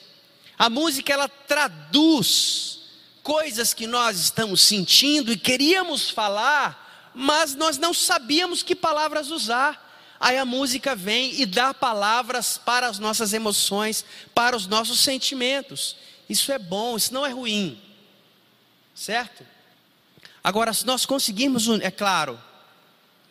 A 0.57 0.71
música 0.71 1.13
ela 1.13 1.29
traduz 1.29 2.79
coisas 3.25 3.75
que 3.75 3.89
nós 3.89 4.21
estamos 4.21 4.63
sentindo 4.63 5.33
e 5.33 5.37
queríamos 5.37 6.09
falar 6.09 6.89
mas 7.21 7.57
nós 7.57 7.77
não 7.79 7.93
sabíamos 7.93 8.63
que 8.63 8.77
palavras 8.77 9.33
usar. 9.33 9.87
Aí 10.21 10.39
a 10.39 10.45
música 10.45 10.95
vem 10.95 11.41
e 11.41 11.45
dá 11.45 11.75
palavras 11.75 12.57
para 12.57 12.87
as 12.87 13.01
nossas 13.01 13.33
emoções, 13.33 14.05
para 14.33 14.57
os 14.57 14.69
nossos 14.69 15.01
sentimentos. 15.01 15.97
Isso 16.29 16.53
é 16.53 16.59
bom, 16.59 16.97
isso 16.97 17.13
não 17.15 17.25
é 17.25 17.31
ruim. 17.31 17.81
Certo? 18.95 19.47
Agora, 20.43 20.73
se 20.73 20.85
nós 20.87 21.07
conseguirmos, 21.07 21.69
é 21.81 21.91
claro, 21.91 22.39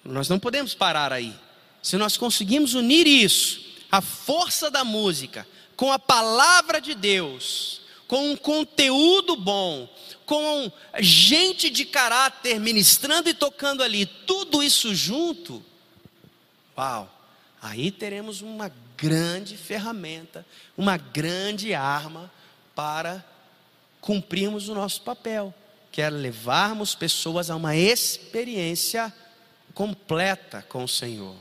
Nós 0.04 0.30
não 0.30 0.40
podemos 0.40 0.74
parar 0.74 1.12
aí. 1.12 1.36
Se 1.84 1.98
nós 1.98 2.16
conseguimos 2.18 2.74
unir 2.74 3.06
isso, 3.06 3.62
a 3.92 4.02
força 4.02 4.72
da 4.72 4.84
música, 4.84 5.48
com 5.76 5.92
a 5.92 6.00
palavra 6.00 6.80
de 6.80 6.96
Deus, 6.96 7.82
com 8.08 8.32
um 8.32 8.36
conteúdo 8.36 9.36
bom, 9.36 9.88
com 10.26 10.72
gente 11.00 11.70
de 11.70 11.86
caráter 11.86 12.60
ministrando 12.60 13.30
e 13.30 13.34
tocando 13.34 13.84
ali, 13.84 14.06
tudo 14.06 14.64
isso 14.64 14.96
junto, 14.96 15.64
uau, 16.78 17.14
aí 17.62 17.92
teremos 17.92 18.42
uma 18.42 18.72
grande 18.98 19.56
ferramenta, 19.56 20.46
uma 20.76 20.98
grande 20.98 21.74
arma 21.74 22.32
para 22.78 23.26
cumprirmos 24.00 24.70
o 24.70 24.76
nosso 24.76 25.02
papel, 25.02 25.52
que 25.92 26.00
é 26.00 26.12
levarmos 26.12 26.94
pessoas 26.94 27.50
a 27.50 27.56
uma 27.56 27.76
experiência 27.76 29.12
completa 29.74 30.64
com 30.70 30.84
o 30.84 30.88
Senhor. 30.88 31.36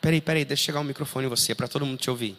Peraí, 0.00 0.20
peraí, 0.20 0.44
deixa 0.44 0.64
chegar 0.64 0.80
o 0.80 0.84
microfone 0.84 1.26
em 1.26 1.28
você 1.28 1.54
para 1.54 1.68
todo 1.68 1.86
mundo 1.86 1.98
te 1.98 2.10
ouvir. 2.10 2.36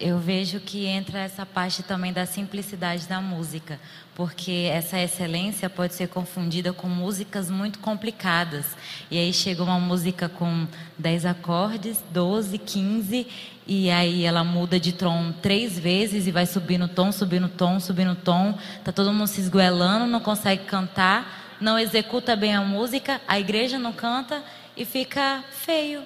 Eu 0.00 0.18
vejo 0.18 0.60
que 0.60 0.86
entra 0.86 1.18
essa 1.18 1.44
parte 1.44 1.82
também 1.82 2.10
da 2.10 2.24
simplicidade 2.24 3.06
da 3.06 3.20
música, 3.20 3.78
porque 4.14 4.70
essa 4.72 4.98
excelência 4.98 5.68
pode 5.68 5.94
ser 5.94 6.08
confundida 6.08 6.72
com 6.72 6.88
músicas 6.88 7.50
muito 7.50 7.80
complicadas. 7.80 8.64
E 9.10 9.18
aí 9.18 9.30
chega 9.30 9.62
uma 9.62 9.78
música 9.78 10.26
com 10.26 10.66
10 10.96 11.26
acordes, 11.26 11.98
12, 12.10 12.56
15, 12.56 13.26
e 13.72 13.88
aí 13.88 14.24
ela 14.24 14.42
muda 14.42 14.80
de 14.80 14.90
tom 14.90 15.30
três 15.40 15.78
vezes 15.78 16.26
e 16.26 16.32
vai 16.32 16.44
subindo 16.44 16.88
tom, 16.88 17.12
subindo 17.12 17.48
tom, 17.48 17.78
subindo 17.78 18.16
tom. 18.16 18.58
Tá 18.82 18.90
todo 18.90 19.12
mundo 19.12 19.28
se 19.28 19.40
esgoelando, 19.40 20.08
não 20.08 20.18
consegue 20.18 20.64
cantar, 20.64 21.56
não 21.60 21.78
executa 21.78 22.34
bem 22.34 22.52
a 22.52 22.62
música, 22.62 23.20
a 23.28 23.38
igreja 23.38 23.78
não 23.78 23.92
canta 23.92 24.42
e 24.76 24.84
fica 24.84 25.44
feio. 25.52 26.02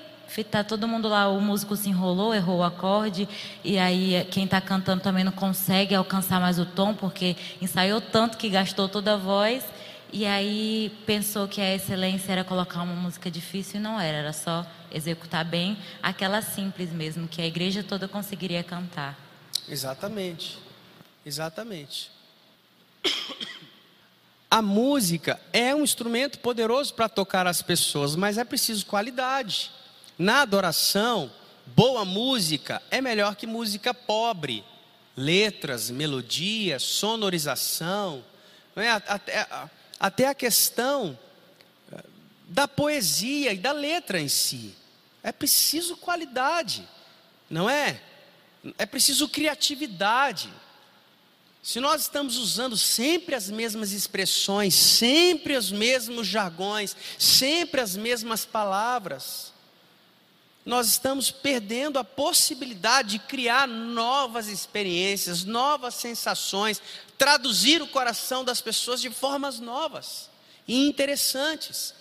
Tá 0.51 0.63
todo 0.63 0.87
mundo 0.87 1.09
lá, 1.09 1.27
o 1.29 1.41
músico 1.41 1.75
se 1.75 1.89
enrolou, 1.89 2.35
errou 2.35 2.59
o 2.59 2.63
acorde, 2.63 3.27
e 3.65 3.79
aí 3.79 4.27
quem 4.31 4.45
está 4.45 4.61
cantando 4.61 5.01
também 5.01 5.25
não 5.25 5.33
consegue 5.33 5.95
alcançar 5.95 6.39
mais 6.41 6.59
o 6.59 6.67
tom, 6.67 6.93
porque 6.93 7.35
ensaiou 7.63 8.01
tanto 8.01 8.37
que 8.37 8.51
gastou 8.51 8.91
toda 8.91 9.15
a 9.15 9.17
voz, 9.17 9.65
e 10.13 10.27
aí 10.27 10.93
pensou 11.07 11.49
que 11.49 11.63
a 11.63 11.75
excelência 11.75 12.33
era 12.33 12.45
colocar 12.45 12.83
uma 12.83 12.95
música 12.95 13.31
difícil, 13.31 13.81
e 13.81 13.83
não 13.83 13.99
era, 13.99 14.19
era 14.19 14.33
só 14.35 14.67
executar 14.95 15.45
bem 15.45 15.77
aquela 16.01 16.41
simples 16.41 16.91
mesmo, 16.91 17.29
que 17.29 17.43
a 17.43 17.47
igreja 17.47 17.83
toda 17.83 18.07
conseguiria 18.07 18.63
cantar. 18.63 19.19
Exatamente, 19.69 20.59
exatamente. 21.27 22.11
A 24.51 24.63
música 24.63 25.41
é 25.53 25.75
um 25.75 25.83
instrumento 25.83 26.39
poderoso 26.39 26.95
para 26.95 27.09
tocar 27.09 27.45
as 27.45 27.61
pessoas, 27.61 28.15
mas 28.15 28.39
é 28.39 28.45
preciso 28.45 28.87
qualidade. 28.87 29.73
Na 30.17 30.43
adoração, 30.43 31.29
boa 31.67 32.05
música 32.05 32.81
é 32.89 33.01
melhor 33.01 33.35
que 33.35 33.49
música 33.49 33.93
pobre. 33.93 34.65
Letras, 35.17 35.91
melodia, 35.91 36.79
sonorização, 36.79 38.25
é? 38.77 38.91
até, 38.91 39.49
até 39.99 40.29
a 40.29 40.35
questão 40.35 41.19
eh, 41.93 42.05
da 42.49 42.67
poesia 42.67 43.53
e 43.53 43.59
da 43.59 43.73
letra 43.73 44.21
em 44.21 44.29
si. 44.29 44.75
É 45.25 45.33
preciso 45.33 45.97
qualidade, 45.97 46.87
não 47.49 47.69
é? 47.69 47.99
É 48.77 48.85
preciso 48.85 49.27
criatividade. 49.27 50.53
Se 51.63 51.81
nós 51.81 52.03
estamos 52.03 52.37
usando 52.37 52.77
sempre 52.77 53.35
as 53.35 53.49
mesmas 53.49 53.93
expressões, 53.93 54.75
sempre 54.75 55.57
os 55.57 55.73
mesmos 55.73 56.27
jargões, 56.27 56.95
sempre 57.19 57.81
as 57.81 57.97
mesmas 57.97 58.45
palavras, 58.45 59.51
nós 60.63 60.89
estamos 60.89 61.31
perdendo 61.31 61.99
a 61.99 62.05
possibilidade 62.05 63.13
de 63.13 63.19
criar 63.19 63.67
novas 63.67 64.47
experiências, 64.47 65.43
novas 65.43 65.95
sensações, 65.95 66.83
traduzir 67.17 67.81
o 67.81 67.89
coração 67.89 68.45
das 68.45 68.61
pessoas 68.61 69.01
de 69.01 69.09
formas 69.09 69.59
novas 69.59 70.29
e 70.69 70.87
interessantes. 70.87 71.95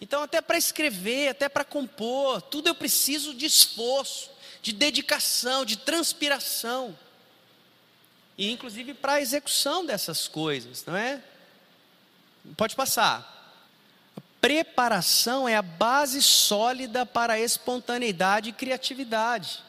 Então, 0.00 0.22
até 0.22 0.40
para 0.40 0.56
escrever, 0.56 1.28
até 1.28 1.48
para 1.48 1.64
compor, 1.64 2.40
tudo 2.40 2.68
eu 2.68 2.74
preciso 2.74 3.34
de 3.34 3.44
esforço, 3.44 4.30
de 4.62 4.72
dedicação, 4.72 5.64
de 5.64 5.76
transpiração. 5.76 6.98
E 8.38 8.50
inclusive 8.50 8.94
para 8.94 9.14
a 9.14 9.20
execução 9.20 9.84
dessas 9.84 10.26
coisas, 10.26 10.84
não 10.86 10.96
é? 10.96 11.22
Pode 12.56 12.74
passar. 12.74 13.38
Preparação 14.40 15.46
é 15.46 15.54
a 15.54 15.60
base 15.60 16.22
sólida 16.22 17.04
para 17.04 17.34
a 17.34 17.40
espontaneidade 17.40 18.48
e 18.48 18.54
criatividade. 18.54 19.62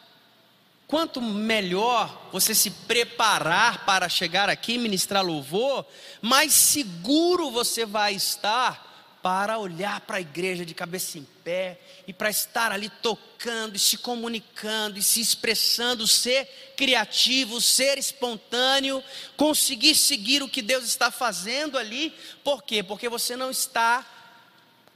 Quanto 0.88 1.21
melhor 1.21 2.29
você 2.32 2.55
se 2.55 2.71
preparar 2.71 3.86
para 3.86 4.07
chegar 4.07 4.49
aqui 4.49 4.73
e 4.73 4.77
ministrar 4.77 5.25
louvor, 5.25 5.86
mais 6.21 6.53
seguro 6.53 7.51
você 7.51 7.86
vai 7.86 8.13
estar 8.13 8.90
para 9.22 9.59
olhar 9.59 10.01
para 10.01 10.17
a 10.17 10.22
igreja 10.22 10.65
de 10.65 10.74
cabeça 10.74 11.17
em 11.17 11.28
pé 11.43 11.80
e 12.07 12.13
para 12.13 12.30
estar 12.30 12.72
ali 12.72 12.89
tocando 12.89 13.76
e 13.76 13.80
se 13.80 13.97
comunicando 13.97 14.97
e 14.97 15.03
se 15.03 15.22
expressando, 15.22 16.07
ser 16.07 16.74
criativo, 16.76 17.61
ser 17.61 17.97
espontâneo, 17.97 19.03
conseguir 19.38 19.95
seguir 19.95 20.41
o 20.41 20.49
que 20.49 20.61
Deus 20.61 20.86
está 20.86 21.11
fazendo 21.11 21.78
ali. 21.78 22.13
Por 22.43 22.63
quê? 22.63 22.82
Porque 22.82 23.07
você 23.07 23.36
não 23.36 23.51
está 23.51 24.05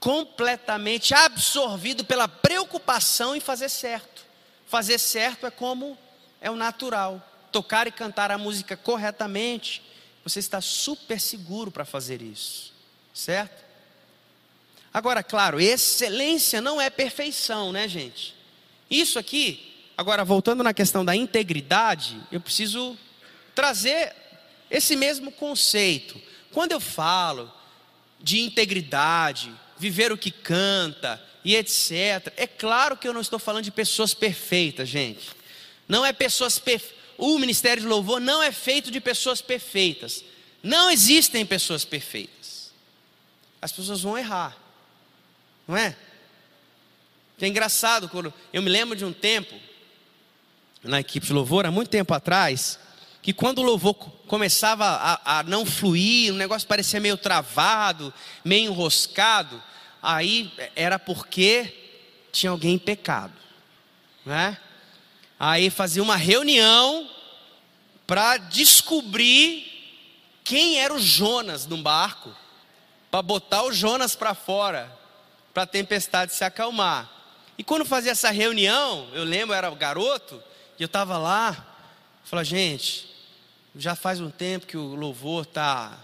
completamente 0.00 1.14
absorvido 1.14 2.04
pela 2.04 2.26
preocupação 2.26 3.34
em 3.34 3.40
fazer 3.40 3.68
certo. 3.68 4.24
Fazer 4.66 4.98
certo 4.98 5.46
é 5.46 5.50
como 5.50 5.96
é 6.40 6.50
o 6.50 6.56
natural. 6.56 7.22
Tocar 7.52 7.86
e 7.86 7.92
cantar 7.92 8.30
a 8.30 8.36
música 8.36 8.76
corretamente, 8.76 9.82
você 10.22 10.40
está 10.40 10.60
super 10.60 11.20
seguro 11.20 11.70
para 11.70 11.84
fazer 11.84 12.20
isso, 12.20 12.72
certo? 13.14 13.65
Agora, 14.96 15.22
claro, 15.22 15.60
excelência 15.60 16.58
não 16.58 16.80
é 16.80 16.88
perfeição, 16.88 17.70
né, 17.70 17.86
gente? 17.86 18.34
Isso 18.90 19.18
aqui, 19.18 19.74
agora 19.94 20.24
voltando 20.24 20.62
na 20.62 20.72
questão 20.72 21.04
da 21.04 21.14
integridade, 21.14 22.18
eu 22.32 22.40
preciso 22.40 22.96
trazer 23.54 24.16
esse 24.70 24.96
mesmo 24.96 25.30
conceito. 25.30 26.18
Quando 26.50 26.72
eu 26.72 26.80
falo 26.80 27.52
de 28.22 28.40
integridade, 28.40 29.52
viver 29.76 30.12
o 30.12 30.16
que 30.16 30.30
canta 30.30 31.22
e 31.44 31.54
etc. 31.56 32.32
É 32.34 32.46
claro 32.46 32.96
que 32.96 33.06
eu 33.06 33.12
não 33.12 33.20
estou 33.20 33.38
falando 33.38 33.64
de 33.64 33.70
pessoas 33.70 34.14
perfeitas, 34.14 34.88
gente. 34.88 35.28
Não 35.86 36.06
é 36.06 36.12
pessoas 36.14 36.58
perfeitas. 36.58 36.96
O 37.18 37.38
ministério 37.38 37.82
de 37.82 37.86
louvor 37.86 38.18
não 38.18 38.42
é 38.42 38.50
feito 38.50 38.90
de 38.90 39.02
pessoas 39.02 39.42
perfeitas. 39.42 40.24
Não 40.62 40.90
existem 40.90 41.44
pessoas 41.44 41.84
perfeitas. 41.84 42.72
As 43.60 43.70
pessoas 43.70 44.00
vão 44.00 44.16
errar. 44.16 44.64
Não 45.66 45.76
é? 45.76 45.96
É 47.40 47.46
engraçado 47.46 48.08
quando 48.08 48.32
eu 48.52 48.62
me 48.62 48.70
lembro 48.70 48.96
de 48.96 49.04
um 49.04 49.12
tempo 49.12 49.54
na 50.82 51.00
equipe 51.00 51.26
de 51.26 51.32
louvor 51.32 51.66
há 51.66 51.70
muito 51.70 51.88
tempo 51.88 52.14
atrás 52.14 52.78
que 53.26 53.32
quando 53.32 53.58
o 53.58 53.62
louvor 53.62 53.94
começava 54.28 54.86
a, 54.86 55.38
a, 55.38 55.42
não 55.42 55.66
fluir, 55.66 56.32
o 56.32 56.36
negócio 56.36 56.68
parecia 56.68 57.00
meio 57.00 57.16
travado, 57.16 58.14
meio 58.44 58.70
enroscado, 58.70 59.60
aí 60.00 60.52
era 60.76 60.96
porque 60.96 61.74
tinha 62.30 62.50
alguém 62.50 62.74
em 62.74 62.78
pecado, 62.78 63.34
né? 64.24 64.56
Aí 65.40 65.70
fazia 65.70 66.04
uma 66.04 66.14
reunião 66.14 67.10
para 68.06 68.36
descobrir 68.36 69.66
quem 70.44 70.78
era 70.78 70.94
o 70.94 71.00
Jonas 71.00 71.66
no 71.66 71.78
barco, 71.78 72.32
para 73.10 73.22
botar 73.22 73.64
o 73.64 73.72
Jonas 73.72 74.14
para 74.14 74.34
fora, 74.34 74.96
para 75.56 75.62
a 75.62 75.66
tempestade 75.66 76.34
se 76.34 76.44
acalmar. 76.44 77.10
E 77.56 77.64
quando 77.64 77.86
fazia 77.86 78.12
essa 78.12 78.30
reunião, 78.30 79.08
eu 79.14 79.24
lembro, 79.24 79.54
eu 79.54 79.56
era 79.56 79.70
garoto, 79.70 80.42
e 80.78 80.82
eu 80.82 80.86
estava 80.86 81.16
lá, 81.16 81.78
falei, 82.24 82.44
gente, 82.44 83.08
já 83.74 83.96
faz 83.96 84.20
um 84.20 84.28
tempo 84.28 84.66
que 84.66 84.76
o 84.76 84.94
louvor 84.94 85.44
está 85.44 85.98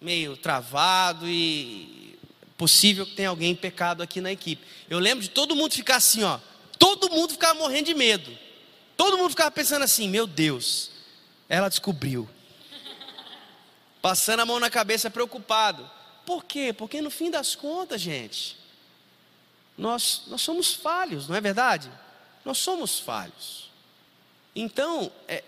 meio 0.00 0.34
travado 0.34 1.28
e 1.28 2.18
possível 2.56 3.04
que 3.04 3.12
tenha 3.12 3.28
alguém 3.28 3.54
pecado 3.54 4.02
aqui 4.02 4.18
na 4.18 4.32
equipe. 4.32 4.64
Eu 4.88 4.98
lembro 4.98 5.22
de 5.22 5.28
todo 5.28 5.54
mundo 5.54 5.74
ficar 5.74 5.96
assim, 5.96 6.24
ó. 6.24 6.40
Todo 6.78 7.10
mundo 7.10 7.34
ficava 7.34 7.58
morrendo 7.58 7.84
de 7.84 7.94
medo. 7.94 8.34
Todo 8.96 9.18
mundo 9.18 9.28
ficava 9.28 9.50
pensando 9.50 9.82
assim: 9.82 10.08
meu 10.08 10.26
Deus, 10.26 10.90
ela 11.50 11.68
descobriu. 11.68 12.26
Passando 14.00 14.40
a 14.40 14.46
mão 14.46 14.58
na 14.58 14.70
cabeça, 14.70 15.10
preocupado. 15.10 15.86
Por 16.24 16.46
quê? 16.46 16.72
Porque 16.72 17.02
no 17.02 17.10
fim 17.10 17.30
das 17.30 17.54
contas, 17.54 18.00
gente, 18.00 18.58
nós, 19.80 20.22
nós 20.28 20.42
somos 20.42 20.74
falhos, 20.74 21.28
não 21.28 21.34
é 21.34 21.40
verdade? 21.40 21.90
Nós 22.44 22.58
somos 22.58 22.98
falhos. 22.98 23.70
Então, 24.54 25.10
é, 25.26 25.42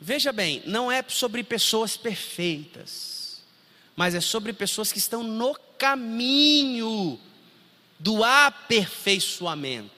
Veja 0.00 0.32
bem, 0.32 0.62
não 0.64 0.90
é 0.90 1.04
sobre 1.06 1.44
pessoas 1.44 1.94
perfeitas, 1.94 3.42
mas 3.94 4.14
é 4.14 4.20
sobre 4.20 4.50
pessoas 4.54 4.90
que 4.90 4.98
estão 4.98 5.22
no 5.22 5.54
caminho 5.76 7.20
do 7.98 8.24
aperfeiçoamento. 8.24 9.90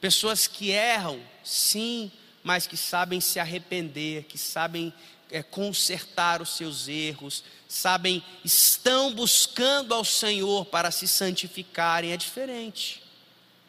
Pessoas 0.00 0.46
que 0.46 0.70
erram, 0.70 1.20
sim, 1.44 2.10
mas 2.42 2.66
que 2.66 2.78
sabem 2.78 3.20
se 3.20 3.38
arrepender, 3.38 4.24
que 4.24 4.38
sabem 4.38 4.90
é, 5.34 5.42
consertar 5.42 6.40
os 6.40 6.50
seus 6.50 6.86
erros, 6.86 7.42
sabem, 7.66 8.22
estão 8.44 9.12
buscando 9.12 9.92
ao 9.92 10.04
Senhor 10.04 10.64
para 10.64 10.92
se 10.92 11.08
santificarem, 11.08 12.12
é 12.12 12.16
diferente. 12.16 13.02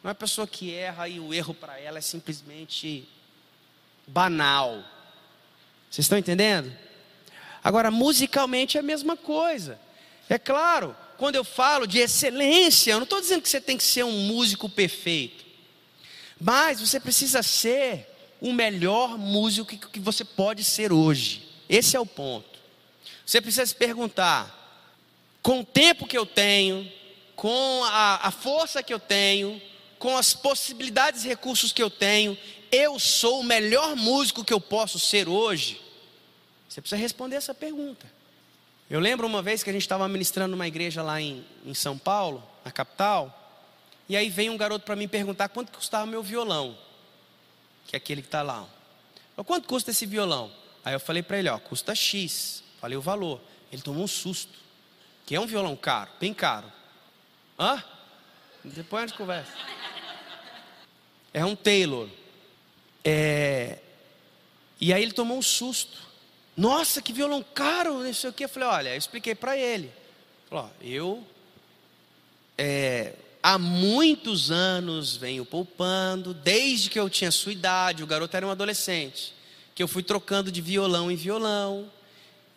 Não 0.00 0.08
é 0.08 0.14
pessoa 0.14 0.46
que 0.46 0.72
erra 0.72 1.08
e 1.08 1.18
o 1.18 1.34
erro 1.34 1.52
para 1.52 1.76
ela 1.76 1.98
é 1.98 2.00
simplesmente 2.00 3.08
banal. 4.06 4.84
Vocês 5.90 6.04
estão 6.04 6.16
entendendo? 6.16 6.72
Agora, 7.64 7.90
musicalmente 7.90 8.76
é 8.76 8.80
a 8.80 8.84
mesma 8.84 9.16
coisa. 9.16 9.76
É 10.28 10.38
claro, 10.38 10.96
quando 11.18 11.34
eu 11.34 11.42
falo 11.42 11.84
de 11.84 11.98
excelência, 11.98 12.92
eu 12.92 12.98
não 12.98 13.04
estou 13.04 13.20
dizendo 13.20 13.42
que 13.42 13.48
você 13.48 13.60
tem 13.60 13.76
que 13.76 13.82
ser 13.82 14.04
um 14.04 14.28
músico 14.28 14.68
perfeito, 14.68 15.44
mas 16.40 16.80
você 16.80 17.00
precisa 17.00 17.42
ser 17.42 18.08
o 18.40 18.52
melhor 18.52 19.18
músico 19.18 19.76
que 19.76 19.98
você 19.98 20.24
pode 20.24 20.62
ser 20.62 20.92
hoje. 20.92 21.45
Esse 21.68 21.96
é 21.96 22.00
o 22.00 22.06
ponto. 22.06 22.58
Você 23.24 23.40
precisa 23.40 23.66
se 23.66 23.74
perguntar: 23.74 24.52
com 25.42 25.60
o 25.60 25.64
tempo 25.64 26.06
que 26.06 26.16
eu 26.16 26.26
tenho, 26.26 26.90
com 27.34 27.84
a, 27.84 28.28
a 28.28 28.30
força 28.30 28.82
que 28.82 28.92
eu 28.92 28.98
tenho, 28.98 29.60
com 29.98 30.16
as 30.16 30.34
possibilidades 30.34 31.24
e 31.24 31.28
recursos 31.28 31.72
que 31.72 31.82
eu 31.82 31.90
tenho, 31.90 32.36
eu 32.70 32.98
sou 32.98 33.40
o 33.40 33.44
melhor 33.44 33.96
músico 33.96 34.44
que 34.44 34.52
eu 34.52 34.60
posso 34.60 34.98
ser 34.98 35.28
hoje? 35.28 35.80
Você 36.68 36.80
precisa 36.80 37.00
responder 37.00 37.36
essa 37.36 37.54
pergunta. 37.54 38.06
Eu 38.88 39.00
lembro 39.00 39.26
uma 39.26 39.42
vez 39.42 39.62
que 39.62 39.70
a 39.70 39.72
gente 39.72 39.82
estava 39.82 40.08
ministrando 40.08 40.52
numa 40.52 40.68
igreja 40.68 41.02
lá 41.02 41.20
em, 41.20 41.44
em 41.64 41.74
São 41.74 41.98
Paulo, 41.98 42.42
na 42.64 42.70
capital, 42.70 43.42
e 44.08 44.16
aí 44.16 44.28
veio 44.28 44.52
um 44.52 44.56
garoto 44.56 44.84
para 44.84 44.94
mim 44.94 45.08
perguntar 45.08 45.48
quanto 45.48 45.72
custava 45.72 46.06
meu 46.06 46.22
violão, 46.22 46.78
que 47.86 47.96
é 47.96 47.98
aquele 47.98 48.22
que 48.22 48.28
está 48.28 48.42
lá. 48.42 48.68
Quanto 49.44 49.66
custa 49.66 49.90
esse 49.90 50.06
violão? 50.06 50.50
Aí 50.86 50.94
eu 50.94 51.00
falei 51.00 51.20
para 51.20 51.36
ele, 51.36 51.48
ó, 51.48 51.58
custa 51.58 51.96
X. 51.96 52.62
Falei 52.80 52.96
o 52.96 53.00
valor. 53.00 53.40
Ele 53.72 53.82
tomou 53.82 54.04
um 54.04 54.06
susto. 54.06 54.56
Que 55.26 55.34
é 55.34 55.40
um 55.40 55.44
violão 55.44 55.74
caro, 55.74 56.08
bem 56.20 56.32
caro. 56.32 56.72
Hã? 57.58 57.82
Depois 58.62 59.02
a 59.02 59.06
gente 59.08 59.16
conversa. 59.16 59.50
É 61.34 61.44
um 61.44 61.56
Taylor. 61.56 62.08
É... 63.04 63.80
E 64.80 64.92
aí 64.92 65.02
ele 65.02 65.10
tomou 65.10 65.36
um 65.36 65.42
susto. 65.42 65.98
Nossa, 66.56 67.02
que 67.02 67.12
violão 67.12 67.44
caro, 67.52 68.04
não 68.04 68.14
sei 68.14 68.30
o 68.30 68.32
que. 68.32 68.44
Eu 68.44 68.48
falei, 68.48 68.68
olha, 68.68 68.88
eu 68.90 68.96
expliquei 68.96 69.34
para 69.34 69.58
ele. 69.58 69.92
Falei, 70.48 70.66
ó, 70.66 70.70
eu 70.80 71.26
é, 72.56 73.12
há 73.42 73.58
muitos 73.58 74.52
anos 74.52 75.16
venho 75.16 75.44
poupando, 75.44 76.32
desde 76.32 76.88
que 76.88 77.00
eu 77.00 77.10
tinha 77.10 77.32
sua 77.32 77.50
idade, 77.50 78.04
o 78.04 78.06
garoto 78.06 78.36
era 78.36 78.46
um 78.46 78.50
adolescente, 78.50 79.34
que 79.76 79.82
eu 79.82 79.86
fui 79.86 80.02
trocando 80.02 80.50
de 80.50 80.62
violão 80.62 81.10
em 81.10 81.16
violão. 81.16 81.92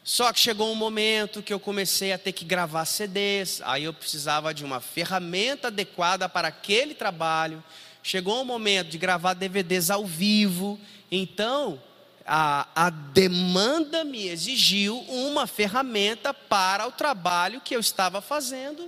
Só 0.06 0.32
que 0.32 0.40
chegou 0.40 0.72
um 0.72 0.76
momento 0.76 1.44
que 1.44 1.54
eu 1.54 1.60
comecei 1.60 2.14
a 2.14 2.18
ter 2.18 2.32
que 2.32 2.46
gravar 2.46 2.86
CDs, 2.86 3.62
aí 3.66 3.84
eu 3.84 3.94
precisava 3.94 4.54
de 4.54 4.64
uma 4.64 4.80
ferramenta 4.80 5.68
adequada 5.68 6.30
para 6.30 6.48
aquele 6.48 6.96
trabalho. 6.96 7.62
Chegou 8.02 8.42
um 8.42 8.46
momento 8.46 8.88
de 8.88 8.98
gravar 8.98 9.34
DVDs 9.34 9.92
ao 9.92 10.06
vivo, 10.06 10.80
então 11.12 11.84
a, 12.26 12.66
a 12.74 12.90
demanda 12.90 14.06
me 14.06 14.30
exigiu 14.30 14.98
uma 15.10 15.46
ferramenta 15.46 16.34
para 16.34 16.88
o 16.88 16.92
trabalho 16.94 17.60
que 17.60 17.76
eu 17.76 17.82
estava 17.82 18.22
fazendo. 18.22 18.88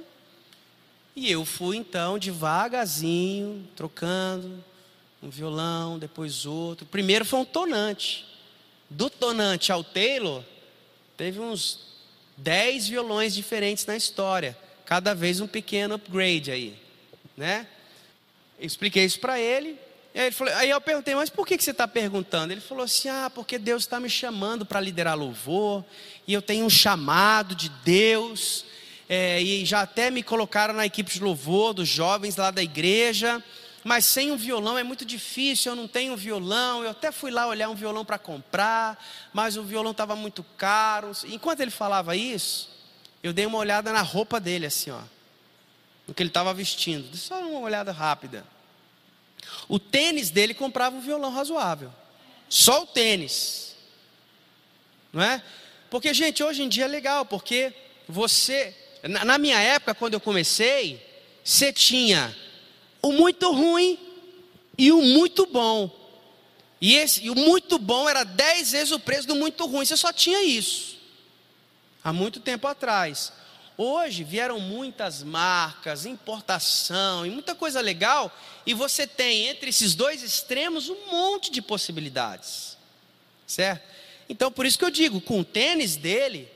E 1.13 1.29
eu 1.29 1.43
fui 1.43 1.75
então 1.75 2.17
devagarzinho, 2.17 3.67
trocando 3.75 4.63
um 5.21 5.29
violão, 5.29 5.99
depois 5.99 6.45
outro. 6.45 6.85
Primeiro 6.85 7.23
foi 7.23 7.39
um 7.39 7.45
tonante. 7.45 8.25
Do 8.89 9.09
tonante 9.09 9.71
ao 9.71 9.83
Taylor, 9.83 10.43
teve 11.15 11.39
uns 11.39 11.79
10 12.37 12.87
violões 12.87 13.33
diferentes 13.33 13.85
na 13.85 13.95
história. 13.95 14.57
Cada 14.85 15.13
vez 15.13 15.39
um 15.39 15.47
pequeno 15.47 15.95
upgrade 15.95 16.51
aí, 16.51 16.75
né? 17.37 17.67
Eu 18.59 18.65
expliquei 18.65 19.05
isso 19.05 19.19
para 19.19 19.39
ele. 19.39 19.79
Aí, 20.13 20.23
ele 20.23 20.31
falou, 20.31 20.53
aí 20.55 20.69
eu 20.69 20.81
perguntei, 20.81 21.15
mas 21.15 21.29
por 21.29 21.47
que, 21.47 21.57
que 21.57 21.63
você 21.63 21.71
está 21.71 21.87
perguntando? 21.87 22.51
Ele 22.51 22.59
falou 22.59 22.83
assim: 22.83 23.07
ah, 23.07 23.31
porque 23.33 23.57
Deus 23.57 23.83
está 23.83 23.99
me 23.99 24.09
chamando 24.09 24.65
para 24.65 24.81
liderar 24.81 25.17
louvor, 25.17 25.85
e 26.27 26.33
eu 26.33 26.41
tenho 26.41 26.65
um 26.65 26.69
chamado 26.69 27.55
de 27.55 27.69
Deus, 27.69 28.65
é, 29.07 29.41
e 29.41 29.65
já 29.65 29.81
até 29.81 30.11
me 30.11 30.21
colocaram 30.21 30.73
na 30.73 30.85
equipe 30.85 31.11
de 31.11 31.21
louvor 31.21 31.73
dos 31.73 31.87
jovens 31.87 32.35
lá 32.35 32.51
da 32.51 32.61
igreja, 32.61 33.41
mas 33.83 34.05
sem 34.05 34.31
um 34.31 34.37
violão 34.37 34.77
é 34.77 34.83
muito 34.83 35.03
difícil, 35.03 35.71
eu 35.71 35.75
não 35.75 35.87
tenho 35.87 36.15
violão, 36.15 36.83
eu 36.83 36.91
até 36.91 37.11
fui 37.11 37.31
lá 37.31 37.47
olhar 37.47 37.69
um 37.69 37.75
violão 37.75 38.05
para 38.05 38.17
comprar, 38.19 39.03
mas 39.33 39.57
o 39.57 39.63
violão 39.63 39.91
estava 39.91 40.15
muito 40.15 40.43
caro. 40.57 41.11
Enquanto 41.25 41.61
ele 41.61 41.71
falava 41.71 42.15
isso, 42.15 42.69
eu 43.23 43.33
dei 43.33 43.45
uma 43.45 43.57
olhada 43.57 43.91
na 43.91 44.01
roupa 44.01 44.39
dele, 44.39 44.67
assim, 44.67 44.91
ó, 44.91 45.01
no 46.07 46.13
que 46.13 46.21
ele 46.21 46.29
estava 46.29 46.53
vestindo, 46.53 47.15
só 47.17 47.39
uma 47.41 47.59
olhada 47.59 47.91
rápida. 47.91 48.45
O 49.67 49.79
tênis 49.79 50.29
dele 50.29 50.53
comprava 50.53 50.95
um 50.95 51.01
violão 51.01 51.31
razoável. 51.31 51.91
Só 52.47 52.83
o 52.83 52.85
tênis. 52.85 53.75
Não 55.11 55.21
é? 55.23 55.41
Porque, 55.89 56.13
gente, 56.13 56.43
hoje 56.43 56.63
em 56.63 56.69
dia 56.69 56.85
é 56.85 56.87
legal, 56.87 57.25
porque 57.25 57.73
você, 58.07 58.75
na 59.03 59.37
minha 59.37 59.59
época, 59.59 59.95
quando 59.95 60.13
eu 60.13 60.19
comecei, 60.19 61.05
você 61.43 61.73
tinha 61.73 62.35
o 63.01 63.11
muito 63.11 63.51
ruim 63.51 63.97
e 64.77 64.91
o 64.91 65.01
muito 65.01 65.45
bom. 65.45 65.89
E, 66.79 66.95
esse, 66.95 67.23
e 67.23 67.29
o 67.29 67.35
muito 67.35 67.77
bom 67.77 68.09
era 68.09 68.23
dez 68.23 68.71
vezes 68.71 68.91
o 68.91 68.99
preço 68.99 69.27
do 69.27 69.35
muito 69.35 69.65
ruim. 69.65 69.85
Você 69.85 69.95
só 69.95 70.11
tinha 70.11 70.43
isso. 70.43 70.97
Há 72.03 72.11
muito 72.11 72.39
tempo 72.39 72.67
atrás. 72.67 73.31
Hoje 73.77 74.23
vieram 74.23 74.59
muitas 74.59 75.23
marcas, 75.23 76.05
importação 76.05 77.25
e 77.25 77.29
muita 77.29 77.55
coisa 77.55 77.81
legal, 77.81 78.35
e 78.65 78.73
você 78.73 79.07
tem 79.07 79.47
entre 79.47 79.69
esses 79.69 79.95
dois 79.95 80.21
extremos 80.21 80.89
um 80.89 81.07
monte 81.09 81.49
de 81.49 81.61
possibilidades, 81.61 82.77
certo? 83.47 83.81
Então 84.29 84.51
por 84.51 84.65
isso 84.65 84.77
que 84.77 84.85
eu 84.85 84.91
digo, 84.91 85.19
com 85.19 85.39
o 85.39 85.45
tênis 85.45 85.95
dele, 85.95 86.47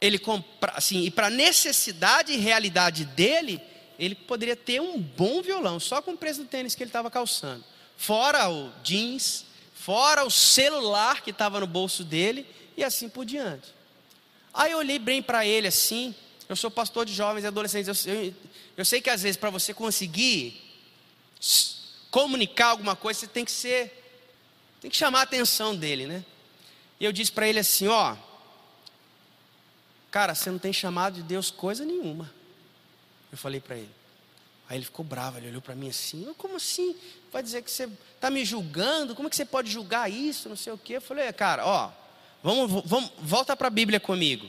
ele 0.00 0.18
compra, 0.18 0.74
assim, 0.76 1.04
e 1.04 1.10
para 1.10 1.30
necessidade 1.30 2.32
e 2.32 2.36
realidade 2.36 3.04
dele, 3.04 3.60
ele 3.98 4.14
poderia 4.14 4.56
ter 4.56 4.80
um 4.80 5.00
bom 5.00 5.42
violão, 5.42 5.80
só 5.80 6.02
com 6.02 6.12
o 6.12 6.18
preço 6.18 6.42
do 6.42 6.48
tênis 6.48 6.74
que 6.74 6.82
ele 6.82 6.90
estava 6.90 7.10
calçando, 7.10 7.64
fora 7.96 8.48
o 8.50 8.70
jeans, 8.82 9.44
fora 9.74 10.24
o 10.24 10.30
celular 10.30 11.22
que 11.22 11.30
estava 11.30 11.60
no 11.60 11.66
bolso 11.66 12.04
dele 12.04 12.46
e 12.76 12.84
assim 12.84 13.08
por 13.08 13.24
diante. 13.24 13.74
Aí 14.52 14.72
eu 14.72 14.78
olhei 14.78 14.98
bem 14.98 15.22
para 15.22 15.46
ele 15.46 15.68
assim, 15.68 16.14
eu 16.48 16.56
sou 16.56 16.70
pastor 16.70 17.04
de 17.04 17.12
jovens 17.12 17.44
e 17.44 17.46
adolescentes. 17.46 18.06
Eu, 18.06 18.14
eu, 18.14 18.34
eu 18.76 18.84
sei 18.84 19.00
que 19.00 19.10
às 19.10 19.22
vezes 19.22 19.36
para 19.36 19.50
você 19.50 19.74
conseguir 19.74 20.62
comunicar 22.10 22.68
alguma 22.68 22.96
coisa, 22.96 23.20
você 23.20 23.26
tem 23.26 23.44
que 23.44 23.50
ser, 23.50 24.02
tem 24.80 24.90
que 24.90 24.96
chamar 24.96 25.20
a 25.20 25.22
atenção 25.22 25.74
dele, 25.76 26.06
né? 26.06 26.24
E 26.98 27.04
eu 27.04 27.12
disse 27.12 27.30
para 27.30 27.48
ele 27.48 27.58
assim, 27.58 27.88
ó, 27.88 28.16
cara, 30.10 30.34
você 30.34 30.50
não 30.50 30.58
tem 30.58 30.72
chamado 30.72 31.16
de 31.16 31.22
Deus 31.22 31.50
coisa 31.50 31.84
nenhuma. 31.84 32.32
Eu 33.30 33.38
falei 33.38 33.60
para 33.60 33.76
ele. 33.76 33.90
Aí 34.68 34.78
ele 34.78 34.84
ficou 34.84 35.04
bravo, 35.04 35.38
ele 35.38 35.48
olhou 35.48 35.62
para 35.62 35.74
mim 35.74 35.88
assim, 35.88 36.32
como 36.36 36.56
assim? 36.56 36.96
Vai 37.32 37.42
dizer 37.42 37.62
que 37.62 37.70
você 37.70 37.88
está 38.14 38.30
me 38.30 38.44
julgando? 38.44 39.14
Como 39.14 39.28
é 39.28 39.30
que 39.30 39.36
você 39.36 39.44
pode 39.44 39.70
julgar 39.70 40.10
isso? 40.10 40.48
Não 40.48 40.56
sei 40.56 40.72
o 40.72 40.78
quê. 40.78 40.94
Eu 40.96 41.00
falei, 41.00 41.32
cara, 41.32 41.64
ó, 41.64 41.90
vamos, 42.42 42.82
vamos 42.84 43.12
volta 43.18 43.56
para 43.56 43.68
a 43.68 43.70
Bíblia 43.70 44.00
comigo. 44.00 44.48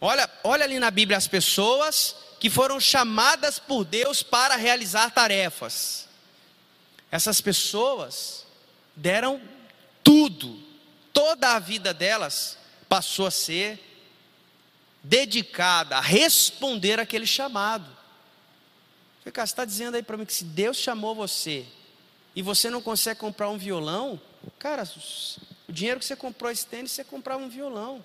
Olha, 0.00 0.28
olha 0.42 0.64
ali 0.64 0.78
na 0.78 0.90
Bíblia 0.90 1.18
as 1.18 1.28
pessoas 1.28 2.16
que 2.38 2.48
foram 2.48 2.80
chamadas 2.80 3.58
por 3.58 3.84
Deus 3.84 4.22
para 4.22 4.56
realizar 4.56 5.10
tarefas. 5.10 6.08
Essas 7.10 7.40
pessoas 7.42 8.46
deram 8.96 9.40
tudo, 10.02 10.58
toda 11.12 11.54
a 11.54 11.58
vida 11.58 11.92
delas 11.92 12.56
passou 12.88 13.26
a 13.26 13.30
ser 13.30 13.89
dedicada 15.02 15.96
a 15.96 16.00
responder 16.00 17.00
aquele 17.00 17.26
chamado. 17.26 17.86
Você 19.22 19.30
está 19.42 19.64
dizendo 19.64 19.96
aí 19.96 20.02
para 20.02 20.16
mim 20.16 20.24
que 20.24 20.32
se 20.32 20.44
Deus 20.44 20.76
chamou 20.76 21.14
você 21.14 21.66
e 22.34 22.42
você 22.42 22.70
não 22.70 22.80
consegue 22.80 23.20
comprar 23.20 23.48
um 23.48 23.58
violão, 23.58 24.20
cara, 24.58 24.84
o 25.68 25.72
dinheiro 25.72 26.00
que 26.00 26.06
você 26.06 26.16
comprou 26.16 26.50
esse 26.50 26.66
tênis, 26.66 26.92
você 26.92 27.04
comprava 27.04 27.42
um 27.42 27.48
violão. 27.48 28.04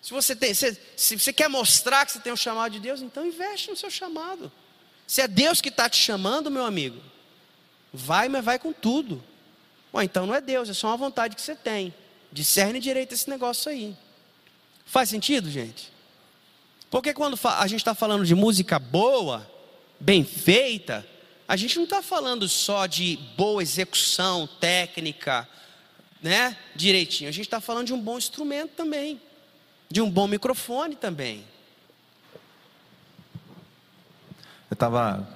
Se 0.00 0.10
você, 0.10 0.34
tem, 0.34 0.52
se, 0.52 0.80
se 0.96 1.18
você 1.18 1.32
quer 1.32 1.48
mostrar 1.48 2.04
que 2.04 2.12
você 2.12 2.18
tem 2.18 2.32
um 2.32 2.36
chamado 2.36 2.72
de 2.72 2.80
Deus, 2.80 3.00
então 3.00 3.24
investe 3.24 3.70
no 3.70 3.76
seu 3.76 3.90
chamado. 3.90 4.50
Se 5.06 5.20
é 5.20 5.28
Deus 5.28 5.60
que 5.60 5.68
está 5.68 5.88
te 5.88 5.96
chamando, 5.96 6.50
meu 6.50 6.64
amigo, 6.64 7.00
vai, 7.92 8.28
mas 8.28 8.44
vai 8.44 8.58
com 8.58 8.72
tudo. 8.72 9.22
Bom, 9.92 10.02
então 10.02 10.26
não 10.26 10.34
é 10.34 10.40
Deus, 10.40 10.68
é 10.68 10.74
só 10.74 10.88
uma 10.88 10.96
vontade 10.96 11.36
que 11.36 11.42
você 11.42 11.54
tem. 11.54 11.94
Discerne 12.32 12.80
direito 12.80 13.12
esse 13.12 13.28
negócio 13.28 13.70
aí. 13.70 13.96
Faz 14.86 15.08
sentido, 15.08 15.50
gente? 15.50 15.91
Porque 16.92 17.14
quando 17.14 17.38
a 17.42 17.66
gente 17.66 17.80
está 17.80 17.94
falando 17.94 18.22
de 18.22 18.34
música 18.34 18.78
boa, 18.78 19.50
bem 19.98 20.22
feita, 20.22 21.02
a 21.48 21.56
gente 21.56 21.76
não 21.76 21.84
está 21.84 22.02
falando 22.02 22.46
só 22.46 22.84
de 22.84 23.18
boa 23.34 23.62
execução 23.62 24.46
técnica, 24.60 25.48
né? 26.22 26.54
Direitinho. 26.76 27.30
A 27.30 27.32
gente 27.32 27.46
está 27.46 27.62
falando 27.62 27.86
de 27.86 27.94
um 27.94 27.98
bom 27.98 28.18
instrumento 28.18 28.72
também, 28.76 29.18
de 29.90 30.02
um 30.02 30.10
bom 30.10 30.26
microfone 30.26 30.94
também. 30.94 31.46
Eu 34.70 34.74
estava 34.74 35.26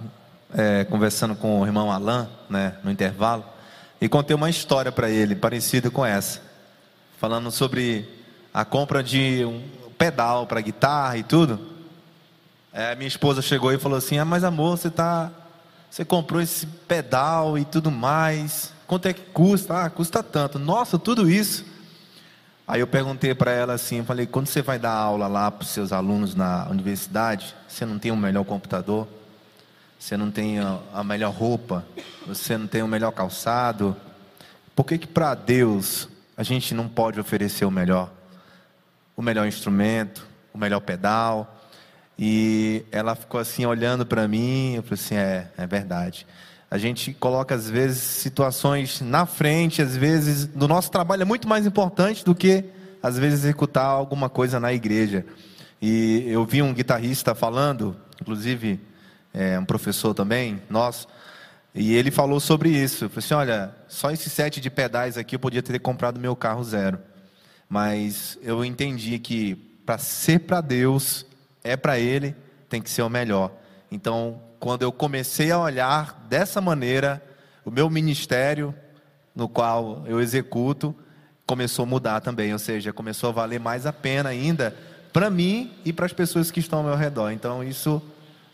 é, 0.55 0.85
conversando 0.85 1.35
com 1.35 1.63
o 1.63 1.65
irmão 1.65 1.91
Alain, 1.91 2.29
né, 2.51 2.77
no 2.85 2.91
intervalo, 2.91 3.47
e 3.99 4.11
contei 4.11 4.37
uma 4.37 4.51
história 4.51 4.93
para 4.93 5.09
ele, 5.09 5.35
parecida 5.35 5.91
com 5.91 6.05
essa, 6.05 6.43
falando 7.19 7.51
sobre 7.51 8.07
a 8.53 8.63
compra 8.63 9.03
de 9.03 9.43
um 9.47 9.86
pedal 9.99 10.47
para 10.47 10.61
guitarra 10.61 11.17
e 11.17 11.23
tudo. 11.23 11.61
É, 12.73 12.95
minha 12.95 13.09
esposa 13.09 13.41
chegou 13.41 13.73
e 13.73 13.79
falou 13.79 13.99
assim: 13.99 14.19
Ah, 14.19 14.25
mas 14.25 14.45
amor, 14.45 14.77
você 14.77 14.91
tá, 14.91 15.31
você 15.91 16.05
comprou 16.05 16.41
esse 16.41 16.67
pedal 16.67 17.59
e 17.59 17.65
tudo 17.65 17.91
mais. 17.91 18.73
Quanto 18.87 19.07
é 19.07 19.13
que 19.13 19.23
custa? 19.23 19.85
Ah, 19.85 19.91
custa 19.91 20.23
tanto. 20.23 20.59
Nossa, 20.59 20.99
tudo 20.99 21.29
isso. 21.31 21.65
Aí 22.69 22.81
eu 22.81 22.87
perguntei 22.87 23.35
para 23.35 23.53
ela 23.53 23.75
assim, 23.75 24.05
falei: 24.05 24.27
quando 24.27 24.47
você 24.47 24.61
vai 24.61 24.79
dar 24.79 24.93
aula 24.93 25.27
lá 25.27 25.51
para 25.51 25.63
os 25.63 25.71
seus 25.71 25.93
alunos 25.93 26.35
na 26.35 26.69
universidade, 26.69 27.55
você 27.69 27.87
não 27.87 27.99
tem 27.99 28.11
o 28.11 28.17
melhor 28.17 28.45
computador? 28.45 29.07
Você 29.99 30.17
não 30.17 30.31
tem 30.31 30.59
a 30.93 31.03
melhor 31.03 31.33
roupa? 31.33 31.85
Você 32.27 32.59
não 32.59 32.67
tem 32.67 32.83
o 32.83 32.89
melhor 32.89 33.13
calçado? 33.13 33.97
Por 34.75 34.85
que 34.85 34.99
que 34.99 35.07
para 35.07 35.35
Deus 35.35 36.09
a 36.37 36.43
gente 36.43 36.75
não 36.75 36.87
pode 36.87 37.19
oferecer 37.19 37.65
o 37.65 37.71
melhor? 37.71 38.11
O 39.17 39.23
melhor 39.23 39.47
instrumento, 39.47 40.27
o 40.53 40.59
melhor 40.59 40.81
pedal, 40.81 41.57
e 42.19 42.85
ela 42.91 43.15
ficou 43.15 43.41
assim 43.41 43.67
olhando 43.67 44.07
para 44.07 44.27
mim, 44.27 44.75
eu 44.75 44.83
falei 44.83 44.95
assim, 44.95 45.15
é, 45.17 45.51
é 45.57 45.67
verdade. 45.67 46.27
A 46.71 46.79
gente 46.79 47.13
coloca 47.15 47.55
às 47.55 47.71
vezes 47.71 48.03
situações 48.03 49.01
na 49.01 49.25
frente, 49.25 49.81
às 49.81 49.97
vezes 49.97 50.47
do 50.47 50.67
nosso 50.67 50.91
trabalho 50.91 51.23
é 51.23 51.25
muito 51.25 51.49
mais 51.49 51.67
importante 51.67 52.25
do 52.25 52.35
que 52.35 52.65
às 53.03 53.19
vezes 53.19 53.41
executar 53.41 53.87
alguma 53.87 54.29
coisa 54.29 54.59
na 54.59 54.73
igreja. 54.73 55.25
E 55.81 56.25
eu 56.27 56.45
vi 56.45 56.63
um 56.63 56.73
guitarrista 56.73 57.35
falando, 57.35 57.97
inclusive 58.21 58.81
é, 59.33 59.59
um 59.59 59.65
professor 59.65 60.13
também, 60.15 60.61
nós, 60.69 61.07
e 61.75 61.95
ele 61.95 62.11
falou 62.11 62.41
sobre 62.41 62.71
isso. 62.71 63.05
Eu 63.05 63.11
falei 63.11 63.25
assim, 63.25 63.35
olha, 63.35 63.71
só 63.87 64.11
esse 64.11 64.31
sete 64.31 64.61
de 64.61 64.71
pedais 64.71 65.19
aqui 65.19 65.37
eu 65.37 65.41
podia 65.41 65.63
ter 65.63 65.79
comprado 65.79 66.19
meu 66.19 66.35
carro 66.35 66.65
zero. 66.65 66.99
Mas 67.69 68.39
eu 68.43 68.65
entendi 68.65 69.19
que 69.19 69.55
para 69.85 69.99
ser 69.99 70.41
para 70.41 70.61
Deus 70.61 71.27
é 71.63 71.77
para 71.77 71.99
ele, 71.99 72.35
tem 72.69 72.81
que 72.81 72.91
ser 72.91 73.03
o 73.03 73.09
melhor. 73.09 73.53
Então, 73.91 74.41
quando 74.59 74.83
eu 74.83 74.93
comecei 74.93 75.51
a 75.51 75.59
olhar 75.59 76.27
dessa 76.29 76.61
maneira, 76.61 77.23
o 77.65 77.71
meu 77.71 77.89
ministério, 77.91 78.75
no 79.35 79.49
qual 79.49 80.05
eu 80.07 80.21
executo, 80.21 80.95
começou 81.47 81.85
a 81.85 81.87
mudar 81.87 82.21
também, 82.21 82.53
ou 82.53 82.59
seja, 82.59 82.93
começou 82.93 83.29
a 83.31 83.33
valer 83.33 83.61
mais 83.61 83.87
a 83.87 83.93
pena 83.93 84.31
ainda 84.31 84.77
para 85.13 85.31
mim 85.31 85.73
e 85.85 85.93
para 85.93 86.07
as 86.07 86.13
pessoas 86.13 86.51
que 86.51 86.61
estão 86.61 86.81
ao 86.81 86.85
meu 86.85 86.97
redor. 86.97 87.31
Então, 87.31 87.63
isso 87.63 88.03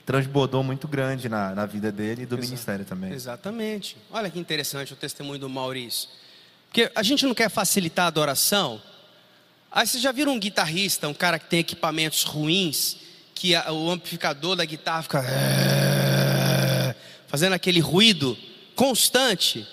transbordou 0.05 0.63
muito 0.63 0.87
grande 0.89 1.29
na, 1.29 1.55
na 1.55 1.67
vida 1.67 1.91
dele 1.91 2.23
e 2.23 2.27
do 2.27 2.37
ministério 2.37 2.85
também. 2.85 3.13
Exatamente. 3.13 3.97
Olha 4.11 4.31
que 4.31 4.39
interessante 4.39 4.93
o 4.93 4.97
testemunho 4.97 5.39
do 5.39 5.49
Maurício. 5.49 6.09
Porque 6.69 6.91
a 6.95 7.03
gente 7.03 7.25
não 7.25 7.35
quer 7.35 7.49
facilitar 7.49 8.07
a 8.07 8.09
adoração. 8.09 8.81
Aí 9.75 9.87
vocês 9.87 10.03
já 10.03 10.13
viram 10.13 10.33
um 10.33 10.39
guitarrista, 10.39 11.09
um 11.09 11.15
cara 11.15 11.39
que 11.39 11.47
tem 11.47 11.61
equipamentos 11.61 12.25
ruins, 12.25 12.99
que 13.35 13.55
a, 13.55 13.73
o 13.73 13.91
amplificador 13.91 14.55
da 14.55 14.67
guitarra 14.67 15.03
fica 15.03 15.23
fazendo 17.27 17.55
aquele 17.55 17.81
ruído 17.81 18.37
constante. 18.77 19.67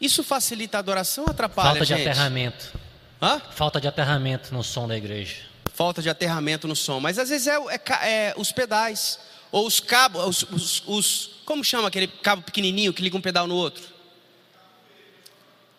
Isso 0.00 0.24
facilita 0.24 0.78
a 0.78 0.80
adoração 0.80 1.24
ou 1.24 1.30
atrapalha 1.30 1.68
Falta 1.68 1.84
de 1.84 1.94
gente? 1.94 2.08
aterramento. 2.08 2.72
Hã? 3.20 3.40
Falta 3.50 3.78
de 3.80 3.86
aterramento 3.86 4.54
no 4.54 4.64
som 4.64 4.88
da 4.88 4.96
igreja. 4.96 5.36
Falta 5.74 6.00
de 6.00 6.08
aterramento 6.08 6.66
no 6.66 6.74
som. 6.74 6.98
Mas 6.98 7.18
às 7.18 7.28
vezes 7.28 7.46
é, 7.46 7.56
é, 7.56 8.08
é 8.10 8.34
os 8.38 8.50
pedais. 8.50 9.18
Ou 9.52 9.66
os 9.66 9.78
cabos, 9.78 10.24
os, 10.24 10.42
os, 10.50 10.82
os, 10.86 11.30
Como 11.44 11.62
chama 11.62 11.88
aquele 11.88 12.06
cabo 12.08 12.42
pequenininho 12.42 12.94
que 12.94 13.02
liga 13.02 13.16
um 13.16 13.20
pedal 13.20 13.46
no 13.46 13.54
outro? 13.54 13.84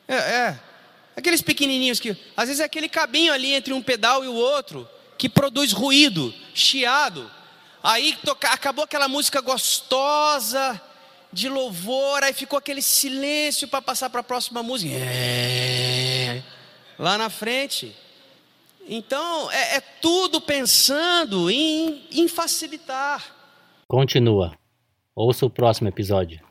É, 0.07 0.15
é. 0.15 0.59
Aqueles 1.15 1.41
pequenininhos 1.41 1.99
que. 1.99 2.15
Às 2.35 2.47
vezes 2.47 2.59
é 2.59 2.65
aquele 2.65 2.89
cabinho 2.89 3.33
ali 3.33 3.53
entre 3.53 3.73
um 3.73 3.81
pedal 3.81 4.23
e 4.23 4.27
o 4.27 4.33
outro 4.33 4.87
que 5.17 5.29
produz 5.29 5.71
ruído, 5.71 6.33
chiado. 6.53 7.29
Aí 7.81 8.17
toca, 8.23 8.49
acabou 8.49 8.83
aquela 8.83 9.07
música 9.07 9.41
gostosa 9.41 10.81
de 11.31 11.47
louvor, 11.49 12.23
aí 12.23 12.33
ficou 12.33 12.57
aquele 12.57 12.81
silêncio 12.81 13.67
para 13.67 13.81
passar 13.81 14.09
para 14.09 14.21
a 14.21 14.23
próxima 14.23 14.63
música. 14.63 14.93
É, 14.95 16.41
lá 16.97 17.17
na 17.17 17.29
frente. 17.29 17.95
Então, 18.87 19.51
é, 19.51 19.77
é 19.77 19.81
tudo 19.81 20.39
pensando 20.39 21.49
em, 21.49 22.07
em 22.11 22.27
facilitar. 22.27 23.23
Continua. 23.87 24.57
Ouça 25.15 25.45
o 25.45 25.49
próximo 25.49 25.87
episódio. 25.87 26.44